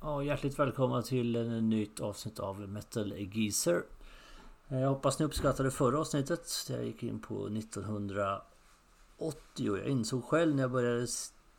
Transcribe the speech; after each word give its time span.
och 0.00 0.24
hjärtligt 0.24 0.58
välkomna 0.58 1.02
till 1.02 1.36
ett 1.36 1.62
nytt 1.62 2.00
avsnitt 2.00 2.38
av 2.38 2.60
Metal 2.60 3.14
Geezer. 3.16 3.82
Jag 4.68 4.88
hoppas 4.88 5.18
ni 5.18 5.24
uppskattade 5.24 5.70
förra 5.70 6.00
avsnittet. 6.00 6.66
Jag 6.68 6.84
gick 6.84 7.02
in 7.02 7.20
på 7.20 7.46
1980 7.46 8.42
och 9.18 9.78
jag 9.78 9.86
insåg 9.86 10.24
själv 10.24 10.54
när 10.54 10.62
jag 10.62 10.70
började 10.70 11.06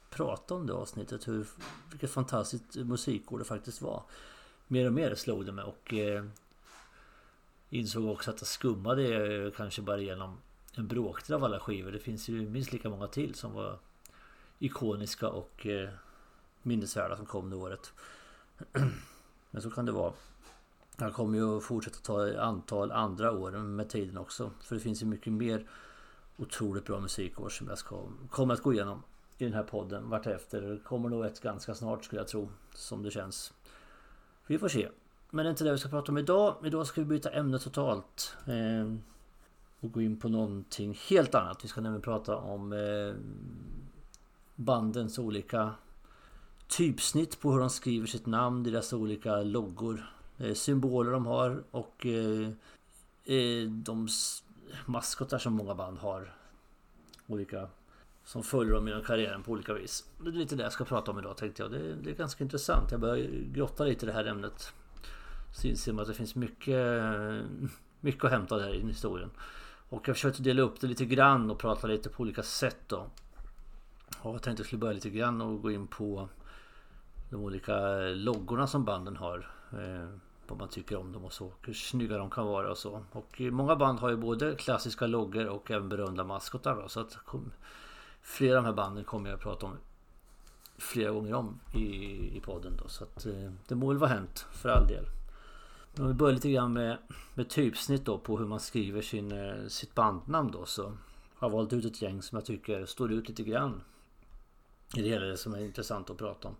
prata 0.09 0.55
om 0.55 0.67
det 0.67 0.73
avsnittet 0.73 1.27
hur 1.27 1.47
vilket 1.91 2.11
fantastiskt 2.11 2.75
musikår 2.75 3.39
det 3.39 3.45
faktiskt 3.45 3.81
var. 3.81 4.03
Mer 4.67 4.85
och 4.85 4.93
mer 4.93 5.15
slog 5.15 5.45
det 5.45 5.51
mig 5.51 5.65
och 5.65 5.93
eh, 5.93 6.25
insåg 7.69 8.07
också 8.07 8.31
att 8.31 8.41
jag 8.41 8.47
skummade 8.47 9.35
eh, 9.45 9.51
kanske 9.51 9.81
bara 9.81 9.99
genom 9.99 10.37
en 10.75 10.87
bråkdel 10.87 11.35
av 11.35 11.43
alla 11.43 11.59
skivor. 11.59 11.91
Det 11.91 11.99
finns 11.99 12.29
ju 12.29 12.49
minst 12.49 12.73
lika 12.73 12.89
många 12.89 13.07
till 13.07 13.35
som 13.35 13.53
var 13.53 13.79
ikoniska 14.59 15.29
och 15.29 15.67
eh, 15.67 15.89
minnesvärda 16.61 17.17
som 17.17 17.25
kom 17.25 17.49
det 17.49 17.55
året. 17.55 17.93
Men 19.51 19.61
så 19.61 19.71
kan 19.71 19.85
det 19.85 19.91
vara. 19.91 20.13
Jag 20.97 21.13
kommer 21.13 21.37
ju 21.37 21.57
att 21.57 21.63
fortsätta 21.63 21.97
ta 21.99 22.27
ett 22.27 22.37
antal 22.37 22.91
andra 22.91 23.31
år 23.31 23.51
med 23.51 23.89
tiden 23.89 24.17
också. 24.17 24.51
För 24.61 24.75
det 24.75 24.81
finns 24.81 25.01
ju 25.01 25.05
mycket 25.05 25.33
mer 25.33 25.67
otroligt 26.37 26.85
bra 26.85 26.99
musikår 26.99 27.49
som 27.49 27.67
jag 27.67 27.77
ska, 27.77 28.03
kommer 28.29 28.53
att 28.53 28.61
gå 28.61 28.73
igenom 28.73 29.03
i 29.37 29.43
den 29.43 29.53
här 29.53 29.63
podden 29.63 30.09
vartefter. 30.09 30.61
Det 30.61 30.77
kommer 30.77 31.09
nog 31.09 31.25
ett 31.25 31.41
ganska 31.41 31.75
snart 31.75 32.05
skulle 32.05 32.21
jag 32.21 32.27
tro. 32.27 32.49
Som 32.73 33.03
det 33.03 33.11
känns. 33.11 33.53
Vi 34.47 34.57
får 34.57 34.67
se. 34.67 34.89
Men 35.29 35.45
det 35.45 35.49
är 35.49 35.51
inte 35.51 35.63
det 35.63 35.71
vi 35.71 35.77
ska 35.77 35.89
prata 35.89 36.11
om 36.11 36.17
idag. 36.17 36.55
Idag 36.63 36.87
ska 36.87 37.01
vi 37.01 37.05
byta 37.05 37.29
ämne 37.29 37.59
totalt. 37.59 38.37
Eh, 38.45 38.95
och 39.79 39.91
gå 39.91 40.01
in 40.01 40.19
på 40.19 40.29
någonting 40.29 40.99
helt 41.09 41.35
annat. 41.35 41.63
Vi 41.63 41.67
ska 41.67 41.81
nämligen 41.81 42.01
prata 42.01 42.37
om 42.37 42.73
eh, 42.73 43.13
bandens 44.55 45.19
olika 45.19 45.71
typsnitt 46.69 47.39
på 47.39 47.51
hur 47.51 47.59
de 47.59 47.69
skriver 47.69 48.07
sitt 48.07 48.25
namn, 48.25 48.63
deras 48.63 48.93
olika 48.93 49.41
loggor, 49.41 50.05
eh, 50.37 50.53
symboler 50.53 51.11
de 51.11 51.25
har 51.25 51.63
och 51.71 52.05
eh, 52.05 52.49
eh, 53.25 53.69
de 53.69 54.07
maskotar 54.85 55.37
som 55.37 55.53
många 55.53 55.75
band 55.75 55.97
har. 55.97 56.33
Olika 57.27 57.69
som 58.25 58.43
följer 58.43 58.73
dem 58.73 58.87
genom 58.87 59.03
karriären 59.03 59.43
på 59.43 59.51
olika 59.51 59.73
vis. 59.73 60.05
Det 60.23 60.29
är 60.29 60.31
lite 60.31 60.55
det 60.55 60.63
jag 60.63 60.71
ska 60.71 60.85
prata 60.85 61.11
om 61.11 61.19
idag 61.19 61.37
tänkte 61.37 61.63
jag. 61.63 61.71
Det, 61.71 61.95
det 61.95 62.09
är 62.09 62.15
ganska 62.15 62.43
intressant. 62.43 62.91
Jag 62.91 62.99
börjar 62.99 63.27
grotta 63.53 63.83
lite 63.83 64.05
i 64.05 64.07
det 64.07 64.13
här 64.13 64.25
ämnet. 64.25 64.73
Så 65.55 65.67
inser 65.67 65.93
man 65.93 66.01
att 66.01 66.07
det 66.07 66.13
finns 66.13 66.35
mycket, 66.35 67.11
mycket 67.99 68.23
att 68.23 68.31
hämta 68.31 68.57
där 68.57 68.73
i 68.73 68.87
historien. 68.87 69.29
Och 69.89 70.07
jag 70.07 70.15
försökte 70.15 70.41
dela 70.41 70.61
upp 70.61 70.81
det 70.81 70.87
lite 70.87 71.05
grann 71.05 71.51
och 71.51 71.59
prata 71.59 71.87
lite 71.87 72.09
på 72.09 72.23
olika 72.23 72.43
sätt 72.43 72.79
då. 72.87 73.09
Och 74.21 74.33
jag 74.33 74.41
tänkte 74.41 74.51
att 74.51 74.59
jag 74.59 74.65
skulle 74.65 74.79
börja 74.79 74.93
lite 74.93 75.09
grann 75.09 75.41
och 75.41 75.61
gå 75.61 75.71
in 75.71 75.87
på 75.87 76.29
de 77.29 77.35
olika 77.35 77.99
loggorna 77.99 78.67
som 78.67 78.85
banden 78.85 79.15
har. 79.15 79.51
Eh, 79.71 80.09
vad 80.47 80.59
man 80.59 80.69
tycker 80.69 80.97
om 80.97 81.11
dem 81.11 81.25
och 81.25 81.33
så. 81.33 81.51
Hur 81.61 81.73
snygga 81.73 82.17
de 82.17 82.29
kan 82.29 82.45
vara 82.45 82.71
och 82.71 82.77
så. 82.77 83.03
Och 83.11 83.41
många 83.41 83.75
band 83.75 83.99
har 83.99 84.09
ju 84.09 84.17
både 84.17 84.55
klassiska 84.55 85.07
loggor 85.07 85.45
och 85.45 85.71
även 85.71 85.89
berömda 85.89 86.23
maskotar. 86.23 86.75
Då, 86.75 86.87
så 86.87 86.99
att 86.99 87.17
flera 88.21 88.57
av 88.57 88.63
de 88.63 88.69
här 88.69 88.75
banden 88.75 89.03
kommer 89.03 89.29
jag 89.29 89.37
att 89.37 89.43
prata 89.43 89.65
om 89.65 89.77
flera 90.77 91.11
gånger 91.11 91.33
om 91.33 91.59
i, 91.73 91.85
i 92.37 92.41
podden. 92.45 92.77
Då, 92.83 92.89
så 92.89 93.03
att 93.03 93.25
eh, 93.25 93.51
det 93.67 93.75
må 93.75 93.87
väl 93.87 93.97
vara 93.97 94.09
hänt 94.09 94.45
för 94.51 94.69
all 94.69 94.87
del. 94.87 95.05
Om 95.97 96.07
vi 96.07 96.13
börjar 96.13 96.33
lite 96.33 96.51
grann 96.51 96.73
med, 96.73 96.97
med 97.33 97.49
typsnitt 97.49 98.05
då 98.05 98.17
på 98.17 98.37
hur 98.37 98.45
man 98.45 98.59
skriver 98.59 99.01
sin, 99.01 99.31
eh, 99.31 99.67
sitt 99.67 99.95
bandnamn 99.95 100.51
då. 100.51 100.65
Så 100.65 100.83
har 101.35 101.47
jag 101.47 101.49
valt 101.49 101.73
ut 101.73 101.85
ett 101.85 102.01
gäng 102.01 102.21
som 102.21 102.35
jag 102.35 102.45
tycker 102.45 102.85
står 102.85 103.11
ut 103.11 103.29
lite 103.29 103.43
grann. 103.43 103.81
I 104.95 105.01
det 105.01 105.09
hela 105.09 105.25
det 105.25 105.37
som 105.37 105.53
är 105.53 105.59
intressant 105.59 106.09
att 106.09 106.17
prata 106.17 106.47
om. 106.47 106.55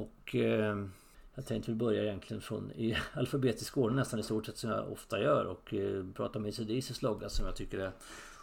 Och 0.00 0.34
eh, 0.34 0.86
jag 1.34 1.46
tänkte 1.46 1.72
börja 1.72 2.02
egentligen 2.02 2.40
från 2.40 2.72
i 2.72 2.96
alfabetisk 3.14 3.78
ordning 3.78 3.96
nästan 3.96 4.20
i 4.20 4.22
stort 4.22 4.46
sett 4.46 4.58
som 4.58 4.70
jag 4.70 4.92
ofta 4.92 5.20
gör 5.20 5.44
och 5.44 5.74
eh, 5.74 6.04
prata 6.14 6.38
om 6.38 6.44
ACDCs 6.44 7.02
logga 7.02 7.28
som 7.28 7.46
jag 7.46 7.56
tycker 7.56 7.78
är 7.78 7.92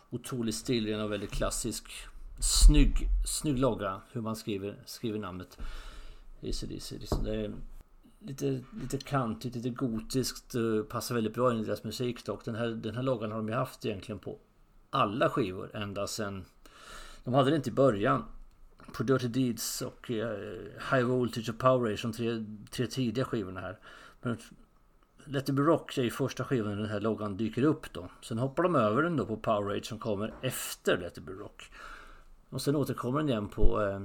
otroligt 0.09 0.55
stilren 0.55 1.01
och 1.01 1.11
väldigt 1.11 1.31
klassisk. 1.31 1.91
Snygg, 2.39 2.93
snygg 3.25 3.59
logga 3.59 4.01
hur 4.11 4.21
man 4.21 4.35
skriver, 4.35 4.75
skriver 4.85 5.19
namnet 5.19 5.57
ACDC. 6.43 6.97
Liksom 6.97 7.23
det 7.23 7.35
är 7.35 7.51
lite, 8.19 8.63
lite 8.81 8.97
kantigt, 8.97 9.55
lite 9.55 9.69
gotiskt. 9.69 10.55
Eh, 10.55 10.81
passar 10.89 11.15
väldigt 11.15 11.33
bra 11.33 11.51
in 11.51 11.59
i 11.59 11.63
deras 11.63 11.83
musik 11.83 12.25
dock. 12.25 12.45
Den 12.45 12.55
här, 12.55 12.67
den 12.67 12.95
här 12.95 13.03
loggan 13.03 13.31
har 13.31 13.37
de 13.37 13.47
ju 13.47 13.55
haft 13.55 13.85
egentligen 13.85 14.19
på 14.19 14.37
alla 14.89 15.29
skivor 15.29 15.75
ända 15.75 16.07
sen... 16.07 16.45
De 17.23 17.33
hade 17.33 17.49
den 17.49 17.55
inte 17.57 17.69
i 17.69 17.73
början 17.73 18.23
på 18.93 19.03
Dirty 19.03 19.27
Deeds 19.27 19.81
och 19.81 20.09
uh, 20.09 20.25
High 20.91 21.03
Voltage 21.03 21.49
och 21.49 21.57
Power 21.57 21.93
Age, 21.93 22.01
de 22.01 22.13
tre, 22.13 22.45
tre 22.71 22.87
tidiga 22.87 23.25
skivorna 23.25 23.61
här. 23.61 23.79
Men 24.21 24.37
Let 25.25 25.49
It 25.49 25.55
Be 25.55 25.61
Rock 25.61 25.97
är 25.97 26.03
ju 26.03 26.11
första 26.11 26.43
skivan 26.43 26.69
när 26.71 26.81
den 26.81 26.89
här 26.89 26.99
loggan 26.99 27.37
dyker 27.37 27.63
upp 27.63 27.93
då. 27.93 28.09
Sen 28.21 28.37
hoppar 28.37 28.63
de 28.63 28.75
över 28.75 29.03
den 29.03 29.17
då 29.17 29.25
på 29.25 29.37
Power 29.37 29.77
Age 29.77 29.85
som 29.85 29.99
kommer 29.99 30.33
efter 30.41 30.97
Let 30.97 31.17
It 31.17 31.23
Be 31.23 31.31
Rock. 31.31 31.71
Och 32.49 32.61
sen 32.61 32.75
återkommer 32.75 33.19
den 33.19 33.29
igen 33.29 33.49
på, 33.49 33.81
uh, 33.81 34.01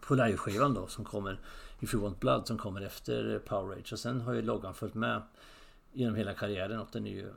på 0.00 0.14
liveskivan 0.14 0.74
då 0.74 0.86
som 0.86 1.04
kommer 1.04 1.40
If 1.80 1.94
You 1.94 2.02
Want 2.02 2.20
Blood 2.20 2.46
som 2.46 2.58
kommer 2.58 2.80
efter 2.80 3.38
Power 3.38 3.76
Age. 3.76 3.92
Och 3.92 3.98
sen 3.98 4.20
har 4.20 4.32
ju 4.32 4.42
loggan 4.42 4.74
följt 4.74 4.94
med 4.94 5.22
genom 5.92 6.14
hela 6.14 6.34
karriären 6.34 6.80
och 6.80 6.88
den 6.92 7.06
är 7.06 7.10
ju 7.10 7.32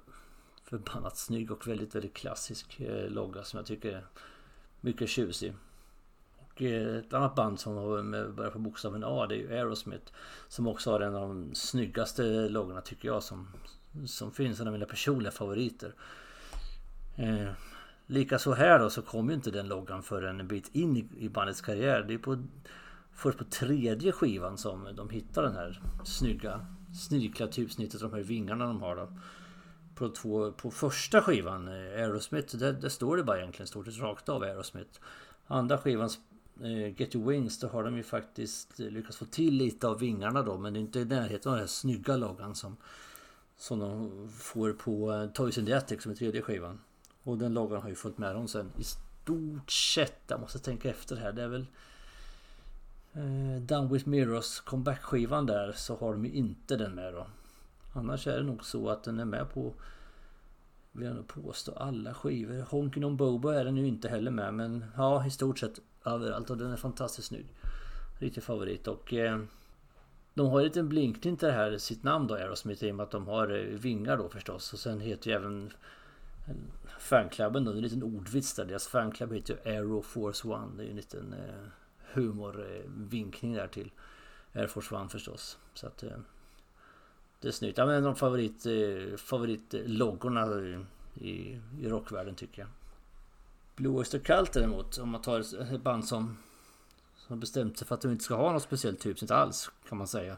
förbannat 0.64 1.18
snygg 1.18 1.52
och 1.52 1.68
väldigt, 1.68 1.96
väldigt 1.96 2.14
klassisk 2.14 2.80
eh, 2.80 3.10
logga 3.10 3.44
som 3.44 3.58
jag 3.58 3.66
tycker 3.66 3.92
är 3.92 4.06
mycket 4.82 5.10
tjusig. 5.10 5.54
Eh, 6.62 6.98
ett 6.98 7.14
annat 7.14 7.36
band 7.36 7.60
som 7.60 7.76
börjar 8.36 8.52
på 8.52 8.60
bokstaven 8.60 9.04
A 9.04 9.28
det 9.28 9.36
är 9.36 9.38
ju 9.38 9.54
Aerosmith. 9.54 10.12
Som 10.48 10.68
också 10.68 10.92
har 10.92 11.00
en 11.00 11.16
av 11.16 11.22
de 11.22 11.56
snyggaste 11.56 12.50
loggorna 12.50 12.82
tycker 12.82 13.08
jag 13.08 13.24
som, 13.24 13.48
som 14.06 14.32
finns. 14.32 14.60
En 14.60 14.68
av 14.68 14.74
mina 14.74 14.86
personliga 14.86 15.32
favoriter. 15.32 15.96
Eh, 17.16 17.52
Likaså 18.06 18.54
här 18.54 18.80
då 18.80 18.90
så 18.90 19.02
kom 19.02 19.30
ju 19.30 19.36
inte 19.36 19.52
den 19.52 19.68
loggan 19.68 20.04
förrän 20.04 20.40
en 20.40 20.48
bit 20.48 20.76
in 20.76 20.98
i, 20.98 21.10
i 21.18 21.30
bandets 21.30 21.62
karriär. 21.62 22.06
Det 22.08 22.14
är 22.14 22.18
på, 22.18 22.44
först 23.14 23.38
på 23.38 23.44
tredje 23.44 24.12
skivan 24.12 24.58
som 24.58 24.88
de 24.96 25.10
hittar 25.10 25.44
den 25.44 25.56
här 25.56 25.82
snygga 26.06 26.66
snirkla 26.94 27.48
typsnittet, 27.48 28.02
de 28.02 28.14
här 28.14 28.24
vingarna 28.24 28.66
de 28.66 28.82
har 28.82 28.96
då. 28.96 29.14
På, 29.96 30.10
två, 30.10 30.52
på 30.52 30.72
första 30.72 31.22
skivan, 31.22 31.68
eh, 31.68 31.74
Aerosmith, 31.74 32.58
där, 32.58 32.74
där 32.74 32.90
står 32.90 33.18
det 33.18 33.24
bara 33.24 33.40
egentligen 33.40 33.68
stort 33.68 33.88
rakt 34.00 34.30
av 34.30 34.44
Aerosmith. 34.44 35.00
Andra 35.48 35.78
skivan 35.78 36.10
Eh, 36.64 37.02
Get 37.02 37.16
Your 37.16 37.28
Wings 37.28 37.60
då 37.60 37.68
har 37.68 37.84
de 37.84 37.98
ju 37.98 38.04
faktiskt 38.04 38.80
eh, 38.80 38.88
lyckats 38.88 39.18
få 39.18 39.26
till 39.26 39.54
lite 39.54 39.88
av 39.88 40.00
vingarna 40.00 40.42
då 40.42 40.58
men 40.58 40.74
det 40.74 40.80
är 40.80 40.82
inte 40.82 41.00
i 41.00 41.06
närheten 41.06 41.52
av 41.52 41.56
den 41.56 41.64
här 41.64 41.68
snygga 41.68 42.18
loggan 42.18 42.56
som 42.56 42.78
som 43.58 43.80
de 43.80 44.30
får 44.30 44.74
på 44.74 45.14
eh, 45.14 45.28
Toys 45.28 45.58
in 45.58 45.66
the 45.66 45.74
Attic 45.74 46.02
som 46.02 46.12
är 46.12 46.16
tredje 46.16 46.42
skivan. 46.42 46.80
Och 47.24 47.38
den 47.38 47.54
loggan 47.54 47.82
har 47.82 47.90
ju 47.90 47.96
följt 47.96 48.18
med 48.18 48.36
dem 48.36 48.48
sen 48.48 48.72
i 48.78 48.84
stort 48.84 49.72
sett. 49.72 50.22
Jag 50.28 50.40
måste 50.40 50.60
tänka 50.60 50.90
efter 50.90 51.16
här. 51.16 51.32
Det 51.32 51.44
är 51.44 51.48
väl 51.48 51.66
eh, 53.14 53.62
Down 53.62 53.94
With 53.94 54.08
Mirrors 54.08 54.60
comeback-skivan 54.60 55.46
där 55.46 55.72
så 55.72 55.96
har 55.96 56.14
de 56.14 56.26
ju 56.26 56.32
inte 56.32 56.76
den 56.76 56.96
med 56.96 57.14
då. 57.14 57.28
Annars 57.94 58.28
är 58.28 58.38
det 58.38 58.44
nog 58.44 58.66
så 58.66 58.90
att 58.90 59.04
den 59.04 59.20
är 59.20 59.26
med 59.26 59.54
på 59.54 59.74
vill 60.92 61.08
jag 61.08 61.16
nog 61.16 61.28
påstå 61.28 61.72
alla 61.72 62.14
skivor. 62.14 62.62
Honkin' 62.70 63.06
on 63.06 63.18
Bobo 63.18 63.50
är 63.50 63.66
den 63.66 63.78
ju 63.78 63.88
inte 63.88 64.10
heller 64.10 64.32
med 64.32 64.54
men 64.54 64.86
ja 64.98 65.26
i 65.26 65.32
stort 65.32 65.60
sett 65.60 65.80
överallt 66.06 66.50
och 66.50 66.58
den 66.58 66.72
är 66.72 66.78
fantastiskt 66.78 67.28
snygg. 67.28 67.46
Riktig 68.20 68.44
favorit 68.44 68.88
och 68.88 69.14
eh, 69.14 69.40
de 70.34 70.48
har 70.48 70.60
en 70.60 70.66
liten 70.66 70.90
blinkning 70.90 71.38
till 71.38 71.48
det 71.48 71.54
här 71.54 71.78
sitt 71.78 72.04
namn 72.04 72.28
då 72.28 72.36
Aerosmith 72.36 72.84
i 72.84 72.92
och 72.92 72.96
med 72.96 73.04
att 73.04 73.12
de 73.12 73.28
har 73.28 73.50
eh, 73.50 73.64
vingar 73.64 74.18
då 74.18 74.30
förstås 74.30 74.74
och 74.74 74.80
sen 74.80 75.00
heter 75.00 75.30
ju 75.30 75.36
även 75.36 75.72
eh, 76.48 76.56
fanklubben 77.00 77.66
då, 77.66 77.72
en 77.72 77.82
liten 77.82 78.04
ordvits 78.04 78.54
där. 78.54 78.66
Deras 78.66 78.88
fanclub 78.88 79.34
heter 79.34 79.54
ju 79.54 79.72
Aero 79.72 80.02
Force 80.02 80.48
One. 80.48 80.78
Det 80.78 80.84
är 80.84 80.86
ju 80.86 80.90
en 80.90 80.96
liten 80.96 81.34
eh, 81.34 81.66
humorvinkning 82.14 83.54
eh, 83.54 83.58
där 83.58 83.68
till 83.68 83.92
Air 84.54 84.68
Force 84.68 84.96
One 84.96 85.10
förstås. 85.10 85.58
Så 85.74 85.88
att 85.88 86.04
eh, 86.04 86.18
det 87.42 87.48
är 87.48 87.52
snyggt. 87.52 87.78
Ja 87.78 87.86
men 87.86 88.04
de 88.04 88.16
favorit, 88.16 88.66
eh, 88.66 89.18
favoritloggorna 89.18 90.48
i, 91.16 91.60
i 91.82 91.90
rockvärlden 91.90 92.36
tycker 92.36 92.62
jag. 92.62 92.70
Blue 93.80 93.94
Oyster 93.94 94.20
Cult 94.20 94.54
däremot, 94.54 94.98
om 94.98 95.10
man 95.10 95.22
tar 95.22 95.40
ett 95.74 95.82
band 95.82 96.06
som, 96.06 96.38
som 97.16 97.34
har 97.34 97.38
bestämt 97.38 97.78
sig 97.78 97.88
för 97.88 97.96
att 97.96 98.02
de 98.02 98.12
inte 98.12 98.24
ska 98.24 98.36
ha 98.36 98.54
något 98.54 98.64
speciellt 98.64 99.00
typsnitt 99.00 99.32
alls, 99.32 99.72
kan 99.90 99.98
man 99.98 100.08
säga. 100.08 100.38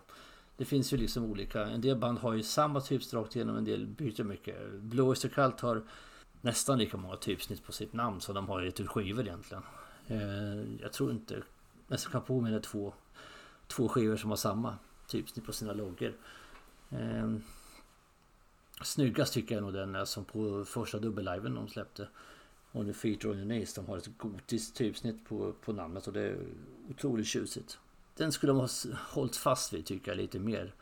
Det 0.58 0.66
finns 0.66 0.94
ju 0.94 0.98
liksom 0.98 1.24
olika, 1.24 1.66
en 1.66 1.82
del 1.82 1.98
band 1.98 2.20
har 2.20 2.34
ju 2.34 2.44
samma 2.44 2.82
typsnitt 2.82 3.14
rakt 3.14 3.36
igenom, 3.36 3.58
en 3.58 3.66
del 3.66 3.88
byter 3.88 4.24
mycket. 4.24 4.72
Blue 4.74 5.06
Oyster 5.06 5.30
Cult 5.30 5.60
har 5.60 5.84
nästan 6.42 6.78
lika 6.78 6.98
många 6.98 7.16
typsnitt 7.16 7.66
på 7.66 7.72
sitt 7.72 7.94
namn 7.94 8.22
som 8.22 8.36
de 8.36 8.50
har 8.50 8.62
gett 8.62 8.76
typ 8.76 8.86
ut 8.86 8.92
skivor 8.92 9.28
egentligen. 9.28 9.64
Eh, 10.08 10.82
jag 10.82 10.94
tror 10.94 11.12
inte, 11.12 11.44
jag 11.88 12.00
kan 12.00 12.22
påminna 12.22 12.60
två, 12.60 12.94
två 13.68 13.88
skivor 13.88 14.18
som 14.18 14.30
har 14.30 14.38
samma 14.38 14.78
typsnitt 15.08 15.46
på 15.46 15.54
sina 15.54 15.74
loggor. 15.74 16.14
Eh, 16.90 17.36
snyggast 18.84 19.34
tycker 19.34 19.56
jag 19.56 19.64
nog 19.64 19.74
den 19.74 19.96
är 19.96 20.06
som 20.06 20.26
på 20.26 20.66
första 20.66 21.00
dubbelliven 21.00 21.56
de 21.56 21.68
släppte. 21.68 22.08
On 22.72 22.86
the 22.86 22.94
feet 22.94 23.26
on. 23.26 23.48
De 23.76 23.86
har 23.88 23.98
ett 23.98 24.18
gotiskt 24.18 24.76
typsnitt 24.76 25.26
på, 25.26 25.54
på 25.54 25.74
namnet 25.74 26.08
och 26.08 26.14
det 26.14 26.22
är 26.22 26.38
otroligt 26.90 27.28
tjusigt. 27.28 27.80
den 28.16 28.32
skulle 28.32 28.52
de 28.52 28.60
ha 28.60 28.70
hållit 28.98 29.36
fast 29.36 29.74
vid 29.74 29.86
tycker 29.86 30.12
jag 30.12 30.18
lite 30.18 30.40
mer. 30.40 30.74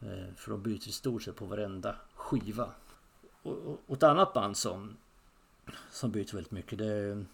Eh, 0.00 0.34
för 0.36 0.50
de 0.50 0.62
byter 0.62 0.88
i 0.88 0.92
stort 0.92 1.22
sett 1.22 1.36
på 1.36 1.44
varenda 1.44 1.96
skiva. 2.14 2.70
Och, 3.42 3.52
och, 3.52 3.80
och 3.86 3.96
ett 3.96 4.02
annat 4.02 4.32
band 4.32 4.56
som, 4.56 4.96
som 5.90 6.10
byter 6.10 6.34
väldigt 6.34 6.52
mycket 6.52 6.78
det 6.78 6.86
är, 6.86 7.24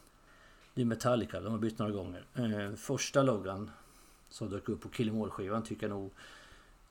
det 0.74 0.80
är 0.80 0.84
Metallica. 0.84 1.40
De 1.40 1.52
har 1.52 1.58
bytt 1.58 1.78
några 1.78 1.92
gånger. 1.92 2.24
Eh, 2.34 2.74
första 2.74 3.22
loggan 3.22 3.70
som 4.28 4.50
dök 4.50 4.68
upp 4.68 4.80
på 4.80 4.88
Kill 4.88 5.30
skivan 5.30 5.62
tycker 5.62 5.88
jag 5.88 5.96
nog 5.96 6.10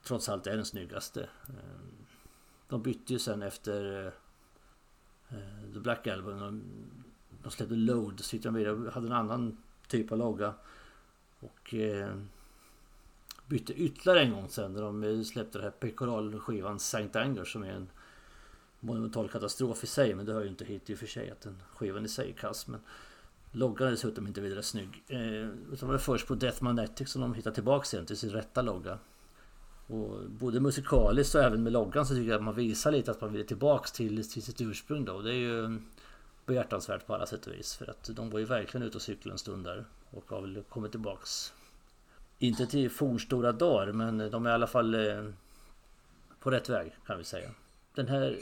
trots 0.03 0.29
allt 0.29 0.47
är 0.47 0.55
den 0.55 0.65
snyggaste. 0.65 1.29
Eh, 1.47 1.55
de 2.67 2.81
bytte 2.81 3.13
ju 3.13 3.19
sen 3.19 3.41
efter 3.41 4.05
eh, 4.05 5.37
eh 5.37 5.64
The 5.75 5.81
Black 5.81 6.07
Album. 6.07 6.39
De, 6.39 6.61
de 7.43 7.51
släppte 7.51 7.75
Load 7.75 8.19
sitter 8.19 8.49
de 8.49 8.53
vidare 8.53 8.89
hade 8.89 9.07
en 9.07 9.13
annan 9.13 9.57
typ 9.87 10.11
av 10.11 10.17
logga. 10.17 10.53
Och 11.39 11.73
eh, 11.73 12.15
bytte 13.47 13.73
ytterligare 13.73 14.21
en 14.21 14.31
gång 14.31 14.49
sen 14.49 14.73
när 14.73 14.81
de 14.81 15.03
eh, 15.03 15.21
släppte 15.21 15.57
den 15.57 15.63
här 15.63 15.71
pekoralskivan 15.71 16.79
Saint 16.79 17.15
Anger 17.15 17.43
som 17.43 17.63
är 17.63 17.71
en 17.71 17.87
monumental 18.79 19.29
katastrof 19.29 19.83
i 19.83 19.87
sig. 19.87 20.15
Men 20.15 20.25
det 20.25 20.33
hör 20.33 20.43
ju 20.43 20.49
inte 20.49 20.65
hit 20.65 20.89
i 20.89 20.93
och 20.93 20.99
för 20.99 21.07
sig 21.07 21.31
att 21.31 21.41
den 21.41 21.57
skivan 21.75 22.05
i 22.05 22.09
sig 22.09 22.29
är 22.29 22.33
kass. 22.33 22.67
Men 22.67 22.79
loggan 23.51 23.87
är 23.87 23.91
dessutom 23.91 24.27
inte 24.27 24.41
vidare 24.41 24.63
snygg. 24.63 25.03
Eh, 25.07 25.49
utan 25.73 25.87
var 25.87 25.93
det 25.93 25.99
först 25.99 26.27
på 26.27 26.35
Death 26.35 26.63
Magnetic 26.63 27.09
som 27.09 27.21
de 27.21 27.33
hittade 27.33 27.53
tillbaka 27.53 27.85
sen 27.85 28.05
till 28.05 28.17
sin 28.17 28.29
rätta 28.29 28.61
logga. 28.61 28.99
Och 29.87 30.29
både 30.29 30.59
musikaliskt 30.59 31.35
och 31.35 31.41
även 31.41 31.63
med 31.63 31.73
loggan 31.73 32.05
så 32.05 32.13
tycker 32.13 32.29
jag 32.29 32.37
att 32.37 32.43
man 32.43 32.55
visar 32.55 32.91
lite 32.91 33.11
att 33.11 33.21
man 33.21 33.33
vill 33.33 33.47
tillbaks 33.47 33.91
till, 33.91 34.29
till 34.29 34.43
sitt 34.43 34.61
ursprung 34.61 35.05
då. 35.05 35.21
Det 35.21 35.31
är 35.31 35.37
ju 35.37 35.79
behjärtansvärt 36.45 37.07
på 37.07 37.15
alla 37.15 37.25
sätt 37.25 37.47
och 37.47 37.53
vis. 37.53 37.75
För 37.75 37.89
att 37.89 38.09
de 38.15 38.29
var 38.29 38.39
ju 38.39 38.45
verkligen 38.45 38.87
ute 38.87 38.97
och 38.97 39.01
cyklade 39.01 39.33
en 39.33 39.37
stund 39.37 39.63
där. 39.63 39.85
Och 40.09 40.23
har 40.29 40.41
väl 40.41 40.63
kommit 40.69 40.91
tillbaks. 40.91 41.53
Inte 42.39 42.67
till 42.67 42.89
fornstora 42.89 43.51
dagar 43.51 43.91
men 43.91 44.17
de 44.31 44.45
är 44.45 44.49
i 44.49 44.53
alla 44.53 44.67
fall 44.67 44.95
eh, 44.95 45.25
på 46.39 46.51
rätt 46.51 46.69
väg 46.69 46.95
kan 47.07 47.17
vi 47.17 47.23
säga. 47.23 47.49
Den 47.95 48.07
här 48.07 48.37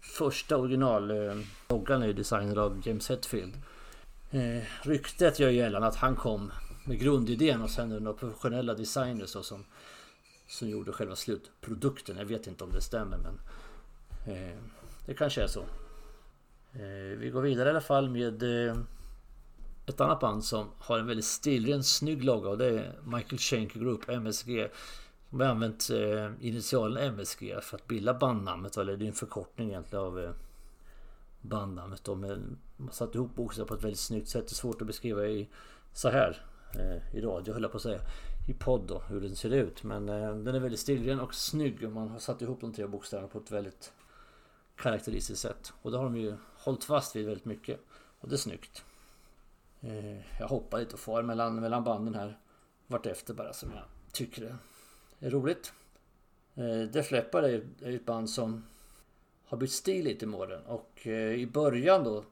första 0.00 0.56
originalloggan 0.56 2.02
är 2.02 2.06
ju 2.06 2.12
designad 2.12 2.58
av 2.58 2.82
James 2.84 3.08
Hetfield. 3.08 3.54
Eh, 4.30 4.62
ryktet 4.82 5.38
gör 5.38 5.50
gällande 5.50 5.88
att 5.88 5.96
han 5.96 6.16
kom 6.16 6.52
med 6.84 7.00
grundidén 7.00 7.62
och 7.62 7.70
sen 7.70 7.88
några 7.88 8.18
professionella 8.18 8.74
designers 8.74 9.36
och 9.36 9.44
som, 9.44 9.64
som 10.48 10.68
gjorde 10.68 10.92
själva 10.92 11.16
slutprodukten. 11.16 12.16
Jag 12.16 12.24
vet 12.24 12.46
inte 12.46 12.64
om 12.64 12.72
det 12.72 12.80
stämmer 12.80 13.18
men 13.18 13.40
eh, 14.36 14.58
det 15.06 15.14
kanske 15.14 15.42
är 15.42 15.46
så. 15.46 15.60
Eh, 16.72 17.18
vi 17.18 17.30
går 17.30 17.42
vidare 17.42 17.68
i 17.68 17.70
alla 17.70 17.80
fall 17.80 18.10
med 18.10 18.68
eh, 18.68 18.76
ett 19.86 20.00
annat 20.00 20.20
band 20.20 20.44
som 20.44 20.66
har 20.78 20.98
en 20.98 21.06
väldigt 21.06 21.24
stilren, 21.24 21.84
snygg 21.84 22.24
logga 22.24 22.48
och 22.48 22.58
det 22.58 22.66
är 22.66 22.92
Michael 23.04 23.38
Schenker 23.38 23.80
Group, 23.80 24.08
MSG. 24.08 24.68
De 25.30 25.40
har 25.40 25.46
använt 25.46 25.90
eh, 25.90 26.30
initialen 26.40 27.04
MSG 27.14 27.54
för 27.62 27.76
att 27.76 27.86
bilda 27.86 28.14
bandnamnet, 28.14 28.76
eller 28.76 28.96
det 28.96 29.04
är 29.04 29.08
en 29.08 29.12
förkortning 29.12 29.68
egentligen 29.68 30.04
av 30.04 30.20
eh, 30.20 30.30
bandnamnet. 31.40 32.04
De 32.04 32.22
har 32.22 32.40
satt 32.90 33.14
ihop 33.14 33.34
bokstäver 33.34 33.68
på 33.68 33.74
ett 33.74 33.84
väldigt 33.84 34.00
snyggt 34.00 34.28
sätt. 34.28 34.46
Det 34.48 34.52
är 34.52 34.54
svårt 34.54 34.80
att 34.80 34.86
beskriva 34.86 35.26
i 35.26 35.48
så 35.92 36.08
här 36.08 36.42
eh, 36.74 37.16
i 37.16 37.20
radio 37.20 37.52
höll 37.54 37.62
jag 37.62 37.70
på 37.70 37.76
att 37.76 37.82
säga. 37.82 38.00
I 38.48 38.54
podd 38.54 38.86
då, 38.86 38.98
hur 38.98 39.20
den 39.20 39.36
ser 39.36 39.50
ut. 39.50 39.82
Men 39.82 40.08
eh, 40.08 40.34
den 40.36 40.54
är 40.54 40.60
väldigt 40.60 40.80
stilren 40.80 41.20
och 41.20 41.34
snygg 41.34 41.84
och 41.84 41.92
man 41.92 42.08
har 42.08 42.18
satt 42.18 42.42
ihop 42.42 42.60
de 42.60 42.72
tre 42.72 42.86
bokstäverna 42.86 43.28
på 43.28 43.38
ett 43.38 43.50
väldigt 43.50 43.92
karaktäristiskt 44.76 45.42
sätt. 45.42 45.72
Och 45.82 45.90
det 45.90 45.96
har 45.96 46.04
de 46.04 46.16
ju 46.16 46.36
hållit 46.56 46.84
fast 46.84 47.16
vid 47.16 47.26
väldigt 47.26 47.44
mycket. 47.44 47.80
Och 48.20 48.28
det 48.28 48.34
är 48.34 48.38
snyggt. 48.38 48.84
Eh, 49.80 50.38
jag 50.40 50.48
hoppar 50.48 50.78
lite 50.78 50.94
och 50.94 51.00
far 51.00 51.22
mellan, 51.22 51.60
mellan 51.60 51.84
banden 51.84 52.14
här. 52.14 52.38
Vartefter 52.86 53.34
bara 53.34 53.52
som 53.52 53.70
jag 53.74 53.84
tycker 54.12 54.42
det 55.18 55.26
är 55.26 55.30
roligt. 55.30 55.72
Eh, 56.54 56.90
Def 56.92 57.10
Leppard 57.10 57.44
är 57.44 57.64
ett 57.82 58.06
band 58.06 58.30
som 58.30 58.64
har 59.44 59.58
bytt 59.58 59.72
stil 59.72 60.04
lite 60.04 60.26
med 60.26 60.40
åren. 60.40 60.62
Och 60.66 61.06
eh, 61.06 61.32
i 61.32 61.46
början 61.46 62.04
då 62.04 62.24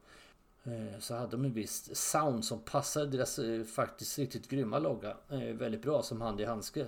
Eh, 0.66 0.98
så 0.98 1.14
hade 1.14 1.30
de 1.30 1.44
en 1.44 1.52
viss 1.52 1.96
sound 1.96 2.44
som 2.44 2.60
passade 2.60 3.06
deras 3.06 3.38
eh, 3.38 3.64
faktiskt 3.64 4.18
riktigt 4.18 4.48
grymma 4.48 4.78
logga 4.78 5.16
eh, 5.28 5.38
väldigt 5.38 5.82
bra 5.82 6.02
som 6.02 6.20
hand 6.20 6.40
i 6.40 6.44
handske. 6.44 6.86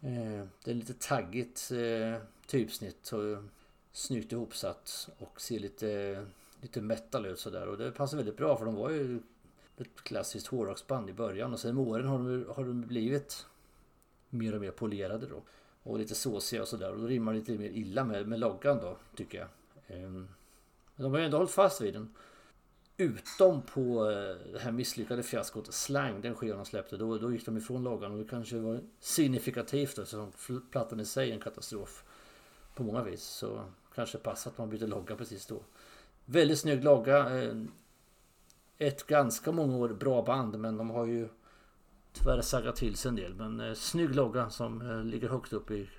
Det 0.00 0.70
är 0.70 0.74
lite 0.74 0.94
taggigt 0.94 1.72
typsnitt 2.46 3.12
och 3.12 3.42
snyggt 3.92 4.32
ihopsatt 4.32 5.08
och 5.18 5.40
ser 5.40 5.58
lite, 5.58 6.26
lite 6.60 6.80
metal 6.80 7.26
ut 7.26 7.38
sådär. 7.38 7.66
Och 7.66 7.78
det 7.78 7.90
passar 7.90 8.16
väldigt 8.16 8.36
bra 8.36 8.56
för 8.56 8.64
de 8.64 8.74
var 8.74 8.90
ju 8.90 9.20
ett 9.76 10.02
klassiskt 10.02 10.46
hårdrocksband 10.46 11.10
i 11.10 11.12
början 11.12 11.52
och 11.52 11.60
sen 11.60 11.74
med 11.74 11.88
åren 11.88 12.06
har 12.06 12.18
de, 12.18 12.46
har 12.56 12.64
de 12.64 12.80
blivit 12.80 13.46
mer 14.30 14.54
och 14.54 14.60
mer 14.60 14.70
polerade 14.70 15.26
då. 15.26 15.42
Och 15.82 15.98
lite 15.98 16.14
såsiga 16.14 16.62
och 16.62 16.68
sådär 16.68 16.92
och 16.92 16.98
då 16.98 17.06
rimmar 17.06 17.32
det 17.32 17.38
lite 17.38 17.58
mer 17.58 17.70
illa 17.70 18.04
med, 18.04 18.28
med 18.28 18.40
loggan 18.40 18.78
då 18.78 18.96
tycker 19.16 19.38
jag. 19.38 19.48
Ehm, 19.86 20.28
men 20.96 21.02
de 21.04 21.12
har 21.12 21.18
ju 21.18 21.24
ändå 21.24 21.36
hållit 21.36 21.52
fast 21.52 21.80
vid 21.80 21.94
den. 21.94 22.14
Utom 22.98 23.62
på 23.62 24.10
eh, 24.10 24.52
det 24.52 24.58
här 24.58 24.72
misslyckade 24.72 25.22
fiaskot 25.22 25.74
Slang, 25.74 26.20
den 26.20 26.34
skivan 26.34 26.58
de 26.58 26.64
släppte. 26.64 26.96
Då, 26.96 27.18
då 27.18 27.32
gick 27.32 27.46
de 27.46 27.56
ifrån 27.56 27.82
loggan 27.82 28.12
och 28.12 28.18
det 28.18 28.30
kanske 28.30 28.58
var 28.58 28.80
signifikativt 29.00 29.98
eftersom 29.98 30.32
plattan 30.70 31.00
i 31.00 31.04
sig 31.04 31.30
är 31.30 31.34
en 31.34 31.40
katastrof. 31.40 32.04
På 32.74 32.82
många 32.82 33.02
vis. 33.02 33.22
Så 33.22 33.64
kanske 33.94 34.18
passar 34.18 34.50
att 34.50 34.58
man 34.58 34.70
byter 34.70 34.86
logga 34.86 35.16
precis 35.16 35.46
då. 35.46 35.62
Väldigt 36.24 36.58
snygg 36.58 36.84
logga. 36.84 37.42
Eh, 37.42 37.56
ett 38.78 39.06
ganska 39.06 39.52
många 39.52 39.76
år 39.76 39.88
bra 39.88 40.22
band 40.22 40.58
men 40.58 40.76
de 40.76 40.90
har 40.90 41.06
ju 41.06 41.28
tyvärr 42.12 42.40
saggat 42.40 42.76
till 42.76 42.96
sig 42.96 43.08
en 43.08 43.16
del. 43.16 43.34
Men 43.34 43.60
eh, 43.60 43.74
snygg 43.74 44.14
logga 44.14 44.50
som 44.50 45.02
ligger 45.04 45.28
högt 45.28 45.52
upp 45.52 45.70
i, 45.70 45.90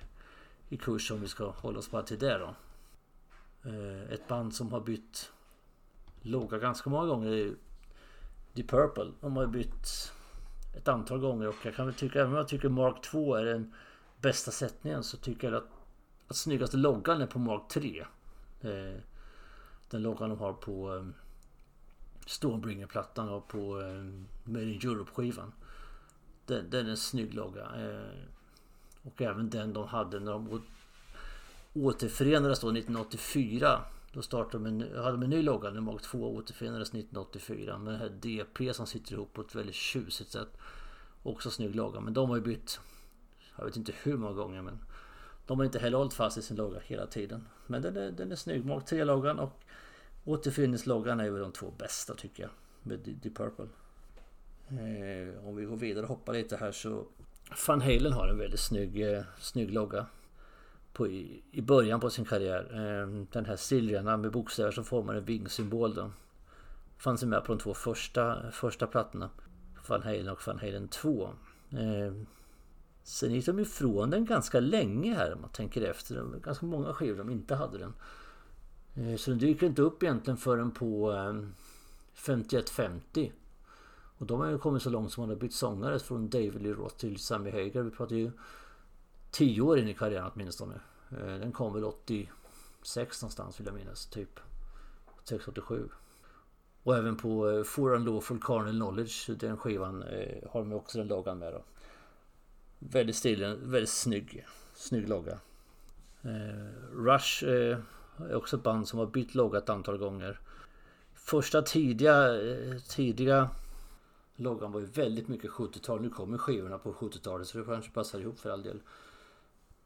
i 0.68 0.76
kurs 0.76 1.10
om 1.10 1.20
vi 1.20 1.28
ska 1.28 1.50
hålla 1.50 1.78
oss 1.78 1.90
bara 1.90 2.02
till 2.02 2.18
det 2.18 2.38
då. 2.38 2.54
Ett 4.10 4.28
band 4.28 4.54
som 4.54 4.72
har 4.72 4.80
bytt 4.80 5.30
logga 6.22 6.58
ganska 6.58 6.90
många 6.90 7.06
gånger 7.06 7.30
är 7.30 7.54
Deep 8.52 8.70
Purple. 8.70 9.12
De 9.20 9.36
har 9.36 9.42
ju 9.42 9.48
bytt 9.48 10.12
ett 10.76 10.88
antal 10.88 11.18
gånger 11.18 11.48
och 11.48 11.54
jag 11.62 11.74
kan 11.74 11.86
väl 11.86 11.94
tycka, 11.94 12.20
även 12.20 12.32
om 12.32 12.36
jag 12.38 12.48
tycker 12.48 12.68
Mark 12.68 13.02
2 13.02 13.34
är 13.34 13.44
den 13.44 13.74
bästa 14.20 14.50
sättningen 14.50 15.02
så 15.02 15.16
tycker 15.16 15.52
jag 15.52 15.56
att, 15.56 15.70
att 16.28 16.36
snyggaste 16.36 16.76
loggan 16.76 17.20
är 17.20 17.26
på 17.26 17.38
Mark 17.38 17.68
3. 17.68 18.06
Eh, 18.60 19.00
den 19.90 20.02
loggan 20.02 20.30
de 20.30 20.38
har 20.38 20.52
på 20.52 20.96
eh, 20.96 21.04
Stormbringer-plattan 22.26 23.28
och 23.28 23.48
på 23.48 23.80
eh, 23.80 24.04
Made 24.44 24.64
in 24.64 24.76
Europe-skivan. 24.76 25.52
Den, 26.46 26.70
den 26.70 26.86
är 26.86 26.90
en 26.90 26.96
snygg 26.96 27.34
logga. 27.34 27.62
Eh, 27.62 28.18
och 29.02 29.22
även 29.22 29.50
den 29.50 29.72
de 29.72 29.88
hade 29.88 30.20
när 30.20 30.32
de 30.32 30.62
återförenades 31.74 32.60
då 32.60 32.68
1984. 32.68 33.80
Då 34.12 34.22
startade 34.22 34.64
de 34.64 34.66
en, 34.66 34.96
hade 34.96 35.12
de 35.12 35.22
en 35.22 35.30
ny 35.30 35.42
logga 35.42 35.70
när 35.70 35.80
Mark 35.80 36.02
2 36.02 36.34
återförenades 36.34 36.88
1984 36.88 37.78
med 37.78 37.92
den 37.92 38.00
här 38.00 38.08
DP 38.08 38.74
som 38.74 38.86
sitter 38.86 39.12
ihop 39.12 39.32
på 39.32 39.40
ett 39.40 39.54
väldigt 39.54 39.74
tjusigt 39.74 40.30
sätt. 40.30 40.58
Också 41.22 41.50
snygg 41.50 41.74
logga 41.74 42.00
men 42.00 42.14
de 42.14 42.28
har 42.28 42.36
ju 42.36 42.42
bytt 42.42 42.80
jag 43.58 43.64
vet 43.64 43.76
inte 43.76 43.92
hur 44.02 44.16
många 44.16 44.32
gånger 44.32 44.62
men 44.62 44.78
de 45.46 45.58
har 45.58 45.64
inte 45.64 45.78
heller 45.78 45.98
hållit 45.98 46.14
fast 46.14 46.38
i 46.38 46.42
sin 46.42 46.56
logga 46.56 46.80
hela 46.84 47.06
tiden. 47.06 47.48
Men 47.66 47.82
den 47.82 47.96
är, 47.96 48.10
den 48.10 48.32
är 48.32 48.36
snygg. 48.36 48.64
Mark 48.64 48.84
3-loggan 48.84 49.38
och 49.38 49.64
Återfyllningsloggan 50.24 51.20
är 51.20 51.30
väl 51.30 51.40
de 51.42 51.52
två 51.52 51.70
bästa 51.70 52.14
tycker 52.14 52.42
jag. 52.42 52.50
Med 52.82 52.98
Deep 52.98 53.36
Purple. 53.36 53.66
Eh, 54.68 55.48
om 55.48 55.56
vi 55.56 55.64
går 55.64 55.76
vidare 55.76 56.02
och 56.02 56.08
hoppar 56.08 56.32
lite 56.32 56.56
här 56.56 56.72
så 56.72 57.06
Van 57.66 57.80
Halen 57.80 58.12
har 58.12 58.28
en 58.28 58.38
väldigt 58.38 58.60
snygg, 58.60 59.12
eh, 59.12 59.22
snygg 59.38 59.70
logga. 59.70 60.06
På, 60.98 61.06
i, 61.06 61.42
I 61.50 61.62
början 61.62 62.00
på 62.00 62.10
sin 62.10 62.24
karriär. 62.24 62.74
Ehm, 62.74 63.26
den 63.32 63.44
här 63.44 63.56
silvrena 63.56 64.16
med 64.16 64.32
bokstäver 64.32 64.70
som 64.70 64.84
formar 64.84 65.14
en 65.14 65.24
vingsymbol. 65.24 65.94
Då. 65.94 66.10
Fanns 66.96 67.24
med 67.24 67.44
på 67.44 67.52
de 67.52 67.58
två 67.58 67.74
första, 67.74 68.50
första 68.50 68.86
plattorna. 68.86 69.30
Van 69.88 70.02
Halen 70.02 70.28
och 70.28 70.46
Van 70.46 70.58
Halen 70.58 70.88
2. 70.88 71.30
Ehm, 71.70 72.26
sen 73.02 73.34
gick 73.34 73.46
de 73.46 73.58
ifrån 73.58 74.10
den 74.10 74.24
ganska 74.24 74.60
länge 74.60 75.14
här 75.14 75.34
om 75.34 75.40
man 75.40 75.50
tänker 75.50 75.82
efter. 75.82 76.14
Det 76.14 76.22
var 76.22 76.38
ganska 76.38 76.66
många 76.66 76.94
skivor 76.94 77.18
de 77.18 77.30
inte 77.30 77.54
hade 77.54 77.78
den. 77.78 77.94
Ehm, 78.94 79.18
så 79.18 79.30
den 79.30 79.38
dyker 79.38 79.66
inte 79.66 79.82
upp 79.82 80.02
egentligen 80.02 80.36
förrän 80.36 80.70
på 80.70 81.14
5150. 82.14 83.32
Och 84.18 84.26
de 84.26 84.40
har 84.40 84.46
ju 84.46 84.58
kommit 84.58 84.82
så 84.82 84.90
långt 84.90 85.12
som 85.12 85.22
man 85.22 85.28
har 85.28 85.36
bytt 85.36 85.54
sångare 85.54 85.98
från 85.98 86.28
David 86.28 86.62
Lee 86.62 86.72
Roth 86.72 86.96
till 86.96 87.18
Sammy 87.18 87.50
Hagar. 87.50 87.82
Vi 87.82 87.90
pratar 87.90 88.16
ju 88.16 88.30
10 89.30 89.60
år 89.60 89.78
in 89.78 89.88
i 89.88 89.94
karriären 89.94 90.30
åtminstone. 90.34 90.80
Eh, 91.10 91.26
den 91.26 91.52
kom 91.52 91.74
väl 91.74 91.84
86 91.84 93.22
någonstans 93.22 93.60
vill 93.60 93.66
jag 93.66 93.74
minnas. 93.74 94.06
Typ 94.06 94.40
86-87. 95.24 95.88
Och 96.82 96.96
även 96.96 97.16
på 97.16 97.50
eh, 97.50 97.62
For 97.62 97.94
Unlawful 97.94 98.40
Carnal 98.42 98.74
Knowledge, 98.74 99.30
den 99.38 99.56
skivan, 99.56 100.02
eh, 100.02 100.50
har 100.50 100.60
de 100.60 100.72
också 100.72 100.98
den 100.98 101.08
loggan 101.08 101.38
med 101.38 101.52
då. 101.52 101.62
Väldigt 102.78 103.16
stilig, 103.16 103.56
väldigt 103.62 103.90
snygg. 103.90 104.46
Snygg 104.74 105.08
logga. 105.08 105.38
Rush 106.92 107.44
är 107.44 107.82
också 108.34 108.56
ett 108.56 108.62
band 108.62 108.88
som 108.88 108.98
har 108.98 109.06
bytt 109.06 109.34
logga 109.34 109.58
ett 109.58 109.68
antal 109.68 109.98
gånger. 109.98 110.40
Första 111.14 111.62
tidiga, 111.62 112.28
tidiga 112.88 113.50
Loggan 114.40 114.72
var 114.72 114.80
ju 114.80 114.86
väldigt 114.86 115.28
mycket 115.28 115.50
70-tal. 115.50 116.00
Nu 116.00 116.10
kommer 116.10 116.38
skivorna 116.38 116.78
på 116.78 116.92
70-talet 116.92 117.48
så 117.48 117.58
det 117.58 117.64
kanske 117.64 117.90
passar 117.90 118.20
ihop 118.20 118.38
för 118.38 118.50
all 118.50 118.62
del. 118.62 118.80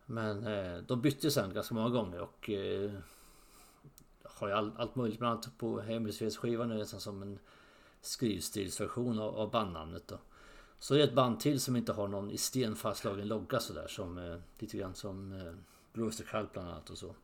Men 0.06 0.46
eh, 0.46 0.78
de 0.78 1.00
bytte 1.00 1.30
sen 1.30 1.54
ganska 1.54 1.74
många 1.74 1.88
gånger 1.88 2.20
och 2.20 2.50
eh, 2.50 2.92
har 4.24 4.48
ju 4.48 4.54
all, 4.54 4.72
allt 4.76 4.96
möjligt 4.96 5.18
bland 5.18 5.32
annat 5.32 5.58
på 5.58 5.80
Hemsfredsskivan 5.80 6.70
är 6.70 6.74
det 6.74 6.80
nästan 6.80 7.00
som 7.00 7.22
en 7.22 7.38
skrivstilsversion 8.00 9.18
av, 9.18 9.36
av 9.36 9.50
bandnamnet 9.50 10.08
då. 10.08 10.18
Så 10.78 10.94
det 10.94 11.00
är 11.00 11.04
ett 11.04 11.14
band 11.14 11.40
till 11.40 11.60
som 11.60 11.76
inte 11.76 11.92
har 11.92 12.08
någon 12.08 12.30
i 12.30 12.38
sten 12.38 12.76
fastslagen 12.76 13.28
logga 13.28 13.60
sådär 13.60 13.86
som 13.88 14.18
eh, 14.18 14.36
lite 14.58 14.76
grann 14.76 14.94
som 14.94 15.32
eh, 15.32 15.52
Brewster 15.92 16.48
bland 16.52 16.68
annat 16.68 16.90
och 16.90 16.98
så. 16.98 17.14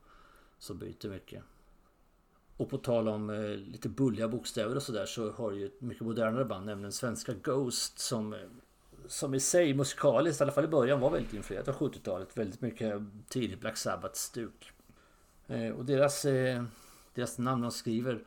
Som 0.58 0.78
byter 0.78 1.08
mycket. 1.08 1.42
Och 2.56 2.70
på 2.70 2.78
tal 2.78 3.08
om 3.08 3.30
eh, 3.30 3.50
lite 3.50 3.88
bulliga 3.88 4.28
bokstäver 4.28 4.76
och 4.76 4.82
sådär 4.82 5.06
så 5.06 5.30
har 5.30 5.52
ju 5.52 5.66
ett 5.66 5.80
mycket 5.80 6.04
modernare 6.04 6.44
band, 6.44 6.66
nämligen 6.66 6.92
svenska 6.92 7.34
Ghost 7.34 7.98
som 7.98 8.32
eh, 8.32 8.40
som 9.08 9.34
i 9.34 9.40
sig 9.40 9.74
musikaliskt, 9.74 10.40
i 10.40 10.44
alla 10.44 10.52
fall 10.52 10.64
i 10.64 10.68
början, 10.68 11.00
var 11.00 11.10
väldigt 11.10 11.34
influerat 11.34 11.68
av 11.68 11.74
70-talet. 11.74 12.36
Väldigt 12.36 12.60
mycket 12.60 13.02
tidigt 13.28 13.60
Black 13.60 13.76
Sabbath-stuk. 13.76 14.72
Eh, 15.46 15.70
och 15.70 15.84
deras, 15.84 16.24
eh, 16.24 16.64
deras 17.14 17.38
namn 17.38 17.62
de 17.62 17.70
skriver 17.70 18.24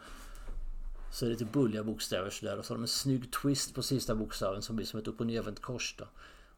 så 1.12 1.26
är 1.26 1.30
det 1.30 1.34
lite 1.34 1.46
bulliga 1.46 1.84
bokstäver 1.84 2.30
sådär. 2.30 2.58
Och 2.58 2.66
så 2.66 2.74
har 2.74 2.78
de 2.78 2.84
en 2.84 2.88
snygg 2.88 3.32
twist 3.32 3.76
på 3.76 3.84
sista 3.84 4.16
bokstaven 4.16 4.62
som 4.62 4.76
blir 4.76 4.86
som 4.86 5.00
ett 5.00 5.08
upp 5.08 5.20
och 5.20 5.28
nervänt 5.28 5.62
kors 5.62 5.96
då. 5.98 6.06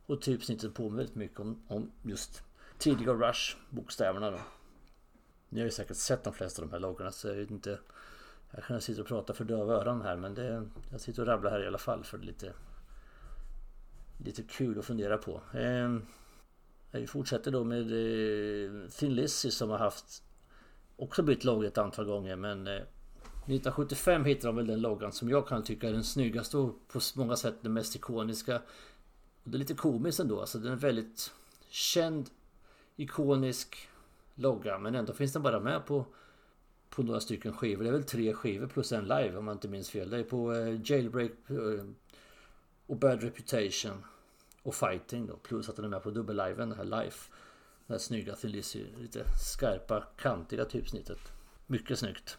Och 0.05 0.21
typsnittet 0.21 0.73
påminner 0.73 0.97
väldigt 0.97 1.15
mycket 1.15 1.39
om, 1.39 1.63
om 1.67 1.91
just 2.03 2.43
tidiga 2.77 3.13
Rush 3.13 3.57
bokstäverna 3.69 4.31
då. 4.31 4.39
Ni 5.49 5.59
har 5.59 5.65
ju 5.65 5.71
säkert 5.71 5.97
sett 5.97 6.23
de 6.23 6.33
flesta 6.33 6.61
av 6.61 6.67
de 6.67 6.73
här 6.73 6.79
loggorna 6.79 7.11
så 7.11 7.27
jag 7.27 7.35
vet 7.35 7.51
inte 7.51 7.79
Jag 8.51 8.63
kan 8.63 8.81
sitta 8.81 9.01
och 9.01 9.07
prata 9.07 9.33
för 9.33 9.43
döva 9.45 9.73
öron 9.73 10.01
här 10.01 10.15
men 10.15 10.33
det 10.33 10.69
Jag 10.91 11.01
sitter 11.01 11.21
och 11.21 11.27
rabblar 11.27 11.51
här 11.51 11.63
i 11.63 11.67
alla 11.67 11.77
fall 11.77 12.03
för 12.03 12.17
det 12.17 12.23
är 12.23 12.25
lite 12.25 12.53
Lite 14.23 14.43
kul 14.43 14.79
att 14.79 14.85
fundera 14.85 15.17
på 15.17 15.41
eh, 15.53 15.97
Vi 16.91 17.07
fortsätter 17.07 17.51
då 17.51 17.63
med 17.63 17.81
eh, 17.81 18.89
Thin 18.89 19.15
Lizzy 19.15 19.51
som 19.51 19.69
har 19.69 19.77
haft 19.77 20.23
Också 20.95 21.23
bytt 21.23 21.43
logg 21.43 21.65
ett 21.65 21.77
antal 21.77 22.05
gånger 22.05 22.35
men 22.35 22.67
eh, 22.67 22.73
1975 22.73 24.25
hittade 24.25 24.47
de 24.47 24.55
väl 24.55 24.67
den 24.67 24.81
loggan 24.81 25.11
som 25.11 25.29
jag 25.29 25.47
kan 25.47 25.63
tycka 25.63 25.89
är 25.89 25.93
den 25.93 26.03
snyggaste 26.03 26.57
och 26.57 26.87
på 26.87 26.99
många 27.15 27.35
sätt 27.35 27.55
den 27.61 27.73
mest 27.73 27.95
ikoniska. 27.95 28.61
Det 29.43 29.57
är 29.57 29.59
lite 29.59 29.73
komiskt 29.73 30.19
ändå, 30.19 30.39
alltså 30.39 30.59
den 30.59 30.71
är 30.71 30.75
väldigt 30.75 31.33
känd, 31.69 32.29
ikonisk 32.95 33.89
logga 34.35 34.77
men 34.77 34.95
ändå 34.95 35.13
finns 35.13 35.33
den 35.33 35.43
bara 35.43 35.59
med 35.59 35.85
på 35.85 36.05
på 36.89 37.03
några 37.03 37.19
stycken 37.19 37.53
skivor. 37.53 37.83
Det 37.83 37.89
är 37.89 37.93
väl 37.93 38.03
tre 38.03 38.33
skivor 38.33 38.67
plus 38.67 38.91
en 38.91 39.03
live 39.03 39.37
om 39.37 39.45
man 39.45 39.53
inte 39.55 39.67
minns 39.67 39.89
fel. 39.89 40.09
Det 40.09 40.17
är 40.17 40.23
på 40.23 40.53
eh, 40.53 40.81
Jailbreak 40.83 41.31
eh, 41.47 41.85
och 42.85 42.97
Bad 42.97 43.23
Reputation 43.23 44.05
och 44.63 44.75
Fighting 44.75 45.27
då. 45.27 45.37
Plus 45.37 45.69
att 45.69 45.75
den 45.75 45.85
är 45.85 45.89
med 45.89 46.03
på 46.03 46.11
dubbelliven, 46.11 46.69
den 46.69 46.77
här 46.77 47.03
Life. 47.03 47.31
Det 47.87 47.93
här 47.93 47.99
snygga 47.99 48.35
Thin 48.35 48.51
Lizzy, 48.51 48.85
lite 48.97 49.23
skarpa, 49.39 50.03
kantiga 50.17 50.65
typsnittet. 50.65 51.19
Mycket 51.67 51.99
snyggt. 51.99 52.37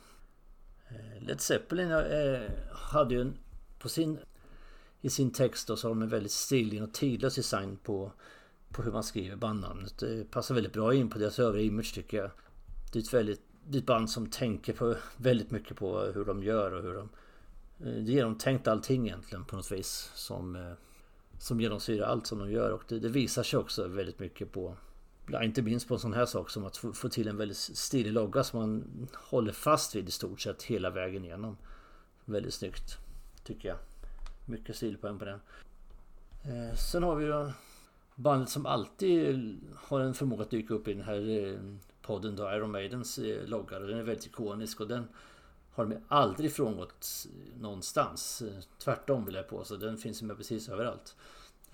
Eh, 0.88 1.22
Led 1.22 1.40
Zeppelin 1.40 1.90
eh, 1.90 2.50
hade 2.72 3.14
ju 3.14 3.20
en, 3.20 3.38
på 3.78 3.88
sin 3.88 4.18
i 5.00 5.10
sin 5.10 5.30
text 5.30 5.68
då 5.68 5.76
så 5.76 5.88
har 5.88 5.94
de 5.94 6.02
en 6.02 6.08
väldigt 6.08 6.32
stilig 6.32 6.82
och 6.82 6.92
tidlös 6.92 7.34
design 7.34 7.76
på, 7.76 8.12
på 8.68 8.82
hur 8.82 8.92
man 8.92 9.04
skriver 9.04 9.36
bandnamnet. 9.36 9.98
Det 9.98 10.30
passar 10.30 10.54
väldigt 10.54 10.72
bra 10.72 10.94
in 10.94 11.10
på 11.10 11.18
deras 11.18 11.38
övriga 11.38 11.66
image 11.66 11.94
tycker 11.94 12.16
jag. 12.16 12.30
Det 12.92 12.98
är 12.98 13.02
ett 13.02 13.14
väldigt 13.14 13.42
det 13.66 13.78
är 13.78 13.80
ett 13.80 13.86
band 13.86 14.10
som 14.10 14.30
tänker 14.30 14.72
på 14.72 14.94
väldigt 15.16 15.50
mycket 15.50 15.76
på 15.76 16.00
hur 16.00 16.24
de 16.24 16.42
gör 16.42 16.72
och 16.72 16.82
hur 16.82 16.94
de... 16.94 17.08
Det 17.78 17.88
är 17.88 18.00
genomtänkt 18.00 18.68
allting 18.68 19.06
egentligen 19.06 19.44
på 19.44 19.56
något 19.56 19.72
vis 19.72 20.10
som... 20.14 20.74
Som 21.38 21.60
genomsyrar 21.60 22.06
allt 22.06 22.26
som 22.26 22.38
de 22.38 22.50
gör 22.50 22.70
och 22.70 22.82
det, 22.88 22.98
det 22.98 23.08
visar 23.08 23.42
sig 23.42 23.58
också 23.58 23.88
väldigt 23.88 24.18
mycket 24.18 24.52
på 24.52 24.76
inte 25.42 25.62
minst 25.62 25.88
på 25.88 25.94
en 25.94 26.00
sån 26.00 26.12
här 26.12 26.26
sak 26.26 26.50
som 26.50 26.64
att 26.64 26.76
få 26.76 27.08
till 27.08 27.28
en 27.28 27.36
väldigt 27.36 27.56
stilig 27.56 28.12
logga 28.12 28.44
som 28.44 28.60
man 28.60 29.08
håller 29.14 29.52
fast 29.52 29.96
vid 29.96 30.08
i 30.08 30.10
stort 30.10 30.40
sett 30.40 30.62
hela 30.62 30.90
vägen 30.90 31.24
igenom. 31.24 31.56
Väldigt 32.24 32.54
snyggt. 32.54 32.98
Tycker 33.44 33.68
jag. 33.68 33.78
Mycket 34.46 34.76
stilpoäng 34.76 35.18
på 35.18 35.24
den. 35.24 35.40
Eh, 36.44 36.76
sen 36.76 37.02
har 37.02 37.16
vi 37.16 37.24
ju 37.24 37.50
bandet 38.14 38.48
som 38.48 38.66
alltid 38.66 39.60
har 39.76 40.00
en 40.00 40.14
förmåga 40.14 40.42
att 40.42 40.50
dyka 40.50 40.74
upp 40.74 40.88
i 40.88 40.94
den 40.94 41.04
här 41.04 41.28
eh, 41.28 41.58
podden 42.02 42.36
då, 42.36 42.52
Iron 42.52 42.70
Maidens 42.70 43.18
eh, 43.18 43.46
logga. 43.46 43.78
Den 43.78 43.98
är 43.98 44.02
väldigt 44.02 44.26
ikonisk 44.26 44.80
och 44.80 44.88
den 44.88 45.08
har 45.74 45.86
de 45.86 45.96
aldrig 46.08 46.52
frångått 46.52 47.26
någonstans. 47.60 48.42
Tvärtom 48.78 49.24
vill 49.24 49.34
jag 49.34 49.48
påstå. 49.48 49.76
Den 49.76 49.98
finns 49.98 50.22
med 50.22 50.36
precis 50.36 50.68
överallt 50.68 51.16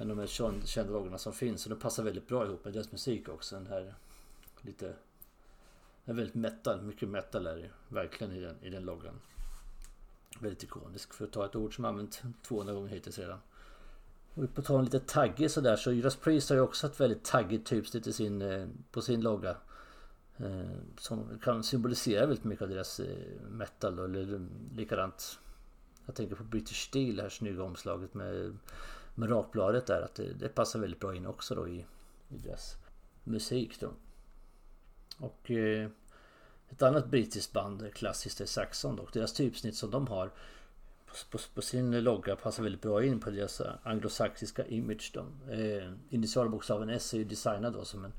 en 0.00 0.10
av 0.10 0.16
de 0.16 0.22
mest 0.22 0.68
kända 0.68 0.92
loggarna 0.92 1.18
som 1.18 1.32
finns. 1.32 1.66
Och 1.66 1.70
den 1.70 1.78
passar 1.78 2.02
väldigt 2.02 2.28
bra 2.28 2.46
ihop 2.46 2.64
med 2.64 2.74
deras 2.74 2.92
musik 2.92 3.28
också. 3.28 3.56
Den 3.56 3.66
här 3.66 3.94
lite... 4.60 4.84
Den 6.04 6.14
är 6.14 6.16
väldigt 6.16 6.34
metal, 6.34 6.82
mycket 6.82 7.08
metal 7.08 7.46
är 7.46 7.56
det 7.56 7.70
verkligen 7.88 8.32
i 8.32 8.40
den, 8.40 8.56
i 8.62 8.70
den 8.70 8.82
loggan. 8.82 9.20
Väldigt 10.40 10.62
ikonisk 10.62 11.14
för 11.14 11.24
att 11.24 11.32
ta 11.32 11.46
ett 11.46 11.56
ord 11.56 11.76
som 11.76 11.84
använts 11.84 12.22
200 12.42 12.74
gånger 12.74 12.88
hittills 12.88 13.18
redan. 13.18 13.38
Och 14.34 14.54
på 14.54 14.62
tal 14.62 14.76
om 14.76 14.84
lite 14.84 15.00
taggig 15.00 15.50
sådär 15.50 15.76
så 15.76 15.92
Judas 15.92 16.16
Priest 16.16 16.48
har 16.48 16.56
ju 16.56 16.62
också 16.62 16.86
ett 16.86 17.00
väldigt 17.00 17.24
taggigt 17.24 17.66
typsnitt 17.66 18.06
i 18.06 18.12
sin, 18.12 18.42
eh, 18.42 18.68
på 18.90 19.02
sin 19.02 19.20
logga. 19.20 19.56
Eh, 20.44 20.70
som 20.98 21.38
kan 21.42 21.62
symbolisera 21.62 22.26
väldigt 22.26 22.44
mycket 22.44 22.62
av 22.62 22.68
deras 22.68 23.00
eh, 23.00 23.40
metal 23.50 23.98
eller 23.98 24.46
likadant. 24.76 25.38
Jag 26.06 26.14
tänker 26.14 26.36
på 26.36 26.44
British 26.44 26.88
Steel, 26.88 27.16
det 27.16 27.22
här 27.22 27.28
snygga 27.28 27.62
omslaget 27.62 28.14
med 28.14 28.56
med 29.14 29.30
rakbladet 29.30 29.86
där 29.86 30.02
att 30.02 30.14
det, 30.14 30.32
det, 30.32 30.48
passar 30.48 30.78
väldigt 30.78 31.00
bra 31.00 31.14
in 31.14 31.26
också 31.26 31.54
då 31.54 31.68
i, 31.68 31.84
i 32.28 32.38
deras 32.38 32.76
musik 33.24 33.80
då. 33.80 33.92
Och 35.18 35.50
eh, 35.50 35.90
ett 36.70 36.82
annat 36.82 37.06
brittiskt 37.06 37.52
band, 37.52 37.94
klassiskt, 37.94 38.40
är 38.40 38.46
Saxon 38.46 38.96
då. 38.96 39.08
Deras 39.12 39.32
typsnitt 39.32 39.76
som 39.76 39.90
de 39.90 40.06
har 40.06 40.28
på, 41.06 41.14
på, 41.30 41.38
på, 41.54 41.62
sin 41.62 42.04
logga 42.04 42.36
passar 42.36 42.62
väldigt 42.62 42.82
bra 42.82 43.04
in 43.04 43.20
på 43.20 43.30
deras 43.30 43.60
eh, 43.60 43.72
anglosaxiska 43.82 44.66
image 44.66 45.10
då. 45.14 45.52
Eh, 45.52 45.92
initialbokstaven 46.08 46.88
S 46.88 47.14
är 47.14 47.18
ju 47.18 47.24
designad 47.24 47.72
då 47.72 47.84
som 47.84 48.04
en 48.04 48.12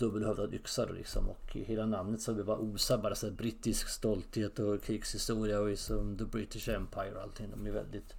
dubbelhövdad 0.00 0.54
yxa 0.54 0.86
då 0.86 0.92
liksom 0.92 1.28
och 1.28 1.50
hela 1.52 1.86
namnet 1.86 2.20
så 2.20 2.32
vi 2.32 2.42
bara 2.42 2.58
osar 2.58 2.98
bara 2.98 3.14
så 3.14 3.30
brittisk 3.30 3.88
stolthet 3.88 4.58
och 4.58 4.82
krigshistoria 4.82 5.60
och 5.60 5.68
liksom 5.68 6.18
The 6.18 6.24
British 6.24 6.68
Empire 6.68 7.14
och 7.14 7.22
allting. 7.22 7.50
De 7.50 7.66
är 7.66 7.70
väldigt 7.70 8.14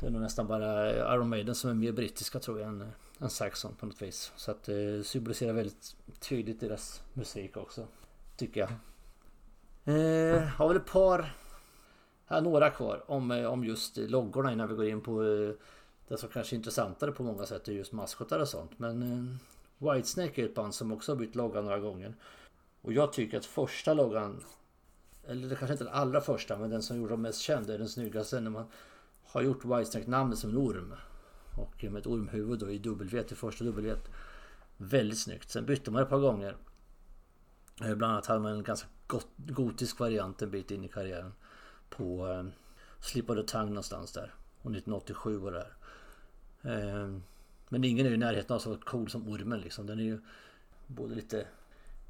det 0.00 0.06
är 0.06 0.10
nog 0.10 0.20
nästan 0.20 0.46
bara 0.46 0.90
Iron 1.14 1.28
Maiden 1.28 1.54
som 1.54 1.70
är 1.70 1.74
mer 1.74 1.92
brittiska 1.92 2.38
tror 2.38 2.60
jag 2.60 2.68
än, 2.68 2.92
än 3.20 3.30
Saxon 3.30 3.74
på 3.74 3.86
något 3.86 4.02
vis. 4.02 4.32
Så 4.36 4.50
att 4.50 4.62
det 4.62 5.06
symboliserar 5.06 5.52
väldigt 5.52 5.96
tydligt 6.20 6.60
deras 6.60 7.02
musik 7.12 7.56
också. 7.56 7.86
Tycker 8.36 8.60
jag. 8.60 8.70
Eh, 9.84 10.42
har 10.42 10.68
väl 10.68 10.76
ett 10.76 10.86
par... 10.92 11.34
Här, 12.26 12.40
några 12.40 12.70
kvar 12.70 13.04
om, 13.06 13.30
eh, 13.30 13.44
om 13.44 13.64
just 13.64 13.96
loggorna 13.96 14.52
innan 14.52 14.68
vi 14.68 14.74
går 14.74 14.88
in 14.88 15.00
på 15.00 15.24
eh, 15.24 15.50
det 16.08 16.16
som 16.16 16.28
kanske 16.28 16.54
är 16.54 16.56
intressantare 16.56 17.12
på 17.12 17.22
många 17.22 17.46
sätt 17.46 17.68
är 17.68 17.72
just 17.72 17.92
maskotar 17.92 18.38
och 18.38 18.48
sånt. 18.48 18.78
Men 18.78 19.02
eh, 19.02 19.36
Whitesnake 19.80 20.42
är 20.42 20.44
ett 20.44 20.54
band 20.54 20.74
som 20.74 20.92
också 20.92 21.12
har 21.12 21.16
bytt 21.16 21.34
logga 21.34 21.60
några 21.60 21.78
gånger. 21.78 22.16
Och 22.82 22.92
jag 22.92 23.12
tycker 23.12 23.38
att 23.38 23.46
första 23.46 23.94
loggan 23.94 24.44
eller 25.26 25.48
det 25.48 25.56
kanske 25.56 25.72
inte 25.72 25.84
den 25.84 25.94
allra 25.94 26.20
första 26.20 26.58
men 26.58 26.70
den 26.70 26.82
som 26.82 26.96
gjorde 26.96 27.12
dem 27.12 27.22
mest 27.22 27.40
kända 27.40 27.74
är 27.74 27.78
den 27.78 27.88
snyggaste 27.88 28.40
när 28.40 28.50
man 28.50 28.66
har 29.24 29.42
gjort 29.42 29.64
Whitesnake-namnet 29.64 30.38
som 30.38 30.50
en 30.50 30.58
orm. 30.58 30.94
Och 31.56 31.84
med 31.84 31.96
ett 31.96 32.06
ormhuvud 32.06 32.58
då 32.58 32.70
i 32.70 32.78
W 32.78 33.24
i 33.30 33.34
första 33.34 33.64
W. 33.64 33.96
Väldigt 34.76 35.18
snyggt. 35.18 35.50
Sen 35.50 35.66
bytte 35.66 35.90
man 35.90 36.02
ett 36.02 36.08
par 36.08 36.18
gånger. 36.18 36.56
Eh, 37.84 37.94
bland 37.94 38.12
annat 38.12 38.26
hade 38.26 38.40
man 38.40 38.52
en 38.52 38.62
ganska 38.62 38.88
gotisk 39.36 39.98
variant 39.98 40.42
en 40.42 40.50
bit 40.50 40.70
in 40.70 40.84
i 40.84 40.88
karriären. 40.88 41.32
På 41.90 42.28
eh, 42.28 42.44
Slip 43.00 43.30
of 43.30 43.36
the 43.36 43.42
Tongue 43.42 43.68
någonstans 43.68 44.12
där. 44.12 44.34
Och 44.56 44.70
1987 44.70 45.36
var 45.36 45.52
det 45.52 45.66
här. 46.62 47.04
Eh, 47.04 47.16
men 47.72 47.84
ingen 47.84 48.06
är 48.06 48.10
i 48.10 48.16
närheten 48.16 48.56
av 48.56 48.60
så 48.60 48.76
cool 48.76 49.10
som 49.10 49.28
ormen 49.28 49.60
liksom. 49.60 49.86
Den 49.86 49.98
är 49.98 50.02
ju 50.02 50.18
både 50.86 51.14
lite, 51.14 51.46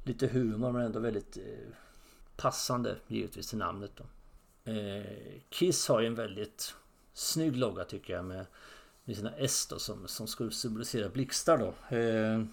lite 0.03 0.27
humor 0.27 0.71
men 0.71 0.81
ändå 0.81 0.99
väldigt 0.99 1.37
eh, 1.37 1.73
passande 2.37 2.95
givetvis 3.07 3.49
till 3.49 3.57
namnet 3.57 3.91
då. 3.95 4.03
Eh, 4.71 5.05
Kiss 5.49 5.87
har 5.87 6.01
ju 6.01 6.07
en 6.07 6.15
väldigt 6.15 6.75
snygg 7.13 7.57
logga 7.57 7.83
tycker 7.83 8.13
jag 8.13 8.25
med, 8.25 8.45
med 9.03 9.17
sina 9.17 9.31
S 9.31 9.67
då 9.69 9.79
som, 9.79 10.07
som 10.07 10.27
skulle 10.27 10.51
symbolisera 10.51 11.09
blixtar 11.09 11.57
då. 11.57 11.95
Eh, 11.95 12.45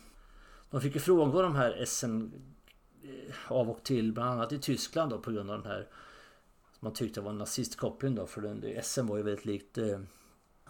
de 0.70 0.80
fick 0.80 0.94
ju 0.94 1.00
frångå 1.00 1.42
de 1.42 1.54
här 1.54 1.84
S'en 1.84 2.32
eh, 3.02 3.52
av 3.52 3.70
och 3.70 3.82
till 3.82 4.12
bland 4.12 4.30
annat 4.30 4.52
i 4.52 4.58
Tyskland 4.58 5.10
då 5.10 5.18
på 5.18 5.30
grund 5.30 5.50
av 5.50 5.62
den 5.62 5.70
här 5.70 5.88
man 6.80 6.92
tyckte 6.92 7.20
var 7.20 7.30
en 7.30 7.38
nazistkoppling 7.38 8.14
då 8.14 8.26
för 8.26 8.40
den, 8.40 8.82
SM 8.82 9.06
var 9.06 9.16
ju 9.16 9.22
väldigt 9.22 9.44
likt 9.44 9.78
eh, 9.78 10.00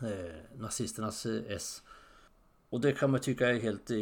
eh 0.02 0.34
nazisternas 0.56 1.26
eh, 1.26 1.42
S. 1.48 1.82
Och 2.70 2.80
det 2.80 2.92
kan 2.92 3.10
man 3.10 3.20
tycka 3.20 3.50
är 3.50 3.60
helt 3.60 3.90
eh, 3.90 3.96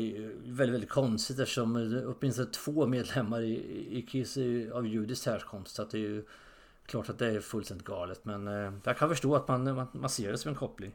väldigt, 0.44 0.75
väldigt 0.75 0.90
konstigt 0.90 1.38
eftersom 1.38 1.76
eh, 1.76 2.14
åtminstone 2.18 2.49
två 2.50 2.87
medlemmar 2.87 3.40
i, 3.40 3.99
i 3.99 4.02
Kiss 4.02 4.37
är 4.37 4.70
av 4.70 4.87
judisk 4.87 5.26
härkomst. 5.26 5.75
Så 5.75 5.82
att 5.82 5.90
det 5.90 5.99
är 5.99 6.00
ju 6.00 6.25
Klart 6.87 7.08
att 7.08 7.18
det 7.18 7.26
är 7.26 7.40
fullständigt 7.40 7.87
galet 7.87 8.25
men 8.25 8.49
eh, 8.49 8.73
jag 8.85 8.99
kan 8.99 9.08
förstå 9.08 9.37
att 9.37 9.49
man, 9.49 9.75
man, 9.75 9.87
man 9.92 10.11
ser 10.11 10.32
det 10.32 10.38
som 10.38 10.49
en 10.49 10.54
koppling. 10.54 10.92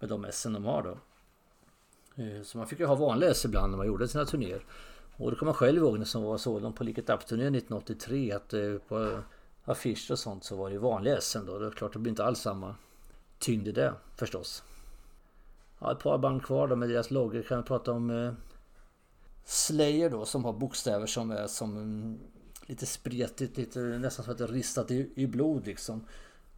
med 0.00 0.08
de 0.08 0.24
S 0.24 0.42
de 0.42 0.64
har 0.64 0.82
då. 0.82 0.98
Eh, 2.22 2.42
så 2.42 2.58
man 2.58 2.66
fick 2.66 2.80
ju 2.80 2.86
ha 2.86 2.94
vanliga 2.94 3.30
S 3.30 3.44
ibland 3.44 3.70
när 3.70 3.76
man 3.76 3.86
gjorde 3.86 4.08
sina 4.08 4.24
turnéer. 4.24 4.64
Och 5.16 5.30
det 5.30 5.36
kommer 5.36 5.52
man 5.52 5.54
själv 5.54 5.78
ihåg 5.78 5.98
när 5.98 6.04
som 6.04 6.22
var 6.22 6.38
sådan 6.38 6.72
på 6.72 6.84
Licket 6.84 7.10
Up-turnén 7.10 7.54
1983 7.54 8.32
att 8.32 8.54
eh, 8.54 8.74
på 8.88 9.22
affischer 9.64 10.12
och 10.12 10.18
sånt 10.18 10.44
så 10.44 10.56
var 10.56 10.68
det 10.68 10.72
ju 10.72 10.78
vanliga 10.78 11.20
SM 11.20 11.46
då. 11.46 11.58
Det 11.58 11.66
är 11.66 11.70
klart 11.70 11.92
det 11.92 11.98
blir 11.98 12.10
inte 12.10 12.24
alls 12.24 12.40
samma 12.40 12.74
tyngd 13.38 13.68
i 13.68 13.72
det 13.72 13.94
förstås. 14.16 14.62
Ja, 15.78 15.92
ett 15.92 15.98
par 15.98 16.18
band 16.18 16.44
kvar 16.44 16.68
då 16.68 16.76
med 16.76 16.88
deras 16.88 17.10
loggor 17.10 17.42
kan 17.42 17.58
vi 17.58 17.64
prata 17.64 17.92
om 17.92 18.10
eh, 18.10 18.32
Slayer 19.44 20.10
då 20.10 20.24
som 20.24 20.44
har 20.44 20.52
bokstäver 20.52 21.06
som 21.06 21.30
är 21.30 21.46
som 21.46 21.76
mm, 21.76 22.18
lite 22.66 22.86
spretigt, 22.86 23.56
lite 23.56 23.78
nästan 23.78 24.24
som 24.24 24.32
att 24.32 24.38
det 24.38 24.44
är 24.44 24.48
ristat 24.48 24.90
i, 24.90 25.12
i 25.14 25.26
blod 25.26 25.66
liksom. 25.66 26.04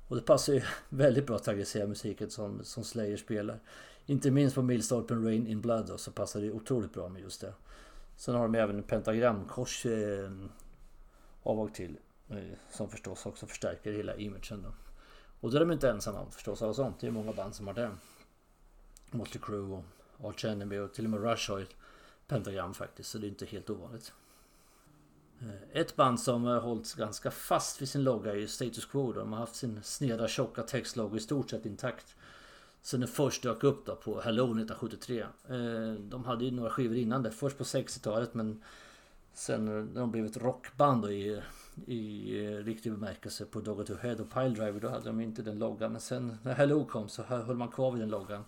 Och 0.08 0.16
det 0.16 0.22
passar 0.22 0.52
ju 0.52 0.62
väldigt 0.88 1.26
bra 1.26 1.38
till 1.38 1.50
aggressiva 1.50 1.86
musiken 1.86 2.30
som, 2.30 2.64
som 2.64 2.84
Slayer 2.84 3.16
spelar. 3.16 3.60
Inte 4.06 4.30
minst 4.30 4.54
på 4.54 4.62
milstolpen 4.62 5.24
Rain 5.24 5.46
in 5.46 5.60
Blood 5.60 5.86
då, 5.86 5.98
så 5.98 6.10
passar 6.10 6.40
det 6.40 6.52
otroligt 6.52 6.92
bra 6.92 7.08
med 7.08 7.22
just 7.22 7.40
det. 7.40 7.54
Sen 8.16 8.34
har 8.34 8.42
de 8.42 8.54
även 8.54 8.76
en 8.76 8.82
pentagramkors 8.82 9.86
eh, 9.86 10.30
av 11.42 11.68
till. 11.68 11.96
Eh, 12.30 12.36
som 12.70 12.88
förstås 12.88 13.26
också 13.26 13.46
förstärker 13.46 13.92
hela 13.92 14.16
imagen 14.16 14.62
då. 14.62 14.72
Och 15.40 15.50
det 15.50 15.58
är 15.58 15.60
de 15.60 15.72
inte 15.72 15.90
ensamma 15.90 16.20
om 16.20 16.30
förstås 16.30 16.62
av 16.62 16.72
sånt. 16.72 17.00
Det 17.00 17.06
är 17.06 17.10
många 17.10 17.32
band 17.32 17.54
som 17.54 17.66
har 17.66 17.74
det. 17.74 17.90
Motley 19.10 19.40
Crue 19.42 19.82
och 20.16 20.30
Arch 20.30 20.44
Enemy 20.44 20.78
och 20.78 20.92
till 20.92 21.04
och 21.04 21.10
med 21.10 21.22
Rush 21.22 21.50
har 21.50 21.60
ett 21.60 21.76
pentagram 22.26 22.74
faktiskt. 22.74 23.10
Så 23.10 23.18
det 23.18 23.26
är 23.26 23.28
inte 23.28 23.46
helt 23.46 23.70
ovanligt. 23.70 24.12
Eh, 25.40 25.80
ett 25.80 25.96
band 25.96 26.20
som 26.20 26.44
har 26.44 26.60
hållits 26.60 26.94
ganska 26.94 27.30
fast 27.30 27.82
vid 27.82 27.88
sin 27.88 28.04
logga 28.04 28.34
är 28.36 28.46
Status 28.46 28.86
Quo. 28.86 29.12
De 29.12 29.32
har 29.32 29.40
haft 29.40 29.56
sin 29.56 29.82
sneda 29.82 30.28
tjocka 30.28 30.62
textlogga 30.62 31.16
i 31.16 31.20
stort 31.20 31.50
sett 31.50 31.66
intakt. 31.66 32.14
Sen 32.82 33.00
den 33.00 33.08
först 33.08 33.42
dök 33.42 33.64
upp 33.64 33.86
då 33.86 33.96
på 33.96 34.20
Hello 34.20 34.44
1973. 34.44 35.20
Eh, 35.48 35.92
de 35.92 36.24
hade 36.24 36.44
ju 36.44 36.50
några 36.50 36.70
skivor 36.70 36.96
innan 36.96 37.22
det. 37.22 37.30
Först 37.30 37.58
på 37.58 37.64
60-talet 37.64 38.34
men 38.34 38.62
Sen 39.32 39.64
när 39.64 40.00
de 40.00 40.10
blev 40.10 40.26
ett 40.26 40.36
rockband 40.36 41.02
då 41.02 41.10
i, 41.10 41.42
i 41.86 42.36
eh, 42.44 42.56
riktig 42.56 42.92
bemärkelse 42.92 43.44
på 43.44 43.60
Dogger 43.60 43.84
to 43.84 43.94
Head 44.02 44.16
och 44.16 44.32
Piledriver 44.32 44.80
då 44.80 44.88
hade 44.88 45.04
de 45.04 45.20
inte 45.20 45.42
den 45.42 45.58
loggan. 45.58 45.92
Men 45.92 46.00
sen 46.00 46.38
när 46.42 46.54
Hello 46.54 46.84
kom 46.84 47.08
så 47.08 47.22
höll 47.22 47.56
man 47.56 47.68
kvar 47.68 47.90
vid 47.90 48.02
den 48.02 48.08
loggan. 48.08 48.44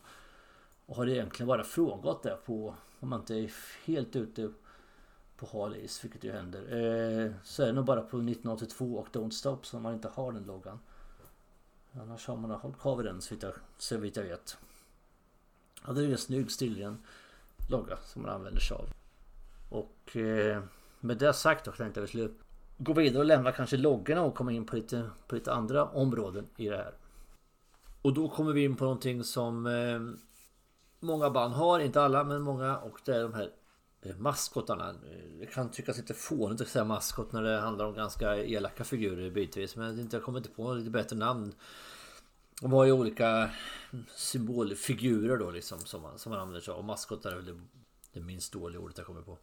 Och 0.93 0.99
har 0.99 1.07
egentligen 1.07 1.47
bara 1.47 1.65
frångått 1.65 2.23
det 2.23 2.39
på 2.47 2.75
om 3.01 3.09
man 3.09 3.21
inte 3.21 3.35
är 3.35 3.53
helt 3.85 4.17
ute 4.17 4.51
på 5.37 5.47
hal 5.53 5.77
is, 5.77 6.05
vilket 6.05 6.25
ju 6.25 6.33
händer. 6.33 6.61
Eh, 6.61 7.33
så 7.45 7.63
är 7.63 7.67
det 7.67 7.73
nog 7.73 7.85
bara 7.85 8.01
på 8.01 8.17
1982 8.17 8.97
och 8.97 9.09
Don't 9.13 9.31
Stop 9.31 9.59
som 9.63 9.83
man 9.83 9.95
inte 9.95 10.09
har 10.09 10.33
den 10.33 10.45
loggan. 10.45 10.79
Annars 11.93 12.27
har 12.27 12.37
man 12.37 12.51
hållit 12.51 12.79
kvar 12.79 13.03
den 13.03 13.21
så 13.79 13.99
vitt 13.99 14.17
jag, 14.17 14.25
vet. 14.25 14.59
Ja, 15.87 15.93
det 15.93 16.05
är 16.05 16.11
en 16.11 16.19
snygg 16.19 16.51
stilren 16.51 16.99
logga 17.71 17.97
som 17.97 18.23
man 18.23 18.31
använder 18.31 18.61
sig 18.61 18.77
av. 18.77 18.89
Och 19.71 20.17
eh, 20.17 20.63
med 21.01 21.19
det 21.19 21.33
sagt 21.33 21.65
då 21.65 21.73
tänkte 21.73 22.01
jag 22.01 22.05
att 22.05 22.15
vi 22.15 22.19
skulle 22.19 22.35
gå 22.79 22.93
vidare 22.93 23.19
och 23.19 23.27
lämna 23.27 23.53
kanske 23.53 23.77
loggorna 23.77 24.23
och 24.23 24.35
komma 24.35 24.53
in 24.53 24.67
på 24.67 24.77
lite, 24.77 25.11
på 25.27 25.35
lite 25.35 25.53
andra 25.53 25.85
områden 25.85 26.47
i 26.57 26.69
det 26.69 26.77
här. 26.77 26.95
Och 28.03 28.15
då 28.15 28.29
kommer 28.29 28.53
vi 28.53 28.65
in 28.65 28.77
på 28.77 28.85
någonting 28.85 29.25
som 29.25 29.67
eh, 29.67 30.01
många 31.03 31.31
band 31.31 31.55
har, 31.55 31.81
inte 31.81 32.03
alla 32.03 32.25
men 32.25 32.43
många 32.43 32.79
och 32.79 33.01
det 33.05 33.17
är 33.17 33.23
de 33.23 33.35
här 33.35 33.51
eh, 34.03 34.17
maskotarna. 34.17 34.95
Det 35.39 35.47
kan 35.47 35.71
tyckas 35.71 35.97
lite 35.97 36.15
fånigt 36.15 36.61
att 36.61 36.69
säga 36.69 36.85
maskot 36.85 37.33
när 37.33 37.43
det 37.43 37.61
handlar 37.61 37.87
om 37.87 37.95
ganska 37.95 38.37
elaka 38.37 38.85
figurer 38.85 39.31
bitvis 39.31 39.77
men 39.77 40.09
jag 40.13 40.23
kommer 40.23 40.39
inte 40.39 40.51
på 40.51 40.63
något 40.65 40.79
lite 40.79 40.91
bättre 40.91 41.17
namn. 41.17 41.55
De 42.61 42.73
har 42.73 42.85
ju 42.85 42.93
olika 42.93 43.51
symbolfigurer 44.17 45.37
då 45.37 45.51
liksom 45.51 45.79
som 45.79 46.03
man, 46.03 46.19
som 46.19 46.31
man 46.31 46.41
använder 46.41 46.61
sig 46.61 46.75
av. 46.75 46.85
Maskotar 46.85 47.31
är 47.33 47.37
väl 47.37 47.47
det, 47.47 47.61
det 48.13 48.21
minst 48.21 48.53
dåliga 48.53 48.81
ordet 48.81 48.99
jag 48.99 49.07
kommer 49.07 49.23
på. 49.23 49.39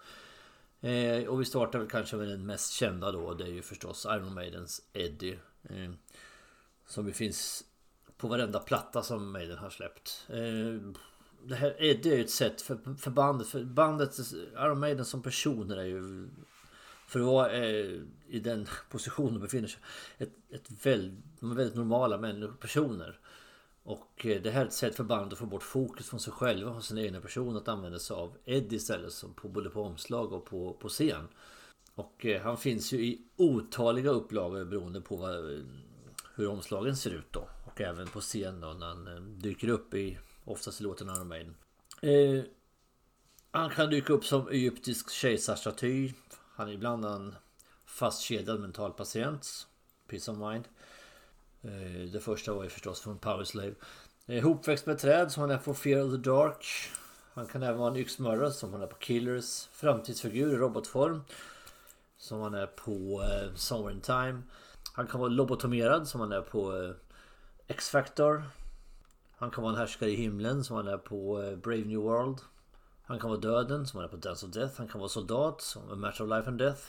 Eh, 0.88 1.28
och 1.28 1.42
vi 1.42 1.46
startar 1.46 1.80
väl 1.80 1.90
kanske 1.90 2.16
med 2.16 2.28
den 2.28 2.46
mest 2.46 2.74
kända 2.74 3.12
då. 3.12 3.34
Det 3.34 3.44
är 3.44 3.52
ju 3.52 3.62
förstås 3.62 4.06
Iron 4.06 4.34
Maidens 4.34 4.82
Eddie. 4.94 5.40
Eh, 5.64 5.92
som 6.88 7.08
ju 7.08 7.14
finns 7.14 7.64
på 8.18 8.28
varenda 8.28 8.60
platta 8.60 9.04
som 9.04 9.32
Maiden 9.32 9.58
har 9.58 9.70
släppt. 9.70 10.26
Eh, 10.30 10.94
det 11.44 11.56
här 11.56 11.76
Eddie 11.80 12.12
är 12.12 12.16
ju 12.16 12.24
ett 12.24 12.30
sätt 12.30 12.62
för, 12.62 12.96
för 12.98 13.12
bandet. 13.12 13.48
För 13.48 13.64
bandet, 13.64 14.20
Iron 14.54 14.80
Maiden 14.80 15.06
som 15.06 15.22
personer 15.22 15.78
är 15.78 15.86
ju... 15.86 16.30
För 17.08 17.20
att 17.20 17.26
vara 17.26 17.52
eh, 17.52 18.02
i 18.28 18.40
den 18.40 18.68
position 18.90 19.34
de 19.34 19.40
befinner 19.40 19.68
sig. 19.68 19.82
Ett, 20.18 20.32
ett 20.50 20.86
väldigt, 20.86 21.20
de 21.40 21.52
är 21.52 21.56
väldigt 21.56 21.76
normala 21.76 22.18
människor, 22.18 22.54
personer. 22.54 23.20
Och 23.84 24.26
eh, 24.26 24.42
det 24.42 24.52
här 24.52 24.62
är 24.62 24.66
ett 24.66 24.74
sätt 24.74 24.96
för 24.96 25.04
bandet 25.04 25.34
att 25.34 25.40
få 25.40 25.46
bort 25.46 25.64
fokus 25.64 26.10
från 26.10 26.20
sig 26.20 26.34
själva 26.34 26.72
och 26.72 26.84
sin 26.84 26.98
egna 26.98 27.22
person 27.22 27.58
att 27.58 27.68
använda 27.68 28.00
sig 28.00 28.16
av 28.16 28.38
Eddie 28.46 28.76
istället 28.76 29.14
som 29.14 29.34
på 29.34 29.48
både 29.48 29.70
på 29.70 29.84
omslag 29.84 30.34
och 30.34 30.46
på, 30.46 30.74
på 30.74 30.90
scen. 30.90 31.28
Och 31.96 32.26
eh, 32.26 32.42
han 32.42 32.58
finns 32.58 32.92
ju 32.92 32.98
i 32.98 33.22
otaliga 33.36 34.10
upplagor 34.10 34.66
beroende 34.66 35.02
på 35.02 35.16
vad, 35.16 35.66
hur 36.36 36.48
omslagen 36.48 36.98
ser 36.98 37.12
ut 37.12 37.32
då. 37.32 37.50
Och 37.66 37.82
även 37.82 38.08
på 38.08 38.20
scen 38.20 38.62
då 38.62 38.74
när 38.74 38.88
han 38.88 39.08
eh, 39.08 39.22
dyker 39.22 39.68
upp 39.70 39.94
i 39.94 40.18
oftast 40.46 40.82
i 40.82 40.84
låten 40.84 41.10
Iron 41.10 41.28
Maiden. 41.28 41.56
Eh, 42.02 42.44
han 43.52 43.70
kan 43.70 43.90
dyka 43.90 44.14
upp 44.14 44.26
som 44.26 44.48
egyptisk 44.48 45.10
kejsarstaty. 45.10 46.14
Han 46.56 46.68
är 46.68 46.74
ibland 46.74 47.06
en 47.06 47.36
fastkedjad 47.86 48.60
mental 48.60 48.94
patient. 48.94 49.68
Peace 50.08 50.32
of 50.32 50.38
mind. 50.38 50.68
Eh, 51.62 52.12
det 52.12 52.20
första 52.20 52.54
var 52.54 52.64
ju 52.64 52.70
förstås 52.70 53.02
från 53.02 53.18
Powerslave. 53.18 53.74
Eh, 54.26 54.44
hopväxt 54.44 54.86
med 54.86 55.00
träd 55.00 55.32
som 55.32 55.42
han 55.42 55.52
är 55.52 55.58
på 55.58 55.74
Fear 55.74 56.04
of 56.04 56.12
the 56.12 56.30
Dark. 56.30 56.66
Han 57.34 57.48
kan 57.48 57.64
även 57.64 57.78
vara 57.78 57.92
en 57.92 57.98
yxmördare 57.98 58.52
som 58.52 58.74
han 58.74 58.82
är 58.82 58.88
på 58.88 58.98
Killers. 58.98 59.68
Framtidsfigur 59.72 60.54
i 60.54 60.56
robotform. 60.56 61.22
Som 62.18 62.42
han 62.42 62.54
är 62.54 62.68
på 62.68 63.24
eh, 63.24 63.56
Somewhere 63.56 63.94
in 63.94 64.02
Time. 64.02 64.42
Han 64.94 65.08
kan 65.08 65.20
vara 65.20 65.30
lobotomerad 65.30 66.08
som 66.08 66.22
han 66.22 66.32
är 66.32 66.42
på 66.42 66.78
eh, 66.78 66.92
X-Factor. 67.68 68.44
Han 69.40 69.52
kan 69.52 69.64
vara 69.64 69.74
en 69.74 69.80
härskare 69.80 70.10
i 70.10 70.16
himlen 70.16 70.64
som 70.64 70.76
han 70.76 70.88
är 70.88 70.98
på 70.98 71.42
eh, 71.42 71.56
Brave 71.58 71.86
New 71.86 72.00
World. 72.00 72.38
Han 73.04 73.20
kan 73.20 73.30
vara 73.30 73.40
döden 73.40 73.88
som 73.88 73.98
han 73.98 74.06
är 74.06 74.12
på 74.12 74.18
Dance 74.18 74.46
of 74.46 74.52
Death. 74.52 74.74
Han 74.78 74.88
kan 74.88 75.00
vara 75.00 75.10
soldat 75.10 75.62
som 75.62 75.92
A 75.92 75.96
Match 75.96 76.22
of 76.22 76.30
Life 76.30 76.48
and 76.48 76.58
Death. 76.58 76.82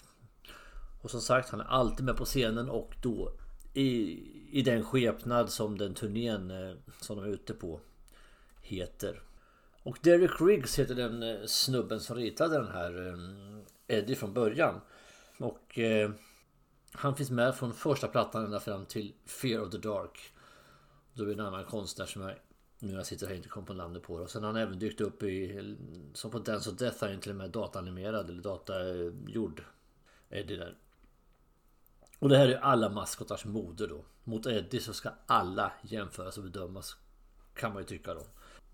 Och 1.03 1.11
som 1.11 1.21
sagt, 1.21 1.49
han 1.49 1.61
är 1.61 1.65
alltid 1.65 2.07
med 2.07 2.17
på 2.17 2.25
scenen 2.25 2.71
och 2.71 2.95
då 3.03 3.33
i, 3.75 4.19
i 4.51 4.63
den 4.63 4.85
skepnad 4.85 5.51
som 5.51 5.79
den 5.79 5.95
turnén 5.95 6.51
eh, 6.51 6.77
som 7.01 7.17
de 7.17 7.25
är 7.25 7.29
ute 7.29 7.55
på 7.55 7.81
heter. 8.61 9.23
Och 9.83 9.99
Derek 10.03 10.41
Riggs 10.41 10.79
heter 10.79 10.95
den 10.95 11.23
eh, 11.23 11.47
snubben 11.47 12.01
som 12.01 12.17
ritade 12.17 12.57
den 12.57 12.73
här 12.73 13.17
Eddie 13.87 14.15
från 14.15 14.35
början. 14.35 14.81
Och 15.39 15.79
eh, 15.79 16.11
han 16.93 17.17
finns 17.17 17.31
med 17.31 17.55
från 17.55 17.75
första 17.75 18.09
plattan 18.09 18.45
ända 18.45 18.61
fram 18.61 18.87
till 18.87 19.15
Fear 19.27 19.61
of 19.61 19.71
the 19.71 19.79
Dark. 19.79 20.33
Då 21.15 21.23
är 21.23 21.27
det 21.27 21.33
en 21.33 21.41
annan 21.41 21.65
konstnär 21.65 22.07
som 22.07 22.23
jag 22.23 22.35
nu 22.83 22.93
jag 22.93 23.07
sitter 23.07 23.27
här 23.27 23.35
inte 23.35 23.49
kom 23.49 23.65
på 23.65 23.73
namnet 23.73 24.03
på. 24.03 24.15
Och 24.15 24.31
sen 24.31 24.43
har 24.43 24.53
han 24.53 24.63
även 24.63 24.79
dykt 24.79 25.01
upp 25.01 25.23
i 25.23 25.77
som 26.15 26.31
på 26.31 26.39
Dance 26.39 26.71
of 26.71 26.77
Death 26.77 27.05
är 27.05 27.09
han 27.09 27.21
till 27.21 27.31
och 27.31 27.37
med 27.37 27.51
dataanimerad 27.51 28.31
eller 28.31 28.43
datagjord. 28.43 29.65
Eh, 30.31 30.39
Eddie 30.39 30.57
där. 30.57 30.79
Och 32.19 32.29
det 32.29 32.37
här 32.37 32.49
är 32.49 32.59
alla 32.59 32.89
maskotars 32.89 33.45
moder 33.45 33.89
då. 33.89 34.05
Mot 34.25 34.47
Eddie 34.47 34.81
så 34.81 34.93
ska 34.93 35.11
alla 35.27 35.73
jämföras 35.83 36.39
och 36.39 36.45
bedömas. 36.45 36.97
Kan 37.55 37.73
man 37.73 37.83
ju 37.83 37.89
tycka 37.89 38.15
då. 38.15 38.27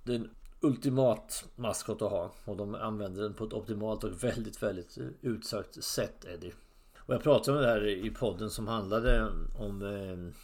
Det 0.03 0.12
är 0.12 0.16
en 0.16 0.31
ultimat 0.61 1.49
maskot 1.57 2.03
att 2.03 2.11
ha. 2.11 2.33
Och 2.44 2.57
de 2.57 2.75
använder 2.75 3.22
den 3.22 3.35
på 3.35 3.44
ett 3.44 3.53
optimalt 3.53 4.05
och 4.05 4.25
väldigt, 4.25 4.62
väldigt 4.62 4.99
eh, 4.99 5.07
utsökt 5.20 5.85
sätt 5.85 6.25
Eddie. 6.25 6.53
Och 6.99 7.14
jag 7.14 7.22
pratade 7.22 7.59
om 7.59 7.64
det 7.64 7.70
här 7.70 7.87
i 7.87 8.11
podden 8.11 8.51
som 8.51 8.68
handlade 8.68 9.29
om 9.59 9.83
eh, 9.83 10.35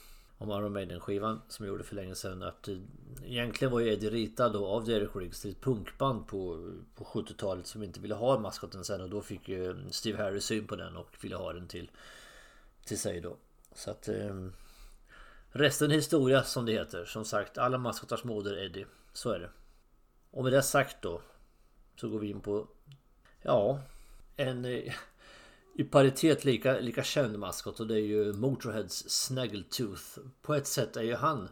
om 0.43 0.51
Iron 0.51 0.73
Maiden-skivan 0.73 1.41
som 1.49 1.67
jag 1.67 1.73
gjorde 1.73 1.85
för 1.85 1.97
länge 1.97 2.15
sedan. 2.15 2.43
Att 2.43 2.69
egentligen 3.25 3.73
var 3.73 3.81
ju 3.81 3.93
Eddie 3.93 4.11
ritad 4.11 4.53
då 4.53 4.67
av 4.67 4.85
Derek 4.85 5.17
Riggs 5.17 5.41
till 5.41 5.51
ett 5.51 5.61
punkband 5.61 6.27
på, 6.27 6.73
på 6.95 7.05
70-talet 7.05 7.67
som 7.67 7.83
inte 7.83 8.01
ville 8.01 8.15
ha 8.15 8.39
maskoten 8.39 8.85
sen. 8.85 9.01
Och 9.01 9.11
då 9.11 9.21
fick 9.21 9.49
ju 9.49 9.77
Steve 9.91 10.23
Harris 10.23 10.45
syn 10.45 10.67
på 10.67 10.77
den 10.77 10.97
och 10.97 11.17
ville 11.21 11.37
ha 11.37 11.53
den 11.53 11.69
till 11.69 11.91
till 12.85 12.99
sig 12.99 13.21
då. 13.21 13.37
Så 13.75 13.91
att 13.91 14.09
eh, 14.09 14.49
Resten 15.49 15.91
är 15.91 15.95
historia 15.95 16.43
som 16.43 16.67
det 16.67 16.73
heter. 16.73 17.05
Som 17.05 17.25
sagt, 17.25 17.59
alla 17.59 17.79
maskotars 17.79 18.25
moder 18.25 18.65
Eddie. 18.65 18.87
Så 19.13 19.31
är 19.31 19.39
det. 19.39 19.51
Och 20.31 20.45
med 20.45 20.53
det 20.53 20.63
sagt 20.63 21.03
då. 21.03 21.21
Så 21.97 22.09
går 22.09 22.19
vi 22.19 22.31
in 22.31 22.41
på 22.41 22.69
Ja 23.43 23.81
En 24.37 24.65
eh, 24.65 24.93
i 25.75 25.85
paritet 25.85 26.45
lika, 26.45 26.81
lika 26.81 27.03
känd 27.03 27.39
maskot 27.39 27.81
och 27.81 27.87
det 27.87 27.95
är 27.95 28.07
ju 28.07 28.33
Motorheads 28.33 29.11
Snaggletooth. 29.11 30.19
På 30.43 30.55
ett 30.55 30.67
sätt 30.67 30.97
är 30.97 31.03
ju 31.03 31.15
han 31.15 31.49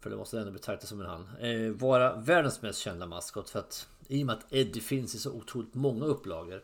För 0.00 0.10
det 0.10 0.16
måste 0.16 0.40
ändå 0.40 0.52
betraktas 0.52 0.88
som 0.88 1.00
en 1.00 1.06
han. 1.06 1.28
Eh, 1.40 1.72
vara 1.72 2.16
världens 2.16 2.62
mest 2.62 2.78
kända 2.78 3.06
maskot. 3.06 3.50
För 3.50 3.58
att 3.58 3.88
i 4.08 4.22
och 4.22 4.26
med 4.26 4.36
att 4.36 4.52
Eddie 4.52 4.80
finns 4.80 5.14
i 5.14 5.18
så 5.18 5.32
otroligt 5.32 5.74
många 5.74 6.04
upplagor 6.04 6.62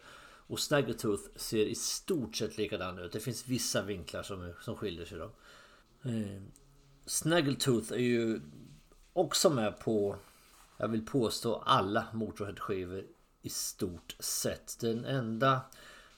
och 0.48 0.60
Snaggletooth 0.60 1.22
ser 1.36 1.66
i 1.66 1.74
stort 1.74 2.36
sett 2.36 2.58
likadan 2.58 2.98
ut. 2.98 3.12
Det 3.12 3.20
finns 3.20 3.48
vissa 3.48 3.82
vinklar 3.82 4.22
som, 4.22 4.52
som 4.60 4.76
skiljer 4.76 5.06
sig 5.06 5.18
då. 5.18 5.30
Eh, 6.02 6.42
Snaggletooth 7.06 7.92
är 7.92 7.98
ju 7.98 8.40
också 9.12 9.50
med 9.50 9.80
på, 9.80 10.16
jag 10.76 10.88
vill 10.88 11.06
påstå 11.06 11.62
alla 11.66 12.06
Motorhead-skivor 12.12 13.04
i 13.42 13.48
stort 13.48 14.16
sett. 14.18 14.76
Den 14.80 15.04
enda 15.04 15.60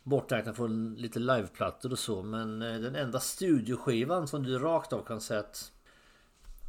borträknat 0.02 0.56
från 0.56 0.94
lite 0.94 1.18
liveplattor 1.18 1.92
och 1.92 1.98
så. 1.98 2.22
Men 2.22 2.62
eh, 2.62 2.80
den 2.80 2.96
enda 2.96 3.20
studioskivan 3.20 4.28
som 4.28 4.42
du 4.42 4.58
rakt 4.58 4.92
av 4.92 5.04
kan 5.04 5.20
säga 5.20 5.40
att 5.40 5.72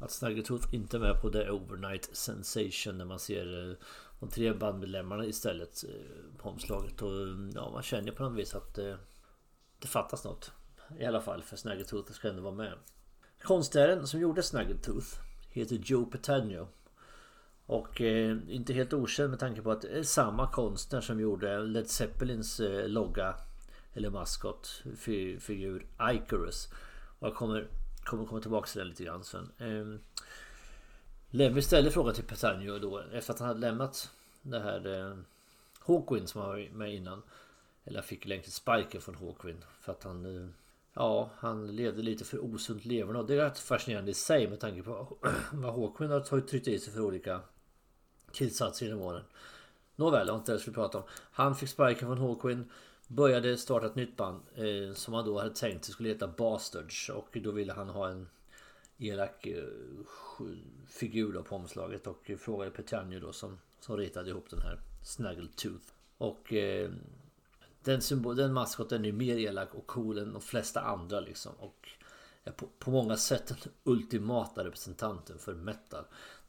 att 0.02 0.12
Snaggertooth 0.12 0.76
inte 0.76 0.98
är 0.98 1.02
med 1.02 1.22
på 1.22 1.30
The 1.30 1.50
Overnight 1.50 2.16
Sensation 2.16 2.98
när 2.98 3.06
man 3.06 3.20
ser 3.20 3.70
eh, 3.70 3.76
de 4.20 4.30
tre 4.30 4.54
bandmedlemmarna 4.54 5.26
istället 5.26 5.84
eh, 5.84 6.38
på 6.38 6.50
omslaget. 6.50 7.02
Och 7.02 7.12
mm, 7.12 7.52
ja, 7.56 7.72
man 7.72 7.84
känner 7.84 8.12
på 8.12 8.24
något 8.24 8.40
vis 8.40 8.56
att 8.56 8.76
det, 8.76 8.98
det 9.80 9.88
fattas 9.88 10.24
något. 10.24 10.52
I 11.00 11.06
alla 11.06 11.22
fall 11.22 11.44
för 11.44 11.56
Snaggertooth 11.56 12.12
ska 12.12 12.30
ändå 12.30 12.42
vara 12.42 12.56
med. 12.56 12.74
Konstnären 13.44 14.08
som 14.08 14.20
gjorde 14.20 14.44
Snaggertooth 14.44 15.08
heter 15.50 15.76
Joe 15.76 16.06
Petagno. 16.06 16.68
Och 17.72 18.02
eh, 18.02 18.38
inte 18.50 18.74
helt 18.74 18.94
okänd 18.94 19.30
med 19.30 19.40
tanke 19.40 19.62
på 19.62 19.72
att 19.72 19.82
det 19.82 19.88
är 19.88 20.04
samma 20.04 20.48
konstnär 20.52 21.02
som 21.02 21.20
gjorde 21.20 21.60
Led 21.60 21.90
Zeppelins 21.90 22.60
eh, 22.60 22.88
logga 22.88 23.36
eller 23.94 24.10
maskot 24.10 24.84
figur 25.40 25.86
Icarus. 26.02 26.70
Och 27.20 27.28
jag 27.28 27.36
kommer, 27.36 27.68
kommer 28.04 28.26
komma 28.26 28.42
tillbaka 28.42 28.68
till 28.68 28.80
den 28.80 28.88
lite 28.88 29.04
grann 29.04 29.24
sen. 29.24 29.52
Eh, 29.58 30.00
Lemmy 31.30 31.62
ställde 31.62 31.92
frågan 31.92 32.14
till 32.14 32.24
Petagno 32.24 32.80
då 32.80 33.00
efter 33.14 33.34
att 33.34 33.40
han 33.40 33.48
hade 33.48 33.60
lämnat 33.60 34.12
det 34.42 34.60
här 34.60 35.00
eh, 35.00 35.18
Hawkwind 35.80 36.30
som 36.30 36.42
han 36.42 36.50
var 36.50 36.70
med 36.74 36.94
innan. 36.96 37.22
Eller 37.86 38.02
fick 38.02 38.26
längst 38.26 38.54
spiken 38.54 39.02
från 39.02 39.16
Hawkwind 39.16 39.66
för 39.80 39.92
att 39.92 40.04
han 40.04 40.26
eh, 40.26 40.50
Ja, 40.94 41.30
han 41.38 41.76
levde 41.76 42.02
lite 42.02 42.26
för 42.26 42.46
osunt 42.46 42.86
leverne 42.86 43.20
och 43.20 43.26
det 43.26 43.34
är 43.34 43.38
rätt 43.38 43.60
fascinerande 43.60 44.12
i 44.12 44.14
sig 44.14 44.48
med 44.48 44.60
tanke 44.60 44.84
på 44.84 45.18
vad 45.54 45.74
Hawkwind 45.74 46.12
har 46.12 46.20
tryckt 46.20 46.68
i 46.68 46.80
sig 46.80 46.94
för 46.94 47.02
olika 47.02 47.42
tillsatser 48.32 48.86
genom 48.86 49.02
åren. 49.02 49.24
Nåväl, 49.96 50.26
det 50.26 50.32
var 50.32 50.40
inte 50.40 50.52
det 50.52 50.54
jag 50.54 50.62
skulle 50.62 50.76
prata 50.76 50.98
om. 50.98 51.04
Han 51.32 51.56
fick 51.56 51.70
sparken 51.70 52.08
från 52.08 52.18
Hawkwind. 52.18 52.66
Började 53.08 53.58
starta 53.58 53.86
ett 53.86 53.96
nytt 53.96 54.18
band 54.18 54.42
eh, 54.56 54.94
som 54.94 55.14
han 55.14 55.26
då 55.26 55.40
hade 55.40 55.56
tänkt 55.56 55.86
skulle 55.86 56.10
heta 56.10 56.28
Bastards 56.28 57.10
och 57.10 57.38
då 57.44 57.52
ville 57.52 57.74
han 57.74 57.90
ha 57.90 58.10
en 58.10 58.28
elak 58.98 59.48
eh, 59.48 59.64
figur 60.88 61.34
då 61.34 61.44
på 61.44 61.56
omslaget 61.56 62.08
och 62.08 62.32
frågade 62.40 62.72
Petanio 62.72 63.20
då 63.20 63.34
som, 63.34 63.60
som 63.80 63.98
ritade 63.98 64.30
ihop 64.30 64.50
den 64.50 64.62
här 64.62 64.80
Snaggletooth. 65.04 65.86
Och 66.18 66.54
eh, 66.54 66.92
den, 67.84 68.02
symbol, 68.02 68.36
den 68.36 68.54
maskoten 68.54 69.06
är 69.06 69.12
mer 69.12 69.38
elak 69.38 69.76
och 69.76 69.88
cool 69.88 70.18
än 70.18 70.34
de 70.34 70.42
flesta 70.42 70.82
andra 70.82 71.20
liksom. 71.20 71.54
Och 71.60 71.90
är 72.44 72.52
på, 72.52 72.68
på 72.80 72.92
många 72.92 73.18
sätt 73.18 73.48
den 73.48 73.58
ultimata 73.84 74.64
representanten 74.64 75.40
för 75.40 75.54
metal. 75.54 76.06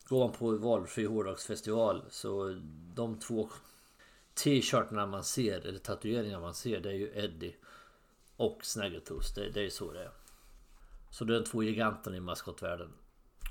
Går 0.09 0.19
man 0.19 0.33
på 0.33 0.57
valfri 0.57 1.05
hårdrocksfestival 1.05 2.05
så 2.11 2.61
de 2.95 3.19
två 3.19 3.49
t-shirtarna 4.35 5.07
man 5.07 5.25
ser 5.25 5.67
eller 5.67 5.79
tatueringar 5.79 6.41
man 6.41 6.55
ser 6.55 6.81
det 6.81 6.89
är 6.89 6.95
ju 6.95 7.13
Eddie 7.15 7.57
och 8.37 8.59
Snaggletooth. 8.63 9.35
Det, 9.35 9.51
det 9.51 9.67
är 9.67 9.71
så 9.71 9.93
det 9.93 10.01
är. 10.01 10.11
Så 11.11 11.25
det 11.25 11.37
är 11.37 11.41
de 11.41 11.45
två 11.45 11.63
giganterna 11.63 12.17
i 12.17 12.21
maskotvärlden. 12.21 12.93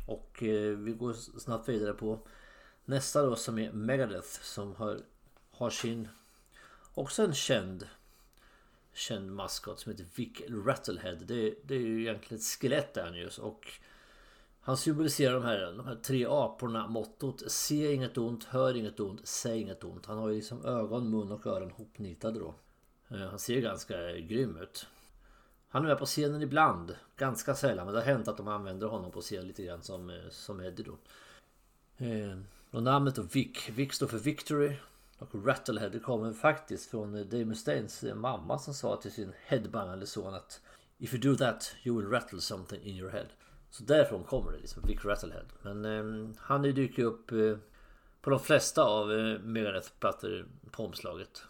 Och 0.07 0.43
eh, 0.43 0.77
vi 0.77 0.91
går 0.93 1.13
snabbt 1.13 1.69
vidare 1.69 1.93
på 1.93 2.27
nästa 2.85 3.21
då 3.21 3.35
som 3.35 3.59
är 3.59 3.71
Megadeth 3.71 4.41
som 4.41 4.75
har, 4.75 4.99
har 5.51 5.69
sin 5.69 6.07
också 6.93 7.23
en 7.23 7.33
känd 7.33 7.87
känd 8.93 9.31
maskot 9.31 9.79
som 9.79 9.91
heter 9.91 10.05
Vic 10.15 10.41
Rattlehead. 10.65 11.15
Det, 11.15 11.55
det 11.63 11.75
är 11.75 11.79
ju 11.79 12.01
egentligen 12.01 12.39
ett 12.39 12.59
skelett 12.61 12.93
där 12.93 13.13
just 13.13 13.39
och 13.39 13.67
han 14.63 14.77
symboliserar 14.77 15.33
de 15.33 15.43
här, 15.43 15.73
de 15.77 15.85
här 15.85 15.95
tre 15.95 16.25
aporna 16.29 16.87
mottot 16.87 17.51
Se 17.51 17.93
inget 17.93 18.17
ont, 18.17 18.43
hör 18.43 18.75
inget 18.75 18.99
ont, 18.99 19.27
säg 19.27 19.61
inget 19.61 19.83
ont. 19.83 20.05
Han 20.05 20.17
har 20.17 20.29
ju 20.29 20.35
liksom 20.35 20.65
ögon, 20.65 21.09
mun 21.09 21.31
och 21.31 21.47
öron 21.47 21.71
hopnitade 21.71 22.39
då. 22.39 22.55
Eh, 23.09 23.29
han 23.29 23.39
ser 23.39 23.61
ganska 23.61 24.11
grym 24.11 24.57
ut. 24.57 24.87
Han 25.69 25.83
är 25.83 25.87
med 25.87 25.99
på 25.99 26.05
scenen 26.05 26.41
ibland. 26.41 26.95
Ganska 27.17 27.55
sällan. 27.55 27.85
Men 27.85 27.95
det 27.95 28.01
har 28.01 28.05
hänt 28.05 28.27
att 28.27 28.37
de 28.37 28.47
använder 28.47 28.87
honom 28.87 29.11
på 29.11 29.21
scen 29.21 29.47
lite 29.47 29.63
grann 29.63 29.81
som, 29.81 30.09
eh, 30.09 30.29
som 30.29 30.61
Eddie 30.61 30.83
då. 30.83 30.97
Eh, 32.05 32.37
och 32.71 32.83
namnet 32.83 33.15
då 33.15 33.21
Vic. 33.21 33.69
Vic 33.69 33.93
står 33.93 34.07
för 34.07 34.17
Victory. 34.17 34.75
Och 35.21 35.45
Rattlehead 35.47 35.89
det 35.89 35.99
kommer 35.99 36.33
faktiskt 36.33 36.89
från 36.89 37.13
Dave 37.13 37.45
Mustaines 37.45 38.03
mamma 38.15 38.59
som 38.59 38.73
sa 38.73 38.95
till 38.95 39.11
sin 39.11 39.33
headbangande 39.45 40.07
son 40.07 40.33
att 40.33 40.61
If 40.97 41.13
you 41.13 41.21
do 41.21 41.35
that 41.35 41.75
you 41.83 41.97
will 41.97 42.09
rattle 42.09 42.41
something 42.41 42.81
in 42.81 42.95
your 42.95 43.11
head. 43.11 43.27
Så 43.69 43.83
därifrån 43.83 44.23
kommer 44.23 44.51
det 44.51 44.57
liksom, 44.57 44.83
Vic 44.87 45.05
Rattlehead. 45.05 45.45
Men 45.61 45.85
eh, 45.85 46.35
han 46.37 46.61
dyker 46.61 47.03
upp 47.03 47.31
eh, 47.31 47.57
på 48.21 48.29
de 48.29 48.39
flesta 48.39 48.83
av 48.83 49.11
eh, 49.11 49.39
Megadeth-plattor 49.39 50.45
på 50.71 50.85
omslaget. 50.85 51.43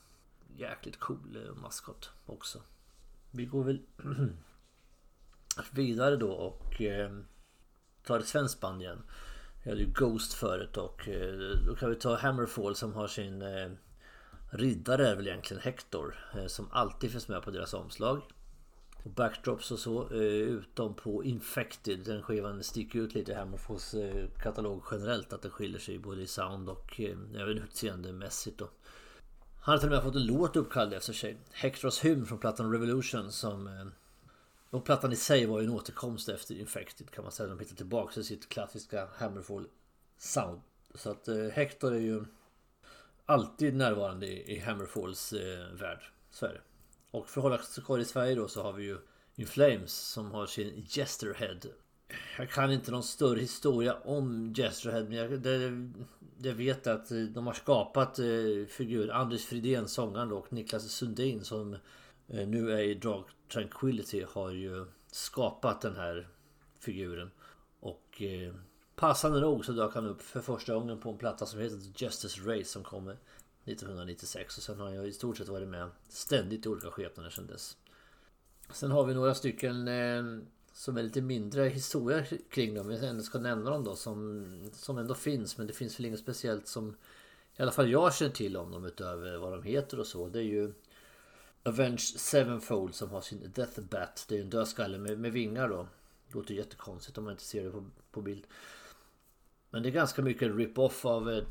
Jäkligt 0.56 1.00
cool 1.00 1.38
eh, 1.46 1.56
maskot 1.56 2.12
också. 2.26 2.62
Vi 3.32 3.46
går 3.46 3.64
väl 3.64 3.82
vidare 5.72 6.16
då 6.16 6.32
och 6.32 6.82
eh, 6.82 7.12
tar 8.04 8.20
ett 8.20 8.28
svenskt 8.28 8.62
band 8.62 8.82
igen. 8.82 9.04
Jag 9.64 9.72
hade 9.72 9.82
ju 9.82 9.92
Ghost 9.94 10.34
förut 10.34 10.78
och 10.78 11.08
eh, 11.08 11.34
då 11.68 11.76
kan 11.76 11.90
vi 11.90 11.96
ta 11.96 12.16
Hammerfall 12.16 12.76
som 12.76 12.94
har 12.94 13.08
sin 13.08 13.42
eh, 13.42 13.72
riddare 14.50 15.08
är 15.08 15.16
väl 15.16 15.28
egentligen 15.28 15.64
Hector. 15.64 16.16
Eh, 16.36 16.48
som 16.48 16.68
alltid 16.72 17.12
finns 17.12 17.28
med 17.28 17.44
på 17.44 17.52
deras 17.52 17.74
omslag. 17.74 18.22
Och 19.04 19.12
backdrops 19.12 19.72
och 19.72 19.80
så. 19.80 20.10
Utom 20.10 20.94
på 20.94 21.24
Infected. 21.24 22.00
Den 22.06 22.22
skivan 22.22 22.64
sticker 22.64 23.00
ut 23.00 23.14
lite 23.14 23.32
i 23.32 23.36
Hammerfalls 23.36 23.96
katalog 24.44 24.84
generellt. 24.92 25.34
Att 25.34 25.42
den 25.42 25.52
skiljer 25.52 25.80
sig 25.80 26.00
både 26.00 26.22
i 26.22 26.28
sound 26.28 26.70
och 26.70 27.00
även 27.36 27.58
utseendemässigt 27.58 28.58
då. 28.58 28.70
Han 29.62 29.74
har 29.74 29.78
till 29.78 29.88
och 29.88 29.94
med 29.94 30.04
fått 30.04 30.16
en 30.16 30.26
låt 30.26 30.56
uppkallad 30.56 30.94
efter 30.94 31.14
sig. 31.14 31.38
Hectors 31.52 32.00
hymn 32.00 32.26
från 32.26 32.40
plattan 32.40 32.72
Revolution 32.72 33.32
som... 33.32 33.92
Och 34.72 34.86
plattan 34.86 35.14
i 35.14 35.16
sig 35.16 35.46
var 35.46 35.60
ju 35.60 35.66
en 35.66 35.74
återkomst 35.74 36.30
efter 36.30 36.56
Infected 36.56 37.12
kan 37.12 37.24
man 37.24 37.32
säga. 37.32 37.50
De 37.50 37.60
hittade 37.60 37.78
tillbaka 37.78 38.14
till 38.14 38.24
sitt 38.24 38.50
klassiska 38.50 39.08
Hammerfall 39.16 39.68
sound. 40.18 40.62
Så 40.96 41.12
att 41.12 41.28
eh, 41.28 41.36
Hector 41.36 41.94
är 41.94 42.00
ju 42.00 42.26
alltid 43.26 43.76
närvarande 43.76 44.28
i, 44.28 44.56
i 44.56 44.60
Hammerfalls 44.60 45.34
eh, 45.34 45.74
värld. 45.74 46.02
Så 46.32 46.46
är 46.46 46.50
det. 46.50 46.62
Och 47.12 47.30
för 47.30 47.42
att 47.42 47.44
hålla 47.44 47.58
sig 47.58 47.84
kvar 47.84 48.00
i 48.00 48.06
Sverige 48.06 48.36
då 48.36 48.48
så 48.48 48.64
har 48.64 48.74
vi 48.74 48.84
ju 48.84 48.98
In 49.36 49.48
Flames 49.48 49.94
som 49.94 50.32
har 50.32 50.46
sin 50.46 50.86
Jesterhead. 50.90 51.60
Jag 52.38 52.50
kan 52.50 52.72
inte 52.72 52.92
någon 52.92 53.04
större 53.04 53.40
historia 53.40 53.94
om 53.94 54.54
Jesterhead 54.58 55.04
men 55.04 55.18
jag, 55.18 55.42
det, 55.42 55.90
jag 56.38 56.54
vet 56.54 56.88
att 56.88 57.12
eh, 57.12 57.18
de 57.18 57.48
har 57.48 57.54
skapat 57.54 58.20
eh, 58.20 58.26
figur 58.70 59.12
Anders 59.12 59.46
Fridén, 59.46 59.88
sångaren 59.88 60.32
och 60.32 60.54
Niklas 60.54 60.92
Sundin 60.92 61.44
som 61.44 61.74
eh, 62.28 62.48
nu 62.48 62.72
är 62.72 62.80
i 62.80 62.94
Drag 62.94 63.26
Tranquility 63.54 64.26
har 64.30 64.52
ju 64.52 64.86
skapat 65.12 65.82
den 65.82 65.96
här 65.96 66.28
figuren. 66.80 67.32
Och 67.80 68.22
eh, 68.22 68.54
passande 68.96 69.40
nog 69.40 69.66
så 69.66 69.72
dök 69.72 69.96
han 69.96 70.06
upp 70.06 70.22
för 70.22 70.42
första 70.42 70.74
gången 70.74 71.00
på 71.00 71.10
en 71.10 71.18
platta 71.18 71.46
som 71.46 71.60
heter 71.60 71.80
Justice 71.96 72.42
Race 72.42 72.66
som 72.66 72.84
kommer 72.84 73.18
1996 73.66 74.58
och 74.58 74.64
sen 74.64 74.80
har 74.80 74.90
jag 74.90 75.08
i 75.08 75.12
stort 75.12 75.38
sett 75.38 75.48
varit 75.48 75.68
med 75.68 75.90
ständigt 76.10 76.66
i 76.66 76.70
olika 76.70 76.92
skepnader 76.92 77.30
sedan 77.30 77.48
dess. 77.48 77.78
Sen 78.72 78.92
har 78.92 79.06
vi 79.06 79.14
några 79.14 79.36
stycken 79.36 79.88
eh, 79.88 80.24
som 80.74 80.98
är 80.98 81.04
lite 81.04 81.22
mindre 81.22 81.64
historia 81.64 82.26
kring 82.50 82.74
dem. 82.74 82.92
Jag 82.92 83.04
ändå 83.04 83.24
ska 83.24 83.40
nämna 83.40 83.70
dem 83.70 83.84
då 83.84 83.96
som, 83.96 84.46
som 84.74 84.98
ändå 84.98 85.14
finns 85.14 85.58
men 85.58 85.68
det 85.68 85.74
finns 85.74 86.00
väl 86.00 86.06
inget 86.06 86.20
speciellt 86.20 86.68
som 86.68 86.96
i 87.58 87.62
alla 87.62 87.72
fall 87.72 87.92
jag 87.92 88.16
känner 88.16 88.32
till 88.32 88.58
om 88.58 88.72
dem 88.72 88.86
utöver 88.86 89.38
vad 89.38 89.52
de 89.52 89.64
heter 89.64 90.00
och 90.00 90.08
så. 90.08 90.30
Det 90.30 90.40
är 90.40 90.44
ju 90.44 90.74
Avenge 91.64 92.02
Sevenfold 92.02 92.96
som 92.96 93.10
har 93.10 93.22
sin 93.22 93.52
Death 93.56 93.82
Bat. 93.82 94.26
Det 94.30 94.38
är 94.38 94.42
en 94.42 94.50
dödskalle 94.50 94.98
med, 94.98 95.20
med 95.20 95.32
vingar 95.32 95.70
då. 95.70 95.88
Det 96.28 96.36
låter 96.36 96.54
jättekonstigt 96.54 97.18
om 97.18 97.24
man 97.24 97.32
inte 97.32 97.44
ser 97.44 97.64
det 97.64 97.72
på, 97.72 97.86
på 98.12 98.22
bild. 98.22 98.48
Men 99.70 99.84
det 99.84 99.90
är 99.90 99.92
ganska 99.92 100.22
mycket 100.22 100.56
rip-off 100.56 101.06
av 101.06 101.32
eh, 101.32 101.44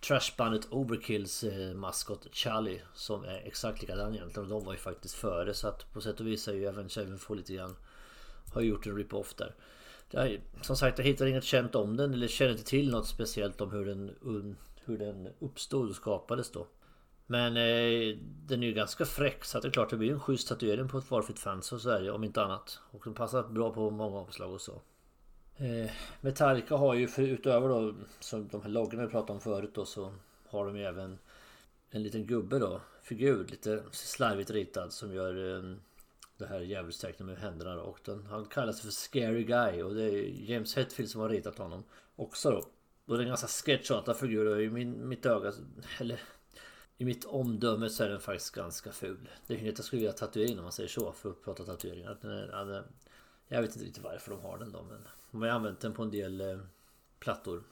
Trashbandet 0.00 0.72
Overkills 0.72 1.44
eh, 1.44 1.74
maskot 1.74 2.28
Charlie 2.32 2.80
som 2.94 3.24
är 3.24 3.42
exakt 3.44 3.80
likadan 3.80 4.14
egentligen. 4.14 4.52
Och 4.52 4.58
de 4.58 4.64
var 4.64 4.72
ju 4.72 4.78
faktiskt 4.78 5.14
före 5.14 5.54
så 5.54 5.68
att 5.68 5.92
på 5.92 6.00
sätt 6.00 6.20
och 6.20 6.26
vis 6.26 6.48
är 6.48 6.52
ju 6.52 6.68
Avenge 6.68 6.90
Sevenfold 6.90 7.40
lite 7.40 7.54
grann 7.54 7.76
har 8.52 8.62
gjort 8.62 8.86
en 8.86 8.96
rip-off 8.96 9.34
där. 9.34 9.54
Är, 10.10 10.40
som 10.62 10.76
sagt 10.76 10.98
jag 10.98 11.06
hittar 11.06 11.26
inget 11.26 11.44
känt 11.44 11.74
om 11.74 11.96
den 11.96 12.14
eller 12.14 12.28
känner 12.28 12.52
inte 12.52 12.64
till 12.64 12.90
något 12.90 13.08
speciellt 13.08 13.60
om 13.60 13.70
hur 13.70 13.86
den, 13.86 14.10
hur 14.84 14.98
den 14.98 15.28
uppstod 15.38 15.88
och 15.88 15.96
skapades 15.96 16.50
då. 16.50 16.66
Men 17.30 17.56
eh, 17.56 18.16
den 18.46 18.62
är 18.62 18.66
ju 18.66 18.72
ganska 18.72 19.04
fräck 19.04 19.44
så 19.44 19.58
att 19.58 19.62
det 19.62 19.68
är 19.68 19.72
klart 19.72 19.90
det 19.90 19.96
blir 19.96 20.12
en 20.12 20.20
schysst 20.20 20.48
tatuering 20.48 20.88
på 20.88 20.98
ett 20.98 21.10
valfritt 21.10 21.38
fans 21.38 21.72
och 21.72 21.80
så 21.80 21.90
är 21.90 22.02
det 22.02 22.10
om 22.10 22.24
inte 22.24 22.42
annat. 22.42 22.80
Och 22.90 23.00
den 23.04 23.14
passar 23.14 23.42
bra 23.42 23.70
på 23.72 23.90
många 23.90 24.18
omslag 24.18 24.52
och 24.52 24.60
så. 24.60 24.82
Eh, 25.56 25.90
Metallica 26.20 26.76
har 26.76 26.94
ju 26.94 27.08
för, 27.08 27.22
utöver 27.22 27.68
då 27.68 27.94
som 28.20 28.48
de 28.48 28.62
här 28.62 28.68
loggorna 28.68 29.04
vi 29.06 29.10
pratade 29.10 29.32
om 29.32 29.40
förut 29.40 29.70
då 29.74 29.84
så 29.84 30.14
har 30.48 30.66
de 30.66 30.76
ju 30.76 30.84
även 30.84 31.18
en 31.90 32.02
liten 32.02 32.26
gubbe 32.26 32.58
då. 32.58 32.80
Figur 33.02 33.44
lite 33.44 33.82
slarvigt 33.90 34.50
ritad 34.50 34.92
som 34.92 35.14
gör 35.14 35.56
eh, 35.56 35.74
Det 36.36 36.46
här 36.46 36.60
djävulstecknet 36.60 37.26
med 37.26 37.38
händerna 37.38 37.74
då. 37.74 37.82
och 37.82 37.98
den, 38.04 38.26
han 38.26 38.44
kallas 38.44 38.80
för 38.80 38.88
Scary 38.88 39.44
Guy 39.44 39.82
och 39.82 39.94
det 39.94 40.02
är 40.02 40.50
James 40.50 40.76
Hetfield 40.76 41.10
som 41.10 41.20
har 41.20 41.28
ritat 41.28 41.58
honom 41.58 41.84
också 42.16 42.50
då. 42.50 42.64
Och 43.06 43.16
det 43.16 43.20
är 43.20 43.22
en 43.22 43.28
ganska 43.28 43.46
sketchartad 43.46 44.16
figur 44.16 44.46
och 44.46 44.62
i 44.62 44.70
min, 44.70 45.08
mitt 45.08 45.26
öga, 45.26 45.52
eller 45.98 46.20
i 46.98 47.04
mitt 47.04 47.24
omdöme 47.24 47.88
så 47.88 48.04
är 48.04 48.08
den 48.08 48.20
faktiskt 48.20 48.54
ganska 48.54 48.92
ful. 48.92 49.28
Det 49.46 49.54
är 49.54 49.58
inget 49.58 49.78
jag 49.78 49.84
skulle 49.84 50.00
vilja 50.00 50.12
tatuera 50.12 50.48
in 50.48 50.58
om 50.58 50.64
man 50.64 50.72
säger 50.72 50.88
så 50.88 51.12
för 51.12 51.30
att 51.30 51.42
prata 51.44 51.64
tatueringar. 51.64 52.18
Den 52.20 52.30
är, 52.30 52.64
den 52.64 52.84
jag 53.48 53.62
vet 53.62 53.74
inte 53.74 53.86
riktigt 53.86 54.04
varför 54.04 54.30
de 54.30 54.40
har 54.40 54.58
den 54.58 54.72
då 54.72 54.82
men 54.82 54.98
de 55.30 55.42
har 55.42 55.48
använt 55.48 55.80
den 55.80 55.92
på 55.92 56.02
en 56.02 56.10
del 56.10 56.40
eh, 56.40 56.58
plattor. 57.18 57.62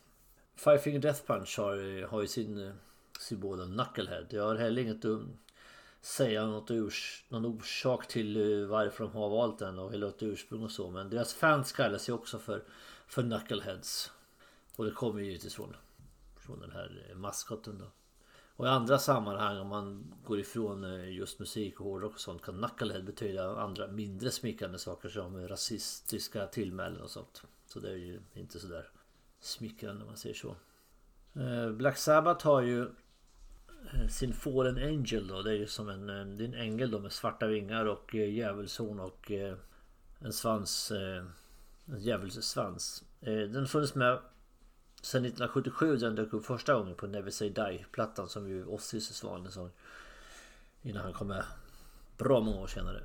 Five 0.56 0.78
Finger 0.78 0.98
Death 0.98 1.22
Punch 1.26 1.58
har, 1.58 2.00
eh, 2.02 2.08
har 2.08 2.20
ju 2.20 2.26
sin 2.26 2.66
eh, 2.66 2.74
symbol 3.20 3.74
Knucklehead. 3.74 4.26
Jag 4.30 4.44
har 4.44 4.54
heller 4.54 4.82
inget 4.82 5.04
att 5.04 5.20
säga 6.00 6.46
något 6.46 6.70
urs, 6.70 7.24
någon 7.28 7.46
orsak 7.46 8.08
till 8.08 8.36
eh, 8.36 8.66
varför 8.66 9.04
de 9.04 9.12
har 9.12 9.28
valt 9.28 9.58
den 9.58 9.78
och 9.78 9.94
eller 9.94 10.06
något 10.06 10.22
ursprung 10.22 10.62
och 10.62 10.70
så. 10.70 10.90
Men 10.90 11.10
deras 11.10 11.34
fans 11.34 11.72
kallas 11.72 12.08
ju 12.08 12.12
också 12.12 12.38
för, 12.38 12.64
för 13.06 13.22
Knuckleheads. 13.22 14.12
Och 14.76 14.84
det 14.84 14.90
kommer 14.90 15.20
ju 15.20 15.26
givetvis 15.26 15.54
från, 15.54 15.76
från 16.36 16.60
den 16.60 16.70
här 16.70 17.06
eh, 17.10 17.16
maskotten 17.16 17.16
maskoten 17.16 17.78
då. 17.78 17.90
Och 18.56 18.66
i 18.66 18.68
andra 18.68 18.98
sammanhang 18.98 19.58
om 19.58 19.68
man 19.68 20.14
går 20.24 20.40
ifrån 20.40 20.84
eh, 20.84 21.12
just 21.12 21.38
musik 21.38 21.80
och 21.80 21.86
hårdrock 21.86 22.14
och 22.14 22.20
sånt 22.20 22.42
kan 22.42 22.54
knucklehead 22.54 23.02
betyda 23.02 23.60
andra 23.60 23.86
mindre 23.86 24.30
smickrande 24.30 24.78
saker 24.78 25.08
som 25.08 25.48
rasistiska 25.48 26.46
tillmälen 26.46 27.00
och 27.00 27.10
sånt. 27.10 27.42
Så 27.66 27.80
det 27.80 27.90
är 27.90 27.96
ju 27.96 28.20
inte 28.34 28.58
sådär 28.58 28.88
smickrande 29.40 30.02
om 30.02 30.06
man 30.06 30.16
säger 30.16 30.34
så. 30.34 30.56
Eh, 31.40 31.70
Black 31.70 31.96
Sabbath 31.96 32.46
har 32.46 32.62
ju 32.62 32.82
eh, 32.82 34.08
sin 34.08 34.32
Fallen 34.32 34.76
Angel 34.76 35.28
då. 35.28 35.42
Det 35.42 35.50
är 35.50 35.56
ju 35.56 35.66
som 35.66 35.88
en, 35.88 36.06
det 36.06 36.44
är 36.44 36.48
en 36.48 36.54
ängel 36.54 36.90
då 36.90 36.98
med 36.98 37.12
svarta 37.12 37.46
vingar 37.46 37.86
och 37.86 38.14
djävulshorn 38.14 39.00
och 39.00 39.30
en 40.18 40.32
svans. 40.32 40.92
En 41.86 42.00
djävulssvans. 42.00 43.04
Den 43.20 43.56
har 43.56 43.66
funnits 43.66 43.94
med 43.94 44.18
Sen 45.06 45.24
1977 45.24 45.96
den 45.96 46.14
dök 46.14 46.32
upp 46.32 46.46
första 46.46 46.74
gången 46.74 46.94
på 46.94 47.06
Never 47.06 47.30
Say 47.30 47.48
Die-plattan 47.48 48.28
som 48.28 48.48
ju 48.48 48.66
Ozzys 48.66 49.16
svanen 49.16 49.52
sång. 49.52 49.70
Innan 50.82 51.02
han 51.02 51.12
kom 51.12 51.28
med. 51.28 51.44
Bra 52.18 52.40
många 52.40 52.60
år 52.60 52.66
senare. 52.66 53.02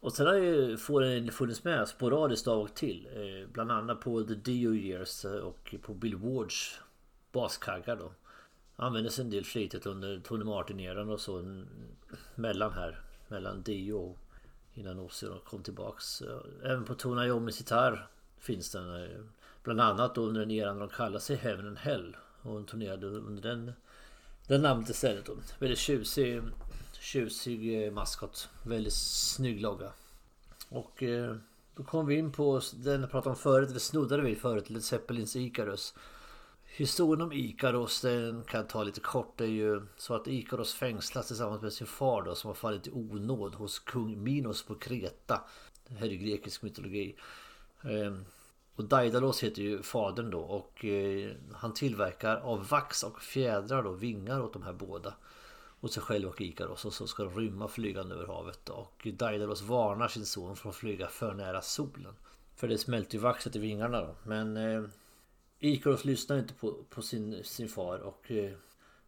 Och 0.00 0.12
sen 0.12 0.26
har 0.26 0.34
ju 0.34 0.76
får 0.76 1.30
funnits 1.30 1.64
med 1.64 1.88
sporadiskt 1.88 2.48
av 2.48 2.60
och 2.60 2.74
till. 2.74 3.08
Eh, 3.14 3.48
bland 3.52 3.72
annat 3.72 4.00
på 4.00 4.22
The 4.22 4.34
Dio 4.34 4.74
Years 4.74 5.24
eh, 5.24 5.32
och 5.32 5.74
på 5.82 5.94
Bill 5.94 6.16
Wards 6.16 6.80
baskaggar 7.32 7.96
då. 7.96 8.12
Användes 8.76 9.18
en 9.18 9.30
del 9.30 9.44
flitigt 9.44 9.86
under 9.86 10.20
Tony 10.20 10.44
Martin-eran 10.44 11.10
och 11.10 11.20
så 11.20 11.64
mellan 12.34 12.72
här. 12.72 13.00
Mellan 13.28 13.62
Dio 13.62 13.94
och 13.94 14.18
innan 14.74 14.98
Ozzy 14.98 15.26
kom 15.44 15.62
tillbaks. 15.62 16.22
Eh, 16.22 16.40
även 16.64 16.84
på 16.84 16.94
Tony 16.94 17.26
Iommis 17.26 17.60
gitarr 17.60 18.08
finns 18.38 18.70
den. 18.70 19.08
Bland 19.62 19.80
annat 19.80 20.14
då 20.14 20.22
under 20.22 20.40
den 20.40 20.50
eran 20.50 20.78
de 20.78 20.88
kallade 20.88 21.20
sig 21.20 21.36
Heaven 21.36 21.66
and 21.66 21.78
Hell. 21.78 22.16
Och 22.42 22.52
hon 22.52 22.66
turnerade 22.66 23.06
under 23.06 23.42
den, 23.42 23.72
den 24.46 24.62
namnet 24.62 24.88
istället 24.88 25.26
då. 25.26 25.36
Väldigt 25.58 25.78
tjusig, 25.78 26.42
tjusig 27.00 27.86
eh, 27.86 27.92
maskot. 27.92 28.48
Väldigt 28.66 28.92
snygg 28.92 29.60
logga. 29.60 29.92
Och 30.68 31.02
eh, 31.02 31.36
då 31.76 31.82
kom 31.82 32.06
vi 32.06 32.14
in 32.14 32.32
på 32.32 32.60
den 32.72 33.00
jag 33.00 33.10
pratade 33.10 33.30
om 33.30 33.36
förut, 33.36 33.70
Vi 33.70 33.80
snuddade 33.80 34.22
vi 34.22 34.36
förut, 34.36 34.70
Led 34.70 34.84
Zeppelins 34.84 35.36
Icarus. 35.36 35.94
Historien 36.64 37.20
om 37.20 37.32
Ikaros 37.32 38.00
den 38.00 38.44
kan 38.44 38.60
jag 38.60 38.68
ta 38.68 38.82
lite 38.82 39.00
kort. 39.00 39.34
Det 39.36 39.44
är 39.44 39.48
ju 39.48 39.82
så 39.96 40.14
att 40.14 40.28
Ikaros 40.28 40.74
fängslas 40.74 41.26
tillsammans 41.26 41.62
med 41.62 41.72
sin 41.72 41.86
far 41.86 42.22
då 42.22 42.34
som 42.34 42.48
har 42.48 42.54
fallit 42.54 42.86
i 42.86 42.90
onåd 42.90 43.54
hos 43.54 43.78
kung 43.78 44.22
Minos 44.22 44.62
på 44.62 44.74
Kreta. 44.74 45.40
Det 45.88 45.94
här 45.94 46.06
är 46.06 46.14
grekisk 46.14 46.62
mytologi. 46.62 47.16
Ehm, 47.82 48.24
och 48.74 48.84
Daidalos 48.84 49.42
heter 49.42 49.62
ju 49.62 49.82
fadern 49.82 50.30
då 50.30 50.40
och 50.40 50.84
eh, 50.84 51.32
han 51.52 51.74
tillverkar 51.74 52.36
av 52.36 52.68
vax 52.68 53.02
och 53.02 53.22
fjädrar 53.22 53.82
då 53.82 53.92
vingar 53.92 54.40
åt 54.40 54.52
de 54.52 54.62
här 54.62 54.72
båda. 54.72 55.14
Och 55.80 55.90
sig 55.90 56.02
själv 56.02 56.28
och 56.28 56.40
Ikaros 56.40 56.84
och 56.84 56.92
så 56.92 57.06
ska 57.06 57.24
de 57.24 57.34
rymma 57.34 57.68
flygande 57.68 58.14
över 58.14 58.26
havet. 58.26 58.68
Och 58.68 59.06
Daidalos 59.14 59.62
varnar 59.62 60.08
sin 60.08 60.26
son 60.26 60.56
från 60.56 60.70
att 60.70 60.76
flyga 60.76 61.06
för 61.06 61.34
nära 61.34 61.62
solen. 61.62 62.14
För 62.56 62.68
det 62.68 62.78
smälter 62.78 63.14
ju 63.14 63.20
vaxet 63.20 63.56
i 63.56 63.58
vingarna 63.58 64.00
då. 64.00 64.14
Men 64.24 64.56
eh, 64.56 64.82
Ikaros 65.58 66.04
lyssnar 66.04 66.38
inte 66.38 66.54
på, 66.54 66.84
på 66.90 67.02
sin, 67.02 67.44
sin 67.44 67.68
far 67.68 67.98
och 67.98 68.30
eh, 68.30 68.52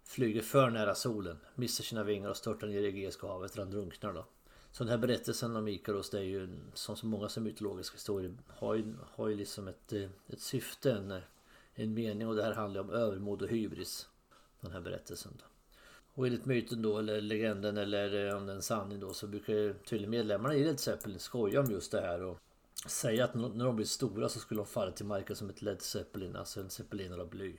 flyger 0.05 0.43
för 0.43 0.71
nära 0.71 0.95
solen. 0.95 1.39
Missar 1.55 1.85
sina 1.85 2.03
vingar 2.03 2.31
och 2.31 2.37
störtar 2.37 2.67
ner 2.67 2.83
i 2.83 2.87
Egeiska 2.87 3.27
havet 3.27 3.53
där 3.53 3.63
han 3.63 3.71
drunknar 3.71 4.13
då. 4.13 4.27
Så 4.73 4.85
den 4.85 4.91
här 4.91 4.99
berättelsen 4.99 5.57
om 5.57 5.69
Ikaros 5.69 6.11
det 6.11 6.19
är 6.19 6.23
ju 6.23 6.49
som 6.75 6.97
så 6.97 7.07
många 7.07 7.29
som 7.29 7.43
mytologiska 7.43 7.95
historier 7.95 8.35
har 8.49 8.75
ju, 8.75 8.95
har 9.15 9.29
ju 9.29 9.37
liksom 9.37 9.69
ett, 9.69 9.93
eh, 9.93 10.09
ett 10.29 10.41
syfte, 10.41 10.93
en, 10.93 11.21
en 11.75 11.95
mening 11.95 12.29
och 12.29 12.35
det 12.35 12.45
här 12.45 12.55
handlar 12.55 12.81
om 12.81 12.91
övermod 12.91 13.43
och 13.43 13.49
hybris. 13.49 14.09
Den 14.61 14.73
här 14.73 14.81
berättelsen. 14.81 15.33
Då. 15.39 15.45
Och 16.15 16.27
enligt 16.27 16.45
myten 16.45 16.83
då 16.83 16.99
eller 16.99 17.21
legenden 17.21 17.77
eller 17.77 18.29
eh, 18.29 18.37
om 18.37 18.47
den 18.47 18.63
sanning 18.63 19.01
då 19.01 19.13
så 19.13 19.27
brukar 19.27 19.73
tydligen 19.85 20.11
medlemmarna 20.11 20.55
i 20.55 20.65
Led 20.65 20.81
Zeppelin 20.81 21.19
skoja 21.19 21.61
om 21.61 21.71
just 21.71 21.93
det 21.93 22.01
här 22.01 22.23
och 22.23 22.39
säga 22.87 23.25
att 23.25 23.35
när 23.35 23.65
de 23.65 23.77
blir 23.77 23.87
stora 23.87 24.29
så 24.29 24.39
skulle 24.39 24.61
de 24.61 24.67
falla 24.67 24.91
till 24.91 25.07
marken 25.07 25.37
som 25.37 25.51
ett 25.51 25.63
Led 25.63 25.83
Zeppelin, 25.83 26.37
alltså 26.37 26.61
en 26.61 26.71
zeppelinare 26.71 27.21
av 27.21 27.29
bly. 27.29 27.57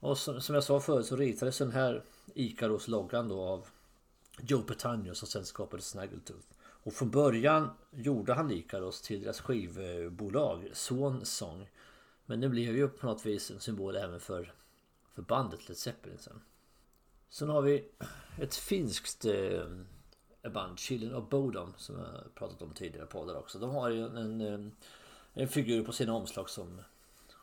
Och 0.00 0.18
som, 0.18 0.40
som 0.40 0.54
jag 0.54 0.64
sa 0.64 0.80
förut 0.80 1.06
så 1.06 1.16
ritades 1.16 1.58
den 1.58 1.72
här 1.72 2.02
Ikaros-loggan 2.34 3.28
då 3.28 3.40
av 3.40 3.66
Joe 4.42 4.62
Petagno 4.62 5.14
som 5.14 5.28
sen 5.28 5.44
skapade 5.44 5.82
Snaggletooth. 5.82 6.46
Och 6.60 6.92
från 6.92 7.10
början 7.10 7.70
gjorde 7.90 8.34
han 8.34 8.50
Ikaros 8.50 9.02
till 9.02 9.22
deras 9.22 9.40
skivbolag 9.40 10.70
Swan 10.72 11.24
Song. 11.24 11.70
Men 12.26 12.40
det 12.40 12.48
blev 12.48 12.76
ju 12.76 12.88
på 12.88 13.06
något 13.06 13.26
vis 13.26 13.50
en 13.50 13.60
symbol 13.60 13.96
även 13.96 14.20
för, 14.20 14.54
för 15.14 15.22
bandet 15.22 15.68
Led 15.68 15.76
Zeppelin 15.76 16.18
sen. 16.18 16.40
Sen 17.28 17.48
har 17.48 17.62
vi 17.62 17.88
ett 18.40 18.54
finskt 18.54 19.24
eh, 19.24 19.66
band, 20.52 20.78
Children 20.78 21.14
of 21.14 21.28
Bodom, 21.28 21.74
som 21.76 21.98
jag 21.98 22.34
pratat 22.34 22.62
om 22.62 22.70
tidigare 22.70 23.06
poddar 23.06 23.34
också. 23.34 23.58
De 23.58 23.70
har 23.70 23.90
ju 23.90 24.04
en, 24.04 24.40
en, 24.40 24.76
en 25.34 25.48
figur 25.48 25.84
på 25.84 25.92
sina 25.92 26.14
omslag 26.14 26.50
som 26.50 26.80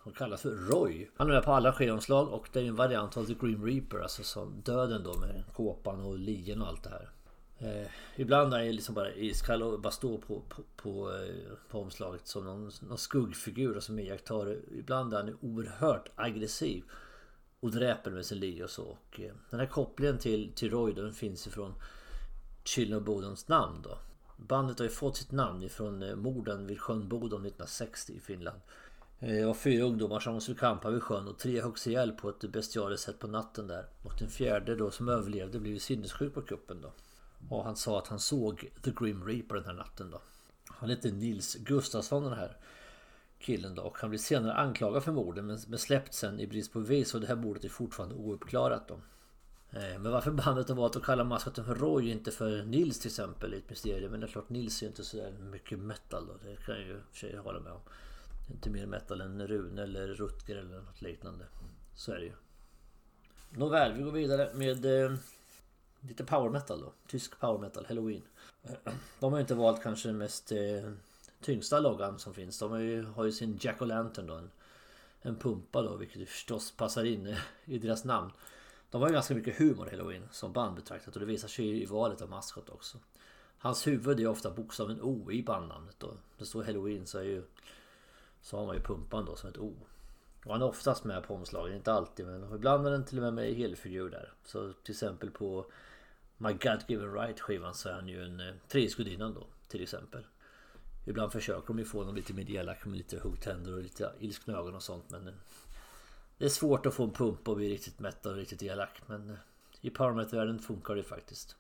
hon 0.04 0.14
kallas 0.14 0.42
för 0.42 0.50
Roy. 0.50 1.10
Han 1.18 1.28
är 1.28 1.34
med 1.34 1.44
på 1.44 1.52
alla 1.52 1.74
skivomslag 1.74 2.34
och 2.34 2.50
det 2.54 2.60
är 2.60 2.64
en 2.64 2.76
variant 2.76 3.18
av 3.18 3.26
The 3.26 3.34
Green 3.34 3.66
Reaper. 3.66 4.00
Alltså 4.00 4.24
som 4.24 4.62
döden 4.62 5.04
då 5.04 5.14
med 5.20 5.44
kåpan 5.56 6.02
och 6.02 6.20
lien 6.20 6.62
och 6.62 6.68
allt 6.68 6.84
det 6.84 6.90
här. 6.90 7.10
Eh, 7.58 7.88
ibland 8.16 8.54
är 8.54 8.58
han 8.58 8.72
liksom 8.72 8.96
bara 8.96 9.14
iskall 9.14 9.64
och 9.64 9.82
bara 9.82 9.92
står 9.92 10.18
på, 10.18 10.42
på, 10.50 10.64
på, 10.76 11.12
eh, 11.12 11.58
på 11.70 11.82
omslaget 11.82 12.28
som 12.28 12.46
någon, 12.46 12.72
någon 12.82 12.98
skuggfigur 12.98 13.80
som 13.80 14.00
iakttar. 14.00 14.58
Ibland 14.72 15.14
är 15.14 15.18
han 15.18 15.38
oerhört 15.42 16.10
aggressiv. 16.16 16.84
Och 17.60 17.72
dräper 17.72 18.12
med 18.12 18.26
sin 18.26 18.40
lie 18.40 18.64
och 18.64 18.70
så. 18.70 18.84
Och, 18.84 19.20
eh, 19.20 19.34
den 19.50 19.60
här 19.60 19.68
kopplingen 19.68 20.18
till, 20.18 20.52
till 20.54 20.70
Roy 20.70 20.94
den 20.94 21.14
finns 21.14 21.48
ifrån 21.48 21.74
Chilin 22.64 22.96
och 22.96 23.02
Bodons 23.02 23.48
namn 23.48 23.82
då. 23.82 23.98
Bandet 24.38 24.80
har 24.80 24.86
ju 24.86 24.92
fått 24.92 25.18
sitt 25.18 25.32
namn 25.32 25.64
ifrån 25.64 26.04
eh, 26.04 26.16
morden 26.16 26.68
vid 26.68 26.80
sjön 26.80 27.08
Bodom 27.08 27.46
1960 27.46 28.14
i 28.14 28.20
Finland. 28.20 28.60
Eh, 29.22 29.30
det 29.30 29.46
var 29.46 29.54
fyra 29.54 29.84
ungdomar 29.84 30.20
som 30.20 30.42
skulle 30.42 30.58
kampa 30.58 30.90
vid 30.90 31.04
sjön 31.04 31.28
och 31.28 31.40
tre 31.40 31.62
höggs 31.62 31.88
ihjäl 31.88 32.12
på 32.12 32.30
ett 32.30 32.52
bestialiskt 32.52 33.06
sätt 33.06 33.20
på 33.20 33.28
natten 33.28 33.68
där. 33.68 33.86
Och 34.04 34.14
den 34.20 34.30
fjärde 34.30 34.76
då 34.76 34.92
som 34.92 35.10
överlevde 35.10 35.60
blev 35.60 35.80
sinnessjuk 35.80 36.34
på 36.34 36.42
kuppen 36.42 36.82
då. 36.82 36.94
Och 37.50 37.64
han 37.64 37.76
sa 37.76 38.00
att 38.00 38.08
han 38.08 38.20
såg 38.20 38.72
The 38.84 38.92
Grim 38.92 39.26
Reaper 39.28 39.56
den 39.56 39.66
här 39.66 39.74
natten 39.74 40.12
då. 40.12 40.22
Han 40.68 40.90
hette 40.90 41.12
Nils 41.12 41.56
Gustafsson 41.56 42.24
den 42.24 42.34
här 42.34 42.58
killen 43.40 43.76
då. 43.76 43.82
Och 43.82 43.98
han 43.98 44.10
blev 44.10 44.20
senare 44.20 44.54
anklagad 44.54 45.04
för 45.04 45.12
morden 45.12 45.46
men 45.46 45.78
släppt 45.78 46.14
sen 46.14 46.40
i 46.40 46.48
brist 46.48 46.74
på 46.74 46.80
bevis. 46.80 47.14
Och 47.14 47.22
det 47.22 47.28
här 47.28 47.36
mordet 47.36 47.64
är 47.64 47.70
fortfarande 47.70 48.16
ouppklarat 48.16 48.88
då. 48.88 48.94
Eh, 49.70 50.00
men 50.00 50.12
varför 50.12 50.32
bandet 50.32 50.70
har 50.70 50.76
valt 50.76 50.96
att 50.96 51.04
kalla 51.04 51.24
maskoten 51.24 51.66
för 51.66 51.76
Roy 51.76 52.10
inte 52.10 52.32
för 52.32 52.64
Nils 52.64 53.00
till 53.00 53.10
exempel 53.10 53.54
i 53.54 53.58
ett 53.58 53.70
mysterium. 53.70 54.12
Men 54.12 54.20
det 54.20 54.26
är 54.26 54.32
klart 54.32 54.50
Nils 54.50 54.84
är 54.84 54.88
inte 54.88 55.04
så 55.04 55.32
mycket 55.40 55.80
metal 55.80 56.28
då. 56.28 56.34
Det 56.34 56.56
kan 56.66 56.76
jag 56.76 56.84
ju 56.84 57.02
för 57.12 57.18
sig 57.18 57.38
hålla 57.38 57.60
med 57.60 57.72
om. 57.72 57.82
Inte 58.52 58.70
mer 58.70 58.86
metal 58.86 59.22
än 59.22 59.48
Rune 59.48 59.84
eller 59.84 60.08
Rutger 60.08 60.56
eller 60.56 60.82
något 60.82 61.02
liknande. 61.02 61.46
Så 61.96 62.12
är 62.12 62.20
det 62.20 62.26
ju. 62.26 62.34
Nåväl, 63.50 63.94
vi 63.94 64.04
går 64.04 64.12
vidare 64.12 64.54
med 64.54 64.86
eh, 64.86 65.14
lite 66.00 66.24
power 66.24 66.50
metal 66.50 66.82
då. 66.82 66.94
Tysk 67.08 67.40
power 67.40 67.60
metal, 67.60 67.86
Halloween. 67.86 68.22
De 69.20 69.32
har 69.32 69.40
ju 69.40 69.42
inte 69.42 69.56
valt 69.56 69.84
kanske 69.84 70.10
den 70.10 70.18
mest 70.18 70.52
eh, 70.52 70.92
tyngsta 71.42 71.80
loggan 71.80 72.20
som 72.20 72.34
finns. 72.34 72.60
De 72.60 72.72
har 72.72 72.80
ju, 72.80 73.06
har 73.06 73.26
ju 73.26 73.32
sin 73.32 73.58
Jack 73.62 73.80
O'Lantern 73.80 74.28
då. 74.28 74.34
En, 74.34 74.52
en 75.22 75.36
pumpa 75.36 75.82
då, 75.82 75.96
vilket 75.96 76.30
förstås 76.30 76.72
passar 76.72 77.04
in 77.04 77.36
i 77.66 77.78
deras 77.78 78.04
namn. 78.04 78.32
De 78.90 79.02
har 79.02 79.08
ju 79.08 79.14
ganska 79.14 79.36
mycket 79.36 79.58
humor 79.58 79.88
Halloween 79.92 80.28
som 80.32 80.54
band 80.54 80.76
betraktat 80.76 81.14
och 81.16 81.20
det 81.20 81.26
visar 81.26 81.48
sig 81.48 81.82
i 81.82 81.86
valet 81.86 82.22
av 82.22 82.30
maskot 82.30 82.70
också. 82.70 82.98
Hans 83.58 83.88
huvud 83.88 84.20
är 84.20 84.28
ofta 84.28 84.52
bokstaven 84.52 85.02
O 85.02 85.32
i 85.32 85.44
bandnamnet 85.44 85.96
då. 86.00 86.14
Det 86.38 86.46
står 86.46 86.64
Halloween 86.64 87.08
så 87.08 87.18
är 87.18 87.24
ju 87.24 87.44
så 88.42 88.58
har 88.58 88.66
man 88.66 88.76
ju 88.76 88.82
pumpan 88.82 89.26
då 89.26 89.36
som 89.36 89.50
ett 89.50 89.58
O. 89.58 89.76
Och 90.46 90.52
han 90.52 90.62
är 90.62 90.66
oftast 90.66 91.04
med 91.04 91.24
på 91.24 91.34
omslagen, 91.34 91.76
inte 91.76 91.94
alltid 91.94 92.26
men 92.26 92.56
ibland 92.56 92.88
är 92.88 92.92
den 92.92 93.06
till 93.06 93.18
och 93.18 93.24
med 93.24 93.34
med 93.34 93.50
i 93.50 93.54
helfigur 93.54 94.10
där. 94.10 94.34
Så 94.44 94.74
till 94.74 94.94
exempel 94.94 95.32
på 95.32 95.66
My 96.38 96.54
God 96.54 96.80
Given 96.88 97.14
Right 97.14 97.40
skivan 97.40 97.74
så 97.74 97.90
är 97.90 97.94
han 97.94 98.08
ju 98.08 98.24
en 98.24 98.40
eh, 98.40 99.34
då 99.34 99.48
till 99.68 99.84
exempel. 99.84 100.26
Ibland 101.06 101.32
försöker 101.32 101.68
de 101.68 101.80
ju 101.80 101.86
få 101.86 102.00
honom 102.00 102.16
lite 102.16 102.34
mer 102.34 102.52
elak 102.52 102.86
med 102.86 102.98
lite 102.98 103.20
huggtänder 103.20 103.74
och 103.74 103.84
lite 103.84 104.12
ilskna 104.20 104.58
ögon 104.58 104.76
och 104.76 104.84
sånt 104.84 105.10
men 105.10 105.28
eh, 105.28 105.34
Det 106.38 106.46
är 106.46 106.50
svårt 106.50 106.86
att 106.86 106.94
få 106.94 107.04
en 107.04 107.12
pump 107.12 107.48
och 107.48 107.56
bli 107.56 107.70
riktigt 107.70 108.00
mätt 108.00 108.26
och 108.26 108.36
riktigt 108.36 108.64
elak 108.64 109.02
men 109.06 109.30
eh, 109.30 109.36
I 109.82 109.90
Powermet-världen 109.90 110.60
funkar 110.60 110.96
det 110.96 111.04
faktiskt. 111.04 111.56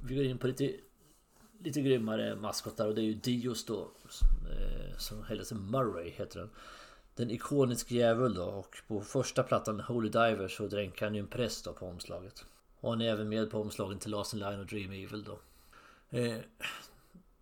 Vi 0.00 0.14
går 0.14 0.24
in 0.24 0.38
på 0.38 0.46
lite 0.46 0.76
Lite 1.58 1.80
grymmare 1.80 2.36
maskotar 2.36 2.86
och 2.86 2.94
det 2.94 3.00
är 3.00 3.04
ju 3.04 3.14
Dios 3.14 3.64
då 3.64 3.90
Som 4.98 5.18
eh, 5.18 5.24
heter 5.28 5.54
Murray 5.54 6.10
heter 6.10 6.40
den 6.40 6.50
Den 7.14 7.30
ikonisk 7.30 7.90
djävul 7.90 8.34
då 8.34 8.44
och 8.44 8.76
på 8.88 9.00
första 9.00 9.42
plattan 9.42 9.80
Holy 9.80 10.08
Diver 10.08 10.48
så 10.48 10.66
dränker 10.66 11.06
han 11.06 11.14
ju 11.14 11.20
en 11.20 11.26
präst 11.26 11.64
då 11.64 11.72
på 11.72 11.86
omslaget. 11.86 12.44
Och 12.80 12.90
han 12.90 13.00
är 13.00 13.10
även 13.10 13.28
med 13.28 13.50
på 13.50 13.60
omslagen 13.60 13.98
till 13.98 14.10
Last 14.10 14.34
in 14.34 14.40
Line 14.40 14.60
och 14.60 14.66
Dream 14.66 14.90
Evil 14.90 15.24
då. 15.24 15.38
Eh, 16.18 16.36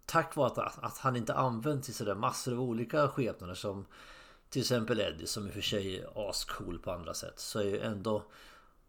tack 0.06 0.36
vare 0.36 0.62
att, 0.62 0.84
att 0.84 0.98
han 0.98 1.16
inte 1.16 1.34
använts 1.34 1.88
i 1.88 1.92
sådär 1.92 2.14
massor 2.14 2.52
av 2.52 2.60
olika 2.60 3.08
skepnader 3.08 3.54
som 3.54 3.86
till 4.48 4.60
exempel 4.60 5.00
Eddie 5.00 5.26
som 5.26 5.46
i 5.46 5.50
och 5.50 5.54
för 5.54 5.60
sig 5.60 5.98
är 5.98 6.30
ascool 6.30 6.78
på 6.78 6.90
andra 6.90 7.14
sätt. 7.14 7.40
Så 7.40 7.58
är 7.58 7.64
ju 7.64 7.80
ändå 7.80 8.24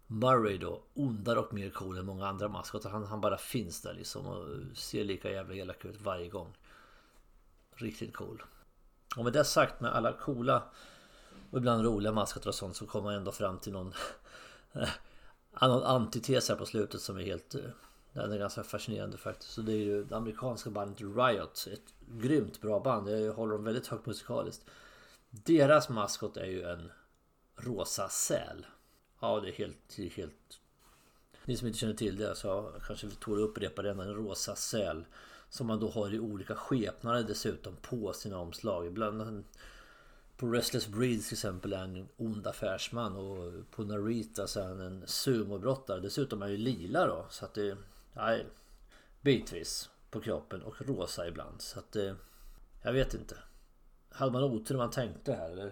Murray 0.07 0.57
då 0.57 0.83
ondare 0.93 1.39
och 1.39 1.53
mer 1.53 1.69
cool 1.69 1.97
än 1.97 2.05
många 2.05 2.27
andra 2.27 2.47
maskotar. 2.47 2.89
Han, 2.89 3.05
han 3.05 3.21
bara 3.21 3.37
finns 3.37 3.81
där 3.81 3.93
liksom 3.93 4.25
och 4.25 4.77
ser 4.77 5.03
lika 5.03 5.31
jävla 5.31 5.55
elak 5.55 5.85
ut 5.85 6.01
varje 6.01 6.29
gång. 6.29 6.57
Riktigt 7.75 8.13
cool. 8.13 8.43
Och 9.17 9.23
med 9.23 9.33
det 9.33 9.43
sagt 9.43 9.81
med 9.81 9.91
alla 9.93 10.13
coola 10.13 10.63
och 11.51 11.57
ibland 11.57 11.85
roliga 11.85 12.11
maskotar 12.11 12.47
och 12.47 12.55
sånt 12.55 12.75
så 12.75 12.87
kommer 12.87 13.03
man 13.03 13.13
ändå 13.13 13.31
fram 13.31 13.59
till 13.59 13.73
någon 13.73 13.93
någon 15.61 15.83
antites 15.83 16.49
här 16.49 16.55
på 16.55 16.65
slutet 16.65 17.01
som 17.01 17.17
är 17.17 17.23
helt... 17.23 17.55
Eh, 17.55 17.61
den 18.13 18.31
är 18.31 18.37
ganska 18.37 18.63
fascinerande 18.63 19.17
faktiskt. 19.17 19.51
Så 19.51 19.61
det 19.61 19.71
är 19.73 19.83
ju 19.83 20.03
det 20.03 20.17
amerikanska 20.17 20.69
bandet 20.69 21.01
Riot. 21.01 21.67
Ett 21.73 21.93
grymt 22.07 22.61
bra 22.61 22.79
band. 22.79 23.09
Jag 23.09 23.33
håller 23.33 23.53
dem 23.53 23.63
väldigt 23.63 23.87
högt 23.87 24.05
musikaliskt. 24.05 24.65
Deras 25.29 25.89
maskot 25.89 26.37
är 26.37 26.45
ju 26.45 26.63
en 26.63 26.91
rosa 27.55 28.09
säl. 28.09 28.65
Ja, 29.19 29.39
det 29.39 29.49
är 29.49 29.53
helt... 29.53 29.77
Det 29.95 30.05
är 30.05 30.09
helt... 30.09 30.59
Ni 31.45 31.57
som 31.57 31.67
inte 31.67 31.79
känner 31.79 31.93
till 31.93 32.17
det 32.17 32.35
så 32.35 32.71
kanske 32.87 33.07
vi 33.07 33.15
tål 33.15 33.39
upprepa 33.39 33.81
det. 33.81 33.89
En 33.89 34.15
rosa 34.15 34.55
säl. 34.55 35.05
Som 35.49 35.67
man 35.67 35.79
då 35.79 35.89
har 35.89 36.13
i 36.13 36.19
olika 36.19 36.55
skepnader 36.55 37.23
dessutom 37.23 37.75
på 37.75 38.13
sina 38.13 38.37
omslag. 38.37 38.87
Ibland 38.87 39.43
på 40.37 40.47
Restless 40.47 40.87
Breeds 40.87 41.27
till 41.27 41.35
exempel 41.35 41.73
är 41.73 41.77
han 41.77 41.95
en 41.95 42.07
ond 42.17 42.47
affärsman 42.47 43.15
och 43.15 43.71
på 43.71 43.83
Narita 43.83 44.47
så 44.47 44.59
är 44.59 44.67
han 44.67 44.79
en 44.79 45.07
sumobrottare. 45.07 45.99
Dessutom 45.99 46.41
är 46.41 46.45
han 46.45 46.51
ju 46.51 46.57
lila 46.57 47.07
då 47.07 47.25
så 47.29 47.45
att 47.45 47.53
det... 47.53 47.77
Nej, 48.13 48.45
bitvis 49.21 49.89
på 50.11 50.21
kroppen 50.21 50.61
och 50.61 50.81
rosa 50.81 51.27
ibland 51.27 51.61
så 51.61 51.79
att 51.79 51.91
det... 51.91 52.15
Jag 52.83 52.93
vet 52.93 53.13
inte. 53.13 53.37
Hade 54.09 54.31
man 54.31 54.43
otur 54.43 54.75
när 54.75 54.83
man 54.83 54.91
tänkte 54.91 55.33
här 55.33 55.49
eller, 55.49 55.67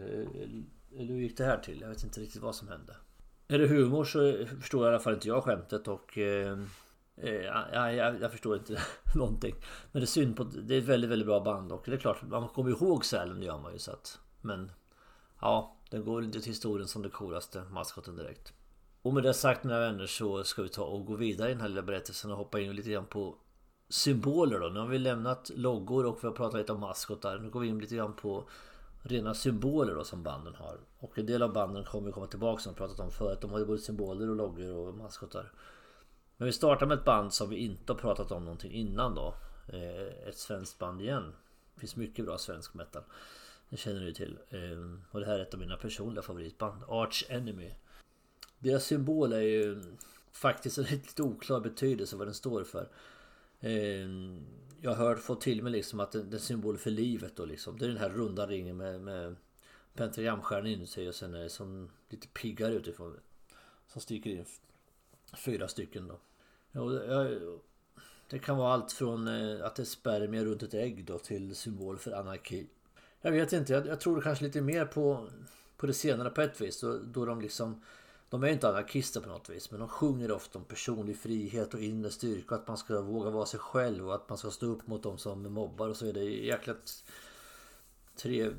eller 0.96 1.14
hur 1.14 1.20
gick 1.20 1.38
det 1.38 1.46
här 1.46 1.58
till? 1.58 1.82
Jag 1.82 1.90
vet 1.90 2.04
inte 2.04 2.22
riktigt 2.22 2.42
vad 2.42 2.56
som 2.56 2.68
hände. 2.68 2.96
Är 3.54 3.60
det 3.60 3.68
humor 3.68 4.04
så 4.04 4.46
förstår 4.62 4.86
i 4.86 4.90
alla 4.90 5.00
fall 5.00 5.14
inte 5.14 5.28
jag 5.28 5.44
skämtet 5.44 5.88
och... 5.88 6.18
Eh, 6.18 6.60
eh 7.18 7.34
jag, 7.34 7.96
jag, 7.96 8.22
jag, 8.22 8.32
förstår 8.32 8.58
inte 8.58 8.82
någonting. 9.16 9.56
Men 9.92 10.02
det 10.02 10.04
är 10.04 10.08
synd 10.08 10.38
på... 10.38 10.44
Det 10.44 10.76
är 10.76 10.80
ett 10.80 10.86
väldigt, 10.86 11.10
väldigt 11.10 11.28
bra 11.28 11.40
band 11.40 11.72
och 11.72 11.84
det 11.86 11.94
är 11.94 11.98
klart, 11.98 12.22
man 12.22 12.48
kommer 12.48 12.70
ihåg 12.72 13.06
Sälen, 13.06 13.40
det 13.40 13.46
gör 13.46 13.60
man 13.60 13.74
ju 13.74 13.80
så 13.80 13.92
att... 13.92 14.20
Men 14.42 14.72
ja, 15.42 15.78
den 15.90 16.06
går 16.06 16.24
inte 16.24 16.40
till 16.40 16.52
historien 16.52 16.88
som 16.88 17.02
det 17.02 17.10
coolaste 17.10 17.64
maskoten 17.72 18.16
direkt. 18.16 18.54
Och 19.02 19.14
med 19.14 19.24
det 19.24 19.34
sagt 19.34 19.64
mina 19.64 19.80
vänner 19.80 20.06
så 20.06 20.44
ska 20.44 20.64
vi 20.64 20.70
ta 20.70 20.84
och 20.84 21.06
gå 21.06 21.16
vidare 21.16 21.50
i 21.50 21.54
den 21.54 21.62
här 21.62 21.70
lilla 21.70 21.82
berättelsen 21.82 22.32
och 22.32 22.38
hoppa 22.38 22.60
in 22.60 22.76
lite 22.76 22.90
grann 22.90 23.06
på 23.06 23.36
symboler 23.90 24.60
då. 24.60 24.68
Nu 24.68 24.80
har 24.80 24.88
vi 24.88 25.00
lämnat 25.00 25.52
loggor 25.56 26.06
och 26.06 26.18
vi 26.22 26.28
har 26.28 26.36
pratat 26.36 26.60
lite 26.60 26.74
om 26.74 26.80
maskotar. 26.80 27.40
Nu 27.40 27.50
går 27.50 27.60
vi 27.60 27.68
in 27.68 27.80
lite 27.80 27.96
grann 27.96 28.14
på 28.14 28.50
rena 29.04 29.34
symboler 29.34 29.96
då 29.96 30.04
som 30.04 30.24
banden 30.24 30.56
har. 30.56 30.80
Och 31.00 31.20
en 31.20 31.26
del 31.26 31.44
av 31.44 31.54
banden 31.54 31.84
kommer 31.84 32.12
komma 32.12 32.28
tillbaka 32.28 32.62
som 32.62 32.74
vi 32.74 32.78
pratat 32.78 33.00
om 33.00 33.12
förut. 33.12 33.42
De 33.42 33.52
har 33.52 33.60
ju 33.60 33.66
både 33.66 33.80
symboler 33.80 34.30
och 34.30 34.36
loggor 34.36 34.70
och 34.70 34.94
maskotar. 34.94 35.52
Men 36.38 36.46
vi 36.46 36.52
startar 36.52 36.86
med 36.86 36.98
ett 36.98 37.06
band 37.06 37.34
som 37.34 37.50
vi 37.50 37.56
inte 37.56 37.94
har 37.94 38.00
pratat 38.00 38.32
om 38.32 38.46
någonting 38.46 38.72
innan 38.72 39.16
då. 39.16 39.36
Eh, 39.68 40.28
ett 40.30 40.38
svenskt 40.38 40.80
band 40.80 41.02
igen. 41.02 41.34
Det 41.74 41.80
finns 41.80 41.96
mycket 41.96 42.26
bra 42.26 42.38
svensk 42.38 42.74
metal. 42.74 43.04
Det 43.70 43.78
känner 43.78 44.02
du 44.02 44.14
till. 44.14 44.38
Eh, 44.50 45.12
och 45.12 45.20
det 45.20 45.26
här 45.26 45.40
är 45.40 45.44
ett 45.44 45.54
av 45.54 45.60
mina 45.60 45.78
personliga 45.78 46.22
favoritband. 46.22 46.84
Arch 46.88 47.26
Enemy. 47.30 47.72
Deras 48.60 48.84
symbol 48.84 49.34
är 49.34 49.42
ju 49.42 49.82
faktiskt 50.32 50.78
en 50.78 50.84
lite 50.90 51.24
oklar 51.24 51.60
betydelse 51.60 52.16
vad 52.16 52.28
den 52.28 52.34
står 52.34 52.64
för. 52.64 52.90
Eh, 53.60 54.08
jag 54.86 54.96
har 54.96 55.06
hört, 55.06 55.20
fått 55.20 55.42
till 55.42 55.64
mig 55.64 55.72
liksom 55.72 56.00
att 56.00 56.12
det 56.12 56.38
är 56.38 56.40
symbol 56.40 56.78
för 56.78 56.92
livet 56.92 57.36
då 57.36 57.46
liksom. 57.46 57.78
Det 57.78 57.86
är 57.86 57.90
den 57.90 57.98
här 57.98 58.10
runda 58.10 58.48
ringen 58.48 58.78
med, 58.78 59.02
med 59.02 59.36
pentagramstjärnan 59.94 60.68
inuti 60.68 61.10
och 61.10 61.16
sen 61.16 61.34
är 61.34 61.44
det 61.44 61.50
som 61.50 61.90
lite 62.10 62.28
piggar 62.28 62.72
utifrån. 62.72 63.20
Som 63.88 64.02
sticker 64.02 64.30
in 64.30 64.46
fyra 65.38 65.68
stycken 65.68 66.08
då. 66.08 66.20
Ja, 66.72 67.28
det 68.30 68.40
kan 68.40 68.58
vara 68.58 68.74
allt 68.74 68.92
från 68.92 69.28
eh, 69.28 69.66
att 69.66 69.76
det 69.76 69.84
är 69.84 69.86
spermier 69.86 70.46
runt 70.46 70.64
ett 70.64 70.74
ägg 70.74 71.06
då 71.06 71.20
till 71.20 71.56
symbol 71.56 71.98
för 71.98 72.12
anarki. 72.12 72.68
Jag 73.22 73.32
vet 73.32 73.54
inte, 73.54 73.74
jag, 73.74 73.88
jag 73.88 74.00
tror 74.00 74.22
kanske 74.22 74.46
lite 74.46 74.62
mer 74.62 74.86
på, 74.86 75.30
på 75.78 75.88
det 75.88 75.94
senare 75.94 76.30
på 76.30 76.42
ett 76.42 76.62
vis. 76.62 76.82
Då, 76.82 76.98
då 76.98 77.26
de 77.26 77.42
liksom... 77.42 77.82
De 78.34 78.44
är 78.44 78.48
inte 78.48 78.70
anarkister 78.70 79.22
på 79.22 79.30
något 79.30 79.50
vis 79.50 79.72
men 79.72 79.80
de 79.80 79.90
sjunger 79.90 80.32
ofta 80.32 80.60
om 80.60 80.66
personlig 80.66 81.18
frihet 81.18 81.74
och 81.74 81.80
inre 81.80 82.12
styrka. 82.12 82.56
Att 82.56 82.68
man 82.68 82.78
ska 82.78 83.02
våga 83.02 83.30
vara 83.30 83.46
sig 83.46 83.60
själv 83.60 84.08
och 84.08 84.16
att 84.16 84.30
man 84.30 84.38
ska 84.38 84.52
stå 84.52 84.66
upp 84.66 84.88
mot 84.88 85.04
de 85.04 85.18
som 85.18 85.54
mobbar 85.54 85.90
och 85.90 85.98
så 85.98 86.06
är 86.06 86.14
det 86.14 86.24
jäkligt... 86.24 87.04
Tre, 88.16 88.52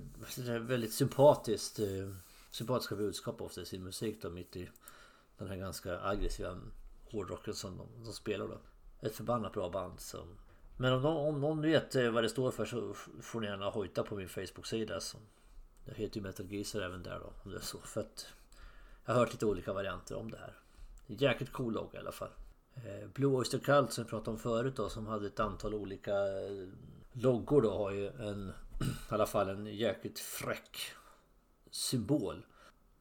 väldigt 0.61 0.93
sympatiskt 0.93 1.79
eh, 1.79 2.15
sympatiska 2.51 2.97
budskap 2.97 3.41
ofta 3.41 3.61
i 3.61 3.67
sin 3.67 3.85
musik 3.85 4.23
då 4.23 4.31
mitt 4.31 4.57
i 4.57 4.71
den 5.39 5.49
här 5.49 5.57
ganska 5.57 6.01
aggressiva 6.01 6.61
hårdrocken 7.11 7.55
som 7.55 7.77
de, 7.77 8.05
de 8.05 8.13
spelar 8.13 8.49
då. 8.49 8.59
Ett 9.01 9.17
förbannat 9.17 9.53
bra 9.53 9.71
band 9.71 10.01
som 10.01 10.27
men 10.77 10.93
om 10.93 11.03
någon, 11.03 11.35
om 11.35 11.41
någon 11.41 11.61
vet 11.61 11.95
eh, 11.95 12.11
vad 12.11 12.25
det 12.25 12.29
står 12.29 12.51
för 12.51 12.65
så 12.65 12.95
får 13.23 13.41
ni 13.41 13.47
gärna 13.47 13.71
hojta 13.71 14.03
på 14.03 14.17
min 14.17 14.29
Facebook-sida. 14.29 15.01
Jag 15.85 15.95
heter 15.95 16.17
ju 16.17 16.23
Metal 16.23 16.53
Geezer 16.53 16.81
även 16.81 17.03
där 17.03 17.19
då. 17.19 17.33
Om 17.45 17.51
det 17.51 17.57
är 17.57 17.61
så. 17.61 17.79
För 17.79 18.01
att 18.01 18.27
jag 19.05 19.15
har 19.15 19.21
hört 19.21 19.33
lite 19.33 19.47
olika 19.47 19.73
varianter 19.73 20.17
om 20.17 20.31
det 20.31 20.37
här. 20.37 20.55
Jäkligt 21.07 21.53
cool 21.53 21.73
logga 21.73 21.99
i 21.99 22.01
alla 22.01 22.13
fall. 22.13 22.31
Eh, 22.75 23.09
Blue 23.09 23.37
Oyster 23.37 23.59
Cult 23.59 23.93
som 23.93 24.05
vi 24.05 24.11
pratade 24.11 24.31
om 24.31 24.39
förut 24.39 24.77
då 24.77 24.89
som 24.89 25.07
hade 25.07 25.27
ett 25.27 25.41
antal 25.41 25.75
olika 25.75 26.13
eh, 26.13 26.69
loggor 27.13 27.63
då 27.63 27.71
har 27.71 27.91
ju 27.91 28.09
en 28.09 28.53
i 29.11 29.15
alla 29.15 29.27
fall 29.27 29.49
en 29.49 29.67
jäkligt 29.67 30.19
fräck 30.19 30.79
symbol. 31.71 32.47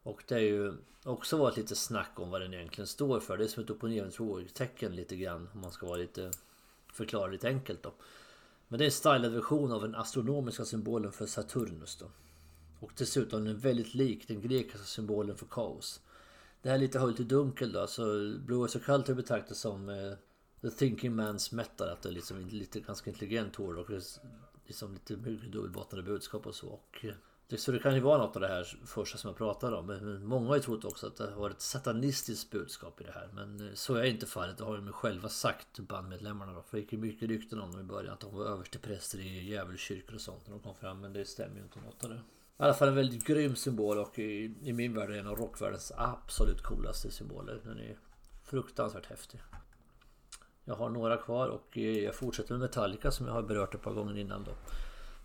Och 0.04 0.24
det 0.28 0.36
har 0.36 0.42
ju 0.42 0.74
också 1.04 1.38
varit 1.38 1.58
lite 1.58 1.76
snack 1.76 2.12
om 2.16 2.30
vad 2.30 2.42
den 2.42 2.54
egentligen 2.54 2.88
står 2.88 3.20
för. 3.20 3.38
Det 3.38 3.44
är 3.44 3.48
som 3.48 3.64
ett 3.64 3.70
upp 3.70 3.84
och 3.84 4.14
frågetecken 4.14 4.96
lite 4.96 5.16
grann 5.16 5.50
om 5.54 5.62
man 5.62 5.72
ska 5.72 5.86
vara 5.86 5.98
lite 5.98 6.32
förklara 6.94 7.28
lite 7.28 7.48
enkelt 7.48 7.84
då. 7.84 7.94
Men 8.68 8.78
det 8.78 8.84
är 8.84 8.88
en 8.88 8.92
stylad 8.92 9.32
version 9.32 9.72
av 9.72 9.82
den 9.82 9.96
astronomiska 9.96 10.66
symbolen 10.66 11.12
för 11.12 11.26
Saturnus 11.26 11.96
då. 11.96 12.06
Och 12.84 12.92
dessutom 12.98 13.46
den 13.46 13.58
väldigt 13.58 13.94
lik 13.94 14.28
den 14.28 14.42
grekiska 14.42 14.86
symbolen 14.86 15.38
för 15.38 15.46
kaos. 15.46 16.02
Det 16.62 16.70
här 16.70 16.76
är 16.76 16.80
lite 16.80 17.00
höljt 17.00 17.20
i 17.20 17.24
dunkel 17.24 17.72
då. 17.72 17.88
Så 17.88 18.04
Blue 18.46 18.60
Eyes 18.60 18.86
Cult 18.86 19.10
är 19.10 19.14
betraktat 19.14 19.58
som 19.58 19.90
eh, 19.90 20.14
The 20.62 20.70
Thinking 20.70 21.20
Man's 21.20 21.56
Metal. 21.56 21.90
Att 21.90 22.02
det 22.02 22.10
är 22.10 22.14
liksom 22.14 22.48
lite 22.48 22.80
ganska 22.80 23.10
intelligent 23.10 23.56
hår 23.56 23.78
och 23.78 23.90
liksom 24.66 24.94
lite 24.94 25.16
dubbelbottnade 25.16 26.04
budskap 26.04 26.48
och 26.48 26.56
så. 26.56 26.68
Och, 26.68 27.06
eh, 27.50 27.58
så 27.58 27.72
det 27.72 27.80
kan 27.80 27.96
ju 27.96 28.00
vara 28.00 28.18
något 28.18 28.36
av 28.36 28.42
det 28.42 28.48
här 28.48 28.78
första 28.86 29.18
som 29.18 29.28
jag 29.28 29.38
pratade 29.38 29.76
om. 29.76 29.86
Men 29.86 30.26
många 30.26 30.48
har 30.48 30.56
ju 30.56 30.62
trott 30.62 30.86
också 30.86 31.08
att 31.08 31.16
det 31.16 31.24
har 31.24 31.40
varit 31.40 31.56
ett 31.56 31.62
satanistiskt 31.62 32.52
budskap 32.52 33.02
i 33.02 33.04
det 33.04 33.12
här. 33.12 33.30
Men 33.34 33.68
eh, 33.68 33.74
så 33.74 33.96
är 33.96 34.04
inte 34.04 34.26
fallet. 34.26 34.58
Det 34.58 34.64
har 34.64 34.78
de 34.78 34.92
själva 34.92 35.30
sagt, 35.30 35.80
bandmedlemmarna. 35.80 36.54
Då. 36.54 36.62
För 36.62 36.78
det 36.78 36.82
gick 36.82 36.94
ju 36.94 37.00
mycket 37.00 37.30
rykten 37.30 37.62
om 37.62 37.72
dem 37.72 37.80
i 37.80 37.84
början. 37.84 38.14
Att 38.14 38.20
de 38.20 38.36
var 38.36 38.46
överstepräster 38.46 39.20
i 39.20 39.50
djävulskyrkor 39.50 40.16
och 40.16 40.22
sånt 40.22 40.48
när 40.48 40.54
de 40.54 40.60
kom 40.60 40.76
fram. 40.76 41.02
Men 41.02 41.14
det 41.14 41.26
stämmer 41.26 41.56
ju 41.56 41.64
inte 41.64 41.80
något 41.80 42.04
av 42.04 42.10
det. 42.10 42.22
I 42.60 42.64
alla 42.64 42.74
fall 42.74 42.88
en 42.88 42.96
väldigt 42.96 43.26
grym 43.26 43.56
symbol 43.56 43.98
och 43.98 44.20
i, 44.20 44.56
i 44.64 44.74
min 44.74 44.94
värld 44.94 45.12
är 45.12 45.18
en 45.18 45.28
av 45.28 45.36
rockvärldens 45.36 45.92
absolut 45.98 46.62
coolaste 46.62 47.12
symboler. 47.12 47.62
Den 47.64 47.80
är 47.80 47.98
fruktansvärt 48.44 49.06
häftig. 49.06 49.42
Jag 50.66 50.76
har 50.76 50.90
några 50.90 51.18
kvar 51.18 51.48
och 51.48 51.78
eh, 51.78 52.04
jag 52.04 52.16
fortsätter 52.16 52.54
med 52.54 52.60
Metallica 52.60 53.12
som 53.12 53.28
jag 53.28 53.34
har 53.34 53.42
berört 53.42 53.76
ett 53.76 53.82
par 53.82 53.94
gånger 53.94 54.18
innan 54.18 54.44
då. 54.44 54.52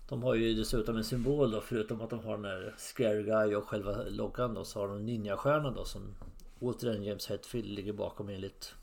De 0.09 0.23
har 0.23 0.35
ju 0.35 0.55
dessutom 0.55 0.97
en 0.97 1.05
symbol 1.05 1.51
då 1.51 1.61
förutom 1.61 2.01
att 2.01 2.11
de 2.11 2.21
har 2.21 2.37
den 2.37 2.45
här 2.45 2.75
Scary 2.79 3.23
Guy 3.23 3.55
och 3.55 3.69
själva 3.69 4.03
loggan 4.09 4.55
då 4.55 4.65
så 4.65 4.81
har 4.81 4.89
de 4.89 5.07
Ninja-stjärnan 5.07 5.75
då 5.75 5.85
som 5.85 6.15
återigen 6.61 7.03
James 7.03 7.27
Hetfield 7.27 7.69
ligger 7.69 7.93
bakom 7.93 8.29
enligt 8.29 8.75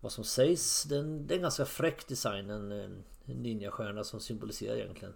vad 0.00 0.12
som 0.12 0.24
sägs. 0.24 0.84
Det 0.84 0.94
är 0.94 1.00
en, 1.00 1.26
det 1.26 1.34
är 1.34 1.36
en 1.36 1.42
ganska 1.42 1.64
fräck 1.64 2.08
design. 2.08 2.50
En, 2.50 2.72
en 2.72 3.04
ninjastjärna 3.24 4.04
som 4.04 4.20
symboliserar 4.20 4.76
egentligen 4.76 5.14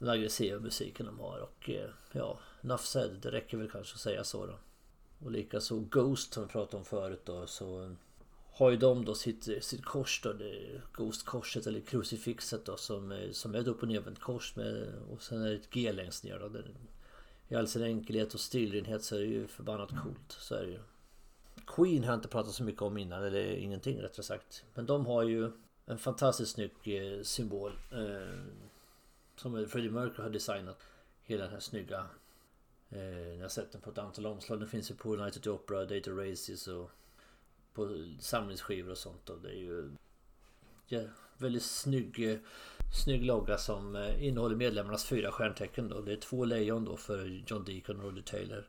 den 0.00 0.08
aggressiva 0.08 0.60
musiken 0.60 1.06
de 1.06 1.20
har. 1.20 1.38
Och 1.38 1.70
eh, 1.70 1.90
ja, 2.12 2.38
Nuff 2.60 2.84
said, 2.84 3.10
det 3.22 3.30
räcker 3.30 3.56
väl 3.56 3.70
kanske 3.70 3.94
att 3.94 4.00
säga 4.00 4.24
så 4.24 4.46
då. 4.46 4.58
Och 5.24 5.30
likaså 5.30 5.80
Ghost 5.80 6.32
som 6.32 6.42
vi 6.42 6.48
pratade 6.48 6.76
om 6.76 6.84
förut 6.84 7.22
då 7.24 7.46
så 7.46 7.96
har 8.52 8.70
ju 8.70 8.76
de 8.76 9.04
då 9.04 9.14
sitt, 9.14 9.64
sitt 9.64 9.84
kors 9.84 10.20
då, 10.22 10.34
Ghost-korset 10.92 11.66
eller 11.66 11.80
krucifixet 11.80 12.64
då 12.64 12.76
som, 12.76 13.28
som 13.32 13.54
är 13.54 13.58
ett 13.58 13.66
upp 13.66 13.82
och 13.82 13.88
nervänt 13.88 14.20
kors 14.20 14.56
med 14.56 14.92
och 15.10 15.22
sen 15.22 15.42
är 15.42 15.48
det 15.48 15.54
ett 15.54 15.70
G 15.70 15.92
längst 15.92 16.24
ner 16.24 16.38
då. 16.38 16.48
Det, 16.48 16.64
I 17.48 17.54
all 17.54 17.68
sin 17.68 17.82
enkelhet 17.82 18.34
och 18.34 18.40
stilrenhet 18.40 19.02
så 19.02 19.16
är 19.16 19.20
det 19.20 19.26
ju 19.26 19.46
förbannat 19.46 19.90
coolt. 19.90 20.36
Så 20.38 20.54
är 20.54 20.62
det 20.62 20.70
ju. 20.70 20.80
Queen 21.66 22.04
har 22.04 22.10
jag 22.10 22.18
inte 22.18 22.28
pratat 22.28 22.54
så 22.54 22.64
mycket 22.64 22.82
om 22.82 22.98
innan, 22.98 23.24
eller 23.24 23.52
ingenting 23.52 24.02
rättare 24.02 24.22
sagt. 24.22 24.64
Men 24.74 24.86
de 24.86 25.06
har 25.06 25.22
ju 25.22 25.50
en 25.86 25.98
fantastiskt 25.98 26.52
snygg 26.52 26.72
eh, 26.84 27.22
symbol. 27.22 27.72
Som 29.40 29.66
Freddie 29.68 29.90
Mercury 29.90 30.22
har 30.22 30.30
designat. 30.30 30.82
Hela 31.22 31.44
den 31.44 31.52
här 31.52 31.60
snygga... 31.60 32.06
Eh, 32.90 33.34
jag 33.34 33.42
har 33.42 33.48
sett 33.48 33.72
den 33.72 33.80
på 33.80 33.90
ett 33.90 33.98
antal 33.98 34.26
omslag. 34.26 34.60
Den 34.60 34.68
finns 34.68 34.90
ju 34.90 34.94
på 34.94 35.16
United 35.16 35.46
Opera, 35.46 35.84
Data 35.84 36.10
Races 36.10 36.68
och 36.68 36.90
på 37.74 38.06
samlingsskivor 38.18 38.90
och 38.90 38.98
sånt. 38.98 39.30
Och 39.30 39.40
det 39.40 39.48
är 39.48 39.58
ju 39.58 39.90
ja, 40.86 41.00
väldigt 41.38 41.62
snygg, 41.62 42.40
snygg 43.04 43.24
logga 43.24 43.58
som 43.58 43.96
eh, 43.96 44.26
innehåller 44.26 44.56
medlemmarnas 44.56 45.04
fyra 45.04 45.32
stjärntecken. 45.32 45.88
Då. 45.88 46.00
Det 46.00 46.12
är 46.12 46.16
två 46.16 46.44
lejon 46.44 46.84
då 46.84 46.96
för 46.96 47.42
John 47.46 47.64
Deacon 47.64 47.96
och 47.96 48.04
Roger 48.04 48.22
Taylor. 48.22 48.68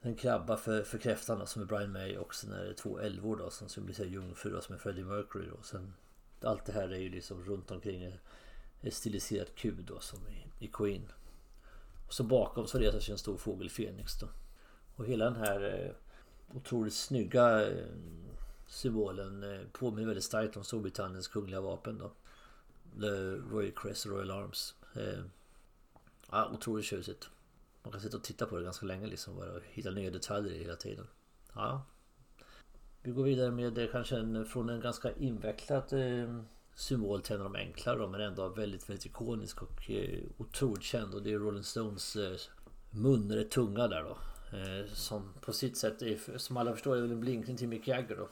En 0.00 0.14
krabba 0.14 0.56
för, 0.56 0.82
för 0.82 0.98
kräftan 0.98 1.38
då, 1.38 1.46
som 1.46 1.62
är 1.62 1.66
Brian 1.66 1.92
May 1.92 2.16
och 2.16 2.34
sen 2.34 2.52
är 2.52 2.64
det 2.64 2.74
två 2.74 2.98
älvor 2.98 3.36
då 3.36 3.50
som 3.50 3.68
symboliserar 3.68 4.08
jungfru 4.08 4.50
då, 4.50 4.60
som 4.60 4.74
är 4.74 4.78
Freddie 4.78 5.04
Mercury. 5.04 5.48
Då. 5.48 5.62
Sen, 5.62 5.94
allt 6.40 6.64
det 6.64 6.72
här 6.72 6.88
är 6.88 6.98
ju 6.98 7.08
liksom 7.08 7.44
runt 7.44 7.70
omkring 7.70 8.18
stiliserat 8.90 9.54
Q 9.54 9.74
då 9.78 10.00
som 10.00 10.18
i, 10.28 10.64
i 10.64 10.68
Queen. 10.68 11.12
Och 12.06 12.14
så 12.14 12.24
bakom 12.24 12.66
så 12.66 12.78
reser 12.78 13.00
sig 13.00 13.12
en 13.12 13.18
stor 13.18 13.36
fågel 13.36 13.70
Fenix 13.70 14.18
då. 14.18 14.28
Och 14.96 15.06
hela 15.06 15.24
den 15.24 15.36
här 15.36 15.84
eh, 15.84 16.56
otroligt 16.56 16.94
snygga 16.94 17.68
eh, 17.68 17.86
symbolen 18.68 19.42
eh, 19.42 19.66
påminner 19.72 20.06
väldigt 20.06 20.24
starkt 20.24 20.56
om 20.56 20.64
Storbritanniens 20.64 21.28
kungliga 21.28 21.60
vapen 21.60 21.98
då. 21.98 22.12
The 23.00 23.10
Royal 23.54 23.72
Crest 23.76 24.06
Royal 24.06 24.30
Arms. 24.30 24.74
Eh, 24.94 25.24
ja, 26.30 26.50
otroligt 26.54 26.86
tjusigt. 26.86 27.28
Man 27.82 27.92
kan 27.92 28.00
sitta 28.00 28.16
och 28.16 28.24
titta 28.24 28.46
på 28.46 28.56
det 28.58 28.64
ganska 28.64 28.86
länge 28.86 29.06
liksom 29.06 29.38
och 29.38 29.60
hitta 29.64 29.90
nya 29.90 30.10
detaljer 30.10 30.58
hela 30.58 30.76
tiden. 30.76 31.06
Ja. 31.54 31.82
Vi 33.02 33.10
går 33.10 33.24
vidare 33.24 33.50
med 33.50 33.78
eh, 33.78 33.88
kanske 33.92 34.16
en, 34.16 34.46
från 34.46 34.68
en 34.68 34.80
ganska 34.80 35.12
invecklad 35.12 35.92
eh, 35.92 36.40
symbol 36.76 37.20
till 37.20 37.34
en 37.34 37.42
av 37.42 37.52
de 37.52 37.58
enklare 37.58 37.98
då, 37.98 38.08
men 38.08 38.20
ändå 38.20 38.48
väldigt, 38.48 38.90
väldigt 38.90 39.06
ikonisk 39.06 39.62
och 39.62 39.90
eh, 39.90 40.20
otroligt 40.38 40.82
känd 40.82 41.14
och 41.14 41.22
det 41.22 41.32
är 41.32 41.38
Rolling 41.38 41.64
Stones 41.64 42.16
eh, 42.16 42.36
mun 42.90 43.30
eller 43.30 43.44
tunga 43.44 43.88
där 43.88 44.02
då. 44.02 44.18
Eh, 44.56 44.86
som 44.92 45.32
på 45.40 45.52
sitt 45.52 45.76
sätt 45.76 46.02
är, 46.02 46.38
som 46.38 46.56
alla 46.56 46.72
förstår 46.72 46.96
är 46.96 47.00
väl 47.00 47.10
en 47.10 47.20
blinkning 47.20 47.56
till 47.56 47.68
Mick 47.68 47.88
Jagger 47.88 48.16
då. 48.16 48.28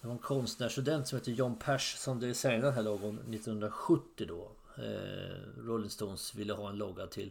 Det 0.00 0.06
var 0.06 0.12
en 0.14 0.18
konstnärsstudent 0.18 1.08
som 1.08 1.18
heter 1.18 1.32
John 1.32 1.58
Pesh 1.58 1.96
som 1.96 2.20
designade 2.20 2.62
den 2.62 2.72
här 2.72 2.82
logon 2.82 3.18
1970 3.18 4.26
då. 4.28 4.50
Eh, 4.76 5.62
Rolling 5.66 5.90
Stones 5.90 6.34
ville 6.34 6.52
ha 6.52 6.68
en 6.68 6.76
logga 6.76 7.06
till. 7.06 7.30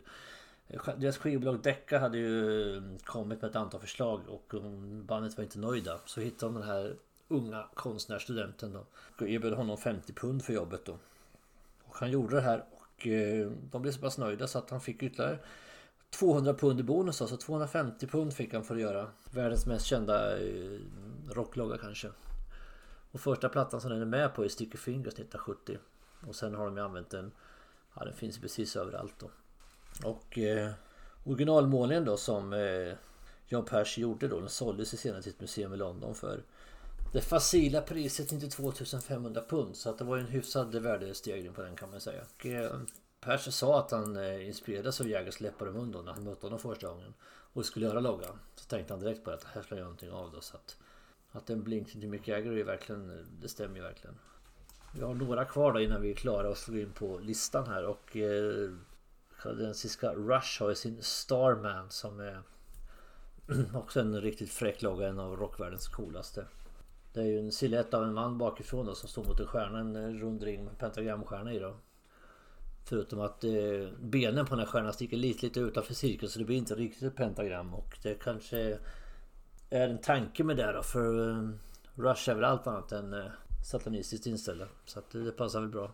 Eh, 0.68 0.82
deras 0.98 1.18
skivbolag 1.18 1.62
Decca 1.62 2.00
hade 2.00 2.18
ju 2.18 2.76
eh, 2.78 2.84
kommit 3.04 3.42
med 3.42 3.50
ett 3.50 3.56
antal 3.56 3.82
förslag 3.82 4.22
och 4.28 4.54
bandet 5.04 5.38
var 5.38 5.44
inte 5.44 5.60
nöjda. 5.60 6.00
Så 6.06 6.22
hittade 6.22 6.54
de 6.54 6.60
den 6.60 6.70
här 6.70 6.96
unga 7.28 7.68
konstnärsstudenten 7.74 8.74
då. 8.74 8.86
Och 9.20 9.30
erbjöd 9.30 9.54
honom 9.54 9.78
50 9.78 10.14
pund 10.14 10.44
för 10.44 10.54
jobbet 10.54 10.86
då. 10.86 10.98
Och 11.84 11.96
han 11.96 12.12
gjorde 12.12 12.36
det 12.36 12.42
här 12.42 12.66
och 12.72 13.08
eh, 13.08 13.52
de 13.72 13.82
blev 13.82 13.92
så 13.92 14.00
pass 14.00 14.18
nöjda 14.18 14.48
så 14.48 14.58
att 14.58 14.70
han 14.70 14.82
fick 14.82 15.04
ytterligare 15.04 15.40
200 16.10 16.54
pund 16.54 16.80
i 16.80 16.84
bonus 16.84 17.22
alltså 17.22 17.38
250 17.38 18.08
pund 18.08 18.34
fick 18.34 18.54
han 18.54 18.64
för 18.64 18.76
att 18.76 18.82
göra 18.82 19.08
världens 19.32 19.66
mest 19.66 19.86
kända 19.86 20.38
eh, 20.38 20.80
rocklogga 21.30 21.78
kanske. 21.78 22.10
Och 23.12 23.20
första 23.20 23.50
plattan 23.50 23.82
som 23.82 23.92
den 23.92 24.02
är 24.02 24.06
med 24.06 24.36
på 24.36 24.44
är 24.44 24.50
Sticky 24.50 24.78
Fingers 24.78 25.14
1970. 25.14 25.78
Och 26.28 26.36
sen 26.36 26.56
har 26.56 26.66
de 26.66 26.78
ju 26.78 26.84
använt 26.84 27.10
den, 27.10 27.32
ja 27.96 28.06
den 28.06 28.14
finns 28.14 28.40
precis 28.40 28.76
överallt 28.76 29.16
då. 29.20 29.30
Och 30.10 30.38
eh, 30.38 30.72
originalmålningen 31.24 32.06
då 32.06 32.18
som 32.18 32.54
eh, 32.54 32.94
John 33.48 33.66
Pers 33.66 33.98
gjorde 33.98 34.28
då, 34.28 34.40
den 34.40 34.50
såldes 34.50 34.94
i 34.94 34.98
senare 34.98 35.22
till 35.22 35.32
ett 35.32 35.42
museum 35.42 35.74
i 35.74 35.78
London 35.78 36.16
för 36.16 36.44
det 37.14 37.22
facila 37.22 37.82
priset 37.82 38.32
92 38.32 38.72
500 39.02 39.44
pund. 39.50 39.76
Så 39.76 39.90
att 39.90 39.98
det 39.98 40.04
var 40.04 40.18
en 40.18 40.28
hyfsad 40.28 40.76
värdestegring 40.76 41.54
på 41.54 41.62
den 41.62 41.76
kan 41.76 41.92
man 41.92 42.02
säga. 42.02 42.22
Och, 42.36 42.46
eh, 42.46 42.80
Pers 43.20 43.54
sa 43.54 43.80
att 43.80 43.92
han 43.92 44.18
eh, 44.18 44.48
inspirerades 44.48 45.02
av 45.02 45.10
Jägers 45.10 45.42
läppar 45.42 45.66
och 45.66 45.74
mun 45.74 45.92
då 45.92 46.02
när 46.02 46.14
han 46.14 46.24
mötte 46.24 46.46
honom 46.46 46.60
första 46.60 46.88
gången. 46.88 47.14
Och 47.54 47.66
skulle 47.66 47.86
göra 47.86 48.00
loggan. 48.00 48.40
Så 48.56 48.66
tänkte 48.66 48.94
han 48.94 49.00
direkt 49.00 49.24
på 49.24 49.32
att 49.32 49.44
här 49.44 49.62
ska 49.62 49.76
jag 49.76 49.78
göra 49.78 49.86
någonting 49.86 50.12
av 50.12 50.32
då. 50.32 50.42
Så 50.42 50.58
att, 50.58 50.78
att 51.32 51.50
en 51.50 51.64
blinkning 51.64 52.02
till 52.02 52.10
Mick 52.10 52.28
Jagger 52.28 52.52
är 52.52 52.64
verkligen, 52.64 53.28
det 53.42 53.50
stämmer 53.50 53.76
ju 53.76 53.82
verkligen. 53.82 54.20
Vi 54.96 55.04
har 55.04 55.14
några 55.14 55.46
kvar 55.46 55.74
då 55.74 55.80
innan 55.80 56.02
vi 56.02 56.12
är 56.12 56.16
klara 56.16 56.50
och 56.50 56.58
slår 56.58 56.80
in 56.80 56.92
på 56.92 57.20
listan 57.20 57.68
här. 57.68 57.86
Och 57.86 58.18
eh, 58.18 58.72
kanadensiska 59.42 60.14
Rush 60.14 60.62
har 60.62 60.70
ju 60.70 60.76
sin 60.76 61.02
Starman 61.02 61.90
som 61.90 62.20
är 62.20 62.42
också 63.78 64.00
en 64.00 64.22
riktigt 64.22 64.52
fräck 64.52 64.82
logga. 64.82 65.08
En 65.08 65.20
av 65.20 65.36
rockvärldens 65.36 65.88
coolaste. 65.88 66.46
Det 67.14 67.22
är 67.22 67.26
ju 67.26 67.40
en 67.40 67.52
silhuett 67.52 67.94
av 67.94 68.04
en 68.04 68.14
man 68.14 68.38
bakifrån 68.38 68.86
då 68.86 68.96
som 68.96 69.10
står 69.10 69.24
mot 69.24 69.40
en 69.40 69.48
stjärna. 69.48 69.80
En 69.80 70.20
rund 70.20 70.44
ring 70.44 70.66
med 70.66 70.78
pentagramstjärna 70.78 71.54
i 71.54 71.60
då. 71.60 71.76
Förutom 72.86 73.20
att 73.22 73.44
eh, 73.44 73.52
benen 74.00 74.46
på 74.46 74.56
den 74.56 74.60
här 74.60 74.72
stjärnan 74.72 74.94
sticker 74.94 75.18
lite, 75.18 75.46
lite 75.46 75.60
utanför 75.60 75.94
cirkeln 75.94 76.32
så 76.32 76.40
det 76.40 76.46
blir 76.46 76.58
inte 76.58 76.76
riktigt 76.76 77.04
ett 77.04 77.16
pentagram. 77.16 77.74
Och 77.74 77.98
det 78.04 78.16
kanske 78.24 78.78
är 79.70 79.90
en 79.90 80.02
tanke 80.02 80.44
med 80.44 80.58
det 80.58 80.72
då. 80.72 80.84
För 80.84 81.30
eh, 81.30 81.50
Rush 81.96 82.30
är 82.30 82.36
väl 82.36 82.44
allt 82.44 82.68
annat 82.68 82.92
än 82.92 83.14
eh, 83.14 83.26
satanistiskt 83.66 84.26
inställda. 84.26 84.68
Så 84.86 85.00
att 85.00 85.12
det 85.12 85.32
passar 85.32 85.62
väl 85.62 85.70
bra. 85.70 85.92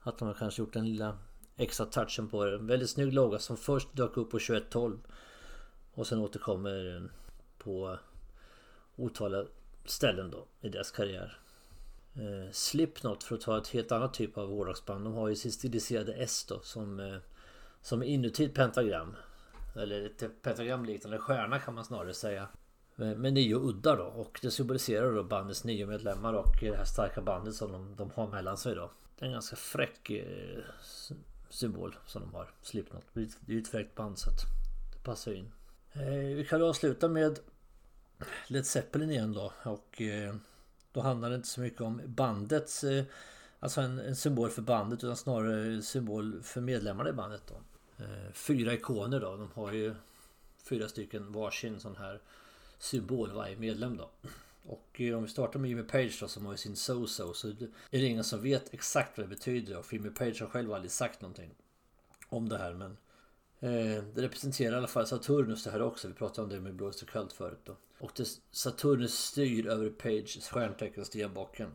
Att 0.00 0.18
de 0.18 0.28
har 0.28 0.34
kanske 0.34 0.62
gjort 0.62 0.72
den 0.72 0.84
lilla 0.84 1.18
extra 1.56 1.86
touchen 1.86 2.28
på 2.28 2.44
det. 2.44 2.54
En 2.54 2.66
väldigt 2.66 2.90
snygg 2.90 3.12
logga 3.12 3.38
som 3.38 3.56
först 3.56 3.96
dök 3.96 4.16
upp 4.16 4.30
på 4.30 4.38
2112. 4.38 4.98
Och 5.94 6.06
sen 6.06 6.18
återkommer 6.18 7.02
på 7.58 7.98
otaliga 8.96 9.44
ställen 9.84 10.30
då 10.30 10.46
i 10.60 10.68
deras 10.68 10.90
karriär. 10.90 11.38
Eh, 12.14 12.50
Slipknot 12.52 13.22
för 13.22 13.34
att 13.34 13.40
ta 13.40 13.58
ett 13.58 13.68
helt 13.68 13.92
annat 13.92 14.14
typ 14.14 14.38
av 14.38 14.48
hårdrocksband. 14.48 15.04
De 15.04 15.14
har 15.14 15.28
ju 15.28 15.36
sin 15.36 15.52
stiliserade 15.52 16.14
S 16.14 16.46
då 16.48 16.60
som, 16.60 17.00
eh, 17.00 17.16
som 17.82 18.02
är 18.02 18.06
inuti 18.06 18.44
ett 18.44 18.54
pentagram. 18.54 19.16
Eller 19.76 20.06
ett 20.06 20.42
pentagramliknande 20.42 21.18
stjärna 21.18 21.58
kan 21.58 21.74
man 21.74 21.84
snarare 21.84 22.14
säga. 22.14 22.48
Eh, 22.98 23.14
med, 23.14 23.32
nio 23.32 23.56
uddar 23.56 23.96
då 23.96 24.04
och 24.04 24.38
det 24.42 24.50
symboliserar 24.50 25.14
då 25.14 25.24
bandets 25.24 25.64
nio 25.64 25.86
medlemmar 25.86 26.32
och 26.32 26.56
det 26.60 26.76
här 26.76 26.84
starka 26.84 27.20
bandet 27.20 27.54
som 27.54 27.72
de, 27.72 27.96
de 27.96 28.10
har 28.10 28.28
mellan 28.28 28.56
sig 28.56 28.74
då. 28.74 28.90
Det 29.18 29.24
är 29.24 29.26
en 29.26 29.32
ganska 29.32 29.56
fräck 29.56 30.10
eh, 30.10 30.64
symbol 31.50 31.96
som 32.06 32.22
de 32.22 32.34
har. 32.34 32.50
Slipknot. 32.62 33.04
Det 33.12 33.20
är 33.20 33.28
ju 33.46 33.58
ett 33.58 33.68
fräckt 33.68 33.94
band 33.94 34.18
så 34.18 34.30
att 34.30 34.40
det 34.92 35.02
passar 35.02 35.32
in. 35.32 35.52
Eh, 35.92 36.36
vi 36.36 36.46
kan 36.50 36.62
avsluta 36.62 37.08
med 37.08 37.38
Led 38.46 38.66
Zeppelin 38.66 39.10
igen 39.10 39.32
då 39.32 39.52
och 39.62 40.02
eh, 40.02 40.34
då 40.92 41.00
handlar 41.00 41.30
det 41.30 41.36
inte 41.36 41.48
så 41.48 41.60
mycket 41.60 41.80
om 41.80 42.00
bandets 42.04 42.84
eh, 42.84 43.04
Alltså 43.64 43.80
en, 43.80 43.98
en, 43.98 44.16
symbol 44.16 44.50
för 44.50 44.62
bandet 44.62 45.04
utan 45.04 45.16
snarare 45.16 45.82
symbol 45.82 46.42
för 46.42 46.60
medlemmarna 46.60 47.10
i 47.10 47.12
bandet 47.12 47.42
då. 47.46 47.54
Eh, 48.04 48.32
fyra 48.32 48.74
ikoner 48.74 49.20
då. 49.20 49.36
De 49.36 49.50
har 49.54 49.72
ju 49.72 49.94
fyra 50.62 50.88
stycken 50.88 51.32
varsin 51.32 51.80
sån 51.80 51.96
här 51.96 52.20
symbol 52.78 53.32
varje 53.32 53.56
medlem 53.56 53.96
då. 53.96 54.10
Och 54.66 55.00
eh, 55.00 55.16
om 55.16 55.22
vi 55.22 55.28
startar 55.28 55.60
med 55.60 55.68
Jimmy 55.68 55.82
Page 55.82 56.18
då 56.20 56.28
som 56.28 56.46
har 56.46 56.52
ju 56.52 56.58
sin 56.58 56.74
So-So 56.74 57.32
så 57.32 57.48
är 57.48 57.54
det 57.90 57.98
ingen 57.98 58.24
som 58.24 58.42
vet 58.42 58.74
exakt 58.74 59.18
vad 59.18 59.26
det 59.26 59.30
betyder. 59.30 59.78
Och 59.78 59.92
Jimmy 59.92 60.10
Page 60.10 60.40
har 60.40 60.48
själv 60.48 60.72
aldrig 60.72 60.90
sagt 60.90 61.20
någonting 61.20 61.54
om 62.28 62.48
det 62.48 62.58
här 62.58 62.74
men 62.74 62.96
Eh, 63.60 64.04
det 64.14 64.22
representerar 64.22 64.72
i 64.72 64.78
alla 64.78 64.86
fall 64.86 65.06
Saturnus 65.06 65.64
det 65.64 65.70
här 65.70 65.82
också. 65.82 66.08
Vi 66.08 66.14
pratade 66.14 66.42
om 66.42 66.48
det 66.48 66.60
med 66.60 66.74
Blåster 66.74 67.06
kallt 67.06 67.32
förut 67.32 67.60
då. 67.64 67.76
Och 67.98 68.12
det, 68.16 68.28
Saturnus 68.50 69.14
styr 69.14 69.66
över 69.66 69.90
Pages 69.90 70.48
stjärntecken 70.48 71.04
stenbocken. 71.04 71.70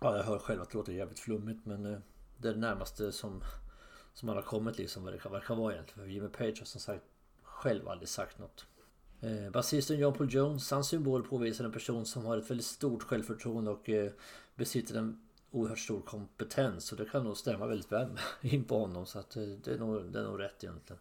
Ja, 0.00 0.16
jag 0.16 0.24
hör 0.24 0.38
själv 0.38 0.62
att 0.62 0.70
det 0.70 0.78
låter 0.78 0.92
jävligt 0.92 1.18
flummigt 1.18 1.66
men 1.66 1.86
eh, 1.86 1.98
det 2.38 2.48
är 2.48 2.52
det 2.52 2.60
närmaste 2.60 3.12
som, 3.12 3.42
som 4.14 4.26
man 4.26 4.36
har 4.36 4.42
kommit 4.42 4.78
liksom 4.78 5.04
vad 5.04 5.12
det 5.12 5.18
kan, 5.18 5.32
verkar 5.32 5.54
vara 5.54 5.72
egentligen. 5.72 6.06
För 6.08 6.12
Jimmy 6.12 6.28
Page 6.28 6.58
har 6.58 6.66
som 6.66 6.80
sagt 6.80 7.04
själv 7.42 7.88
aldrig 7.88 8.08
sagt 8.08 8.38
något. 8.38 8.66
Eh, 9.20 9.50
Basisten 9.50 9.98
John 9.98 10.14
Paul 10.14 10.34
Jones, 10.34 10.70
hans 10.70 10.88
symbol 10.88 11.22
påvisar 11.22 11.64
en 11.64 11.72
person 11.72 12.06
som 12.06 12.24
har 12.24 12.38
ett 12.38 12.50
väldigt 12.50 12.66
stort 12.66 13.02
självförtroende 13.02 13.70
och 13.70 13.88
eh, 13.88 14.12
besitter 14.54 14.94
en 14.94 15.20
oerhört 15.50 15.78
stor 15.78 16.00
kompetens. 16.00 16.92
Och 16.92 16.98
det 16.98 17.04
kan 17.04 17.24
nog 17.24 17.36
stämma 17.36 17.66
väldigt 17.66 17.92
väl 17.92 18.08
in 18.40 18.64
på 18.64 18.78
honom. 18.78 19.06
Så 19.06 19.18
att 19.18 19.36
eh, 19.36 19.42
det, 19.42 19.70
är 19.70 19.78
nog, 19.78 20.04
det 20.04 20.18
är 20.18 20.24
nog 20.24 20.40
rätt 20.40 20.64
egentligen. 20.64 21.00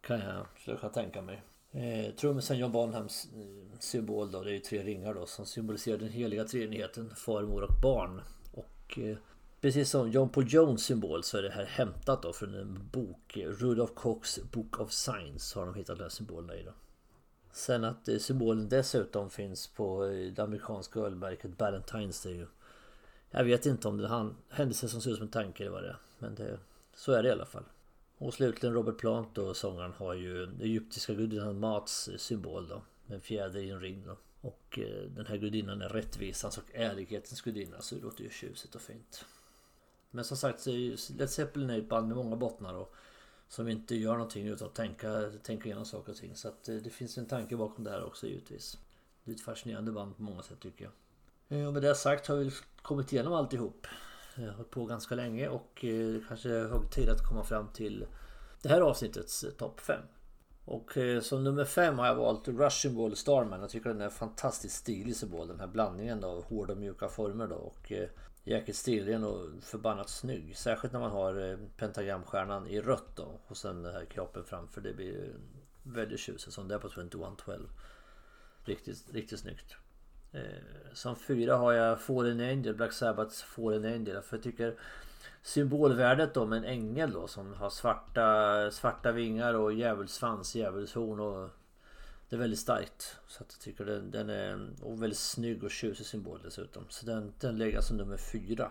Kan 0.00 0.20
jag 0.20 0.46
försöka 0.54 0.88
tänka 0.88 1.22
mig. 1.22 1.42
Eh, 1.72 2.14
trummisen 2.14 2.58
John 2.58 2.72
Bonhams 2.72 3.28
eh, 3.36 3.78
symbol 3.78 4.30
då, 4.30 4.42
det 4.42 4.50
är 4.50 4.54
ju 4.54 4.60
tre 4.60 4.82
ringar 4.82 5.14
då 5.14 5.26
som 5.26 5.46
symboliserar 5.46 5.98
den 5.98 6.08
heliga 6.08 6.44
treenigheten, 6.44 7.14
far, 7.16 7.42
mor 7.42 7.62
och 7.62 7.80
barn. 7.82 8.20
Och 8.52 8.98
eh, 8.98 9.16
precis 9.60 9.90
som 9.90 10.10
John 10.10 10.28
Paul 10.28 10.44
Jones 10.48 10.84
symbol 10.84 11.22
så 11.22 11.38
är 11.38 11.42
det 11.42 11.50
här 11.50 11.64
hämtat 11.64 12.22
då 12.22 12.32
från 12.32 12.54
en 12.54 12.88
bok, 12.92 13.36
Rudolf 13.36 13.90
Cox 13.94 14.38
Book 14.52 14.80
of 14.80 14.92
Signs 14.92 15.54
har 15.54 15.66
de 15.66 15.74
hittat 15.74 15.96
den 15.96 16.04
här 16.04 16.10
symbolerna 16.10 16.54
i 16.54 16.62
då. 16.62 16.72
Sen 17.52 17.84
att 17.84 18.08
eh, 18.08 18.18
symbolen 18.18 18.68
dessutom 18.68 19.30
finns 19.30 19.66
på 19.66 20.04
eh, 20.04 20.32
det 20.32 20.42
amerikanska 20.42 21.00
ölmärket 21.00 21.58
Ballantines 21.58 22.22
det 22.22 22.30
är 22.30 22.34
ju 22.34 22.46
jag 23.30 23.44
vet 23.44 23.66
inte 23.66 23.88
om 23.88 23.96
det 23.96 24.06
är 24.06 24.20
en 24.20 24.36
händelse 24.48 24.88
som 24.88 25.00
ser 25.00 25.10
ut 25.10 25.16
som 25.16 25.26
en 25.26 25.30
tanke 25.30 25.62
eller 25.62 25.72
vad 25.72 25.82
det 25.82 25.88
är. 25.88 25.98
Men 26.18 26.34
det, 26.34 26.58
så 26.94 27.12
är 27.12 27.22
det 27.22 27.28
i 27.28 27.32
alla 27.32 27.46
fall. 27.46 27.64
Och 28.18 28.34
slutligen 28.34 28.74
Robert 28.74 28.98
Plant 28.98 29.38
och 29.38 29.56
sångaren 29.56 29.92
har 29.92 30.14
ju 30.14 30.46
den 30.46 30.60
egyptiska 30.60 31.14
gudinnan 31.14 31.60
Mats 31.60 32.10
symbol 32.16 32.68
då. 32.68 32.82
Med 33.06 33.14
en 33.14 33.20
fjäder 33.20 33.60
i 33.60 33.70
en 33.70 33.80
ring 33.80 34.04
då. 34.06 34.16
Och 34.40 34.78
eh, 34.78 35.10
den 35.10 35.26
här 35.26 35.36
gudinnan 35.36 35.82
är 35.82 35.88
rättvisans 35.88 36.58
och 36.58 36.64
ärlighetens 36.74 37.40
gudinna 37.40 37.80
så 37.80 37.94
det 37.94 38.00
låter 38.00 38.24
ju 38.24 38.30
tjusigt 38.30 38.74
och 38.74 38.80
fint. 38.80 39.24
Men 40.10 40.24
som 40.24 40.36
sagt 40.36 40.60
så 40.60 40.70
är 40.70 40.74
ju 40.74 40.96
Led 41.18 41.30
Zeppelin 41.30 41.70
är 41.70 41.78
ett 41.78 41.88
band 41.88 42.08
med 42.08 42.16
många 42.16 42.36
bottnar 42.36 42.74
och 42.74 42.94
som 43.48 43.68
inte 43.68 43.96
gör 43.96 44.12
någonting 44.12 44.46
utan 44.46 44.68
att 44.68 44.74
tänka, 44.74 45.30
tänka 45.42 45.64
igenom 45.64 45.84
saker 45.84 46.12
och 46.12 46.18
ting. 46.18 46.36
Så 46.36 46.48
att 46.48 46.68
eh, 46.68 46.76
det 46.76 46.90
finns 46.90 47.18
en 47.18 47.26
tanke 47.26 47.56
bakom 47.56 47.84
det 47.84 47.90
här 47.90 48.04
också 48.04 48.26
givetvis. 48.26 48.78
Det 49.24 49.30
är 49.30 49.34
ett 49.34 49.40
fascinerande 49.40 49.92
band 49.92 50.16
på 50.16 50.22
många 50.22 50.42
sätt 50.42 50.60
tycker 50.60 50.84
jag. 50.84 50.92
Eh, 51.50 51.66
och 51.66 51.72
med 51.72 51.82
det 51.82 51.94
sagt 51.94 52.26
har 52.26 52.36
vi 52.36 52.50
kommit 52.82 53.12
igenom 53.12 53.32
alltihop. 53.32 53.86
Jag 54.34 54.46
har 54.46 54.52
hållit 54.52 54.70
på 54.70 54.84
ganska 54.84 55.14
länge 55.14 55.48
och 55.48 55.78
det 55.80 56.24
kanske 56.28 56.50
är 56.50 56.68
hög 56.68 56.90
tid 56.90 57.08
att 57.08 57.28
komma 57.28 57.44
fram 57.44 57.68
till 57.68 58.06
det 58.62 58.68
här 58.68 58.80
avsnittets 58.80 59.44
eh, 59.44 59.50
topp 59.50 59.80
5. 59.80 60.02
Och 60.64 60.90
som 61.22 61.44
nummer 61.44 61.64
5 61.64 61.98
har 61.98 62.06
jag 62.06 62.14
valt 62.14 62.48
Russian 62.48 62.94
Ball 62.94 63.16
Starman. 63.16 63.60
Jag 63.60 63.70
tycker 63.70 63.90
den 63.90 64.00
är 64.00 64.08
fantastiskt 64.08 64.76
stilig 64.76 65.16
symbol. 65.16 65.48
Den 65.48 65.60
här 65.60 65.66
blandningen 65.66 66.24
av 66.24 66.44
hårda 66.44 66.72
och 66.72 66.78
mjuka 66.78 67.08
former 67.08 67.46
då. 67.46 67.54
Och 67.54 67.92
jäkligt 68.44 68.76
stilren 68.76 69.24
och 69.24 69.46
förbannat 69.62 70.08
snygg. 70.08 70.56
Särskilt 70.56 70.92
när 70.92 71.00
man 71.00 71.10
har 71.10 71.58
pentagramstjärnan 71.76 72.66
i 72.66 72.80
rött 72.80 73.16
då. 73.16 73.40
Och 73.46 73.56
sen 73.56 73.82
den 73.82 73.94
här 73.94 74.04
kroppen 74.04 74.44
framför. 74.44 74.80
Det 74.80 74.92
blir 74.92 75.34
väldigt 75.82 76.20
tjusigt 76.20 76.52
som 76.52 76.68
det 76.68 76.74
är 76.74 76.78
på 76.78 76.88
2112. 76.88 77.68
Riktigt, 78.64 79.10
riktigt 79.12 79.40
snyggt. 79.40 79.76
Eh, 80.32 80.40
som 80.92 81.16
fyra 81.16 81.56
har 81.56 81.72
jag 81.72 82.00
Fallen 82.00 82.40
Angel, 82.40 82.74
Black 82.74 82.92
Sabbaths 82.92 83.42
Fallen 83.42 83.84
Angel. 83.84 84.22
För 84.22 84.36
jag 84.36 84.42
tycker 84.42 84.74
symbolvärdet 85.42 86.34
då 86.34 86.46
med 86.46 86.58
en 86.58 86.64
ängel 86.64 87.12
då 87.12 87.26
som 87.28 87.54
har 87.54 87.70
svarta, 87.70 88.70
svarta 88.70 89.12
vingar 89.12 89.54
och 89.54 89.72
djävulsvans, 89.72 90.54
djävulshorn 90.54 91.20
och 91.20 91.50
det 92.28 92.36
är 92.36 92.40
väldigt 92.40 92.58
starkt. 92.58 93.16
Så 93.26 93.42
att 93.42 93.52
jag 93.52 93.60
tycker 93.60 93.84
den, 93.84 94.10
den 94.10 94.30
är 94.30 94.68
och 94.82 95.02
väldigt 95.02 95.18
snygg 95.18 95.64
och 95.64 95.70
tjusig 95.70 96.06
symbol 96.06 96.40
dessutom. 96.44 96.84
Så 96.88 97.06
den, 97.06 97.32
den 97.40 97.58
lägger 97.58 97.80
som 97.80 97.96
nummer 97.96 98.16
fyra. 98.16 98.70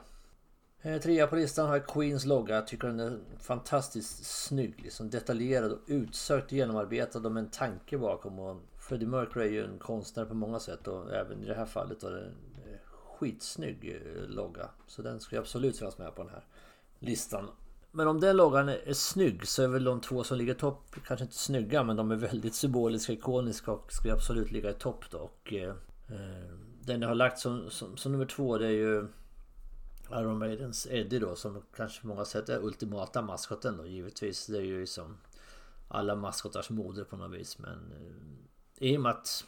Eh, 0.81 1.01
trea 1.01 1.27
på 1.27 1.35
listan 1.35 1.67
har 1.67 1.75
jag 1.75 1.87
Queens 1.87 2.25
logga. 2.25 2.55
Jag 2.55 2.67
tycker 2.67 2.87
den 2.87 2.99
är 2.99 3.19
fantastiskt 3.39 4.25
snygg. 4.25 4.81
Liksom 4.83 5.09
detaljerad 5.09 5.71
och 5.71 5.79
utsökt 5.87 6.51
genomarbetad 6.51 7.19
och 7.19 7.31
med 7.31 7.43
en 7.43 7.49
tanke 7.49 7.97
bakom. 7.97 8.39
Och 8.39 8.61
Freddie 8.89 9.05
Mercury 9.05 9.47
är 9.47 9.51
ju 9.51 9.63
en 9.65 9.79
konstnär 9.79 10.25
på 10.25 10.33
många 10.33 10.59
sätt 10.59 10.87
och 10.87 11.13
även 11.13 11.43
i 11.43 11.45
det 11.45 11.53
här 11.53 11.65
fallet 11.65 12.03
var 12.03 12.11
det 12.11 12.21
en 12.21 12.35
eh, 12.65 12.79
skitsnygg 13.19 14.01
eh, 14.05 14.29
logga. 14.29 14.69
Så 14.87 15.01
den 15.01 15.19
ska 15.19 15.39
absolut 15.39 15.77
finnas 15.77 15.97
med 15.97 16.15
på 16.15 16.23
den 16.23 16.31
här 16.31 16.43
listan. 16.99 17.49
Men 17.91 18.07
om 18.07 18.19
den 18.19 18.37
loggan 18.37 18.69
är, 18.69 18.93
snygg 18.93 19.47
så 19.47 19.63
är 19.63 19.67
väl 19.67 19.83
de 19.83 20.01
två 20.01 20.23
som 20.23 20.37
ligger 20.37 20.55
i 20.55 20.57
topp 20.57 20.95
kanske 21.07 21.23
inte 21.23 21.35
snygga 21.35 21.83
men 21.83 21.95
de 21.95 22.11
är 22.11 22.15
väldigt 22.15 22.55
symboliska, 22.55 23.13
ikoniska 23.13 23.71
och 23.71 23.93
ska 23.93 24.13
absolut 24.13 24.51
ligga 24.51 24.69
i 24.69 24.73
topp 24.73 25.05
då. 25.11 25.17
Och, 25.17 25.53
eh, 25.53 25.75
eh, 26.07 26.53
den 26.81 27.01
jag 27.01 27.07
har 27.07 27.15
lagt 27.15 27.39
som, 27.39 27.69
som, 27.69 27.97
som, 27.97 28.11
nummer 28.11 28.25
två 28.25 28.57
det 28.57 28.67
är 28.67 28.71
ju 28.71 29.07
Iron 30.11 30.37
Maidens 30.37 30.87
Eddie 30.91 31.19
då 31.19 31.35
som 31.35 31.61
kanske 31.75 32.01
på 32.01 32.07
många 32.07 32.25
sätt 32.25 32.49
är 32.49 32.65
ultimata 32.65 33.21
maskoten 33.21 33.77
då 33.77 33.85
givetvis. 33.85 34.47
Det 34.47 34.57
är 34.57 34.61
ju 34.61 34.85
som 34.85 35.17
alla 35.87 36.15
maskotars 36.15 36.69
moder 36.69 37.03
på 37.03 37.17
något 37.17 37.39
vis 37.39 37.59
men 37.59 37.91
eh, 37.91 38.49
i 38.79 38.97
och 38.97 39.01
med 39.01 39.11
att 39.11 39.45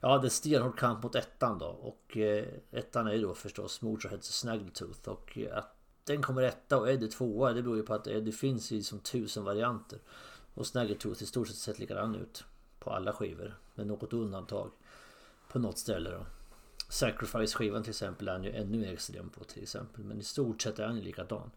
jag 0.00 0.08
hade 0.08 0.30
stenhård 0.30 0.78
kamp 0.78 1.02
mot 1.02 1.14
ettan 1.14 1.58
då. 1.58 1.66
Och 1.66 2.16
eh, 2.16 2.44
ettan 2.70 3.06
är 3.06 3.12
ju 3.12 3.22
då 3.22 3.34
förstås 3.34 3.82
Motorheads 3.82 4.38
Snaggletooth. 4.38 5.08
Och 5.08 5.38
eh, 5.38 5.58
att 5.58 5.76
den 6.04 6.22
kommer 6.22 6.42
etta 6.42 6.78
och 6.78 6.90
Eddie 6.90 7.08
tvåa 7.08 7.52
det 7.52 7.62
beror 7.62 7.76
ju 7.76 7.82
på 7.82 7.94
att 7.94 8.06
Eddie 8.06 8.32
finns 8.32 8.72
i 8.72 8.82
som 8.82 8.98
tusen 8.98 9.44
varianter. 9.44 9.98
Och 10.54 10.66
Snaggletooth 10.66 11.22
i 11.22 11.26
stort 11.26 11.48
sett 11.48 11.56
sett 11.56 11.78
likadan 11.78 12.14
ut. 12.14 12.44
På 12.78 12.90
alla 12.90 13.12
skivor. 13.12 13.54
Med 13.74 13.86
något 13.86 14.12
undantag. 14.12 14.70
På 15.48 15.58
något 15.58 15.78
ställe 15.78 16.10
då. 16.10 16.26
Sacrifice-skivan 16.88 17.82
till 17.82 17.90
exempel 17.90 18.28
är 18.28 18.32
han 18.32 18.44
ju 18.44 18.50
ännu 18.50 18.78
mer 18.78 18.92
extrem 18.92 19.30
på 19.30 19.44
till 19.44 19.62
exempel. 19.62 20.04
Men 20.04 20.20
i 20.20 20.24
stort 20.24 20.62
sett 20.62 20.78
är 20.78 20.86
han 20.86 20.96
ju 20.96 21.02
likadan. 21.02 21.50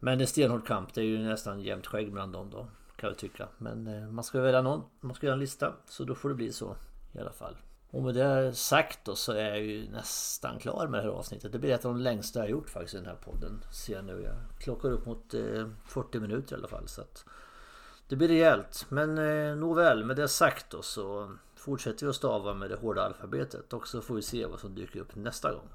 Men 0.00 0.20
en 0.20 0.26
stenhård 0.26 0.66
kamp, 0.66 0.94
det 0.94 1.00
är 1.00 1.04
ju 1.04 1.18
nästan 1.18 1.60
jämnt 1.60 1.86
skägg 1.86 2.12
mellan 2.12 2.32
dem 2.32 2.50
då. 2.50 2.66
Kan 3.04 3.10
jag 3.10 3.18
tycka. 3.18 3.48
Men 3.58 3.86
eh, 3.86 4.10
man 4.10 4.24
ska 4.24 4.40
välja 4.40 4.62
någon. 4.62 4.82
Man 5.00 5.14
ska 5.14 5.26
göra 5.26 5.34
en 5.34 5.40
lista. 5.40 5.74
Så 5.88 6.04
då 6.04 6.14
får 6.14 6.28
det 6.28 6.34
bli 6.34 6.52
så 6.52 6.76
i 7.12 7.18
alla 7.18 7.32
fall. 7.32 7.56
Och 7.90 8.02
med 8.02 8.14
det 8.14 8.54
sagt 8.54 9.04
då 9.04 9.16
så 9.16 9.32
är 9.32 9.48
jag 9.48 9.60
ju 9.60 9.90
nästan 9.90 10.58
klar 10.58 10.88
med 10.88 11.00
det 11.00 11.04
här 11.04 11.18
avsnittet. 11.18 11.52
Det 11.52 11.58
blir 11.58 11.70
ett 11.70 11.84
av 11.84 11.94
de 11.94 12.00
längsta 12.00 12.38
jag 12.38 12.50
gjort 12.50 12.70
faktiskt 12.70 12.94
i 12.94 12.96
den 12.96 13.06
här 13.06 13.14
podden. 13.14 13.64
Ser 13.72 13.94
jag 13.94 14.04
nu. 14.04 14.22
Jag 14.22 14.60
klockar 14.60 14.90
upp 14.90 15.06
mot 15.06 15.34
eh, 15.34 15.68
40 15.86 16.20
minuter 16.20 16.56
i 16.56 16.58
alla 16.58 16.68
fall. 16.68 16.88
Så 16.88 17.00
att 17.00 17.24
det 18.08 18.16
blir 18.16 18.28
rejält. 18.28 18.86
Men 18.88 19.18
eh, 19.18 19.56
nåväl, 19.56 20.04
med 20.04 20.16
det 20.16 20.28
sagt 20.28 20.70
då 20.70 20.82
så 20.82 21.36
fortsätter 21.56 22.06
vi 22.06 22.10
att 22.10 22.16
stava 22.16 22.54
med 22.54 22.70
det 22.70 22.76
hårda 22.76 23.02
alfabetet. 23.02 23.72
Och 23.72 23.88
så 23.88 24.00
får 24.00 24.14
vi 24.14 24.22
se 24.22 24.46
vad 24.46 24.60
som 24.60 24.74
dyker 24.74 25.00
upp 25.00 25.14
nästa 25.14 25.52
gång. 25.52 25.68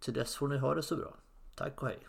Till 0.00 0.14
dess 0.14 0.36
får 0.36 0.48
ni 0.48 0.58
ha 0.58 0.74
det 0.74 0.82
så 0.82 0.96
bra. 0.96 1.14
Tack 1.54 1.82
och 1.82 1.88
hej. 1.88 2.06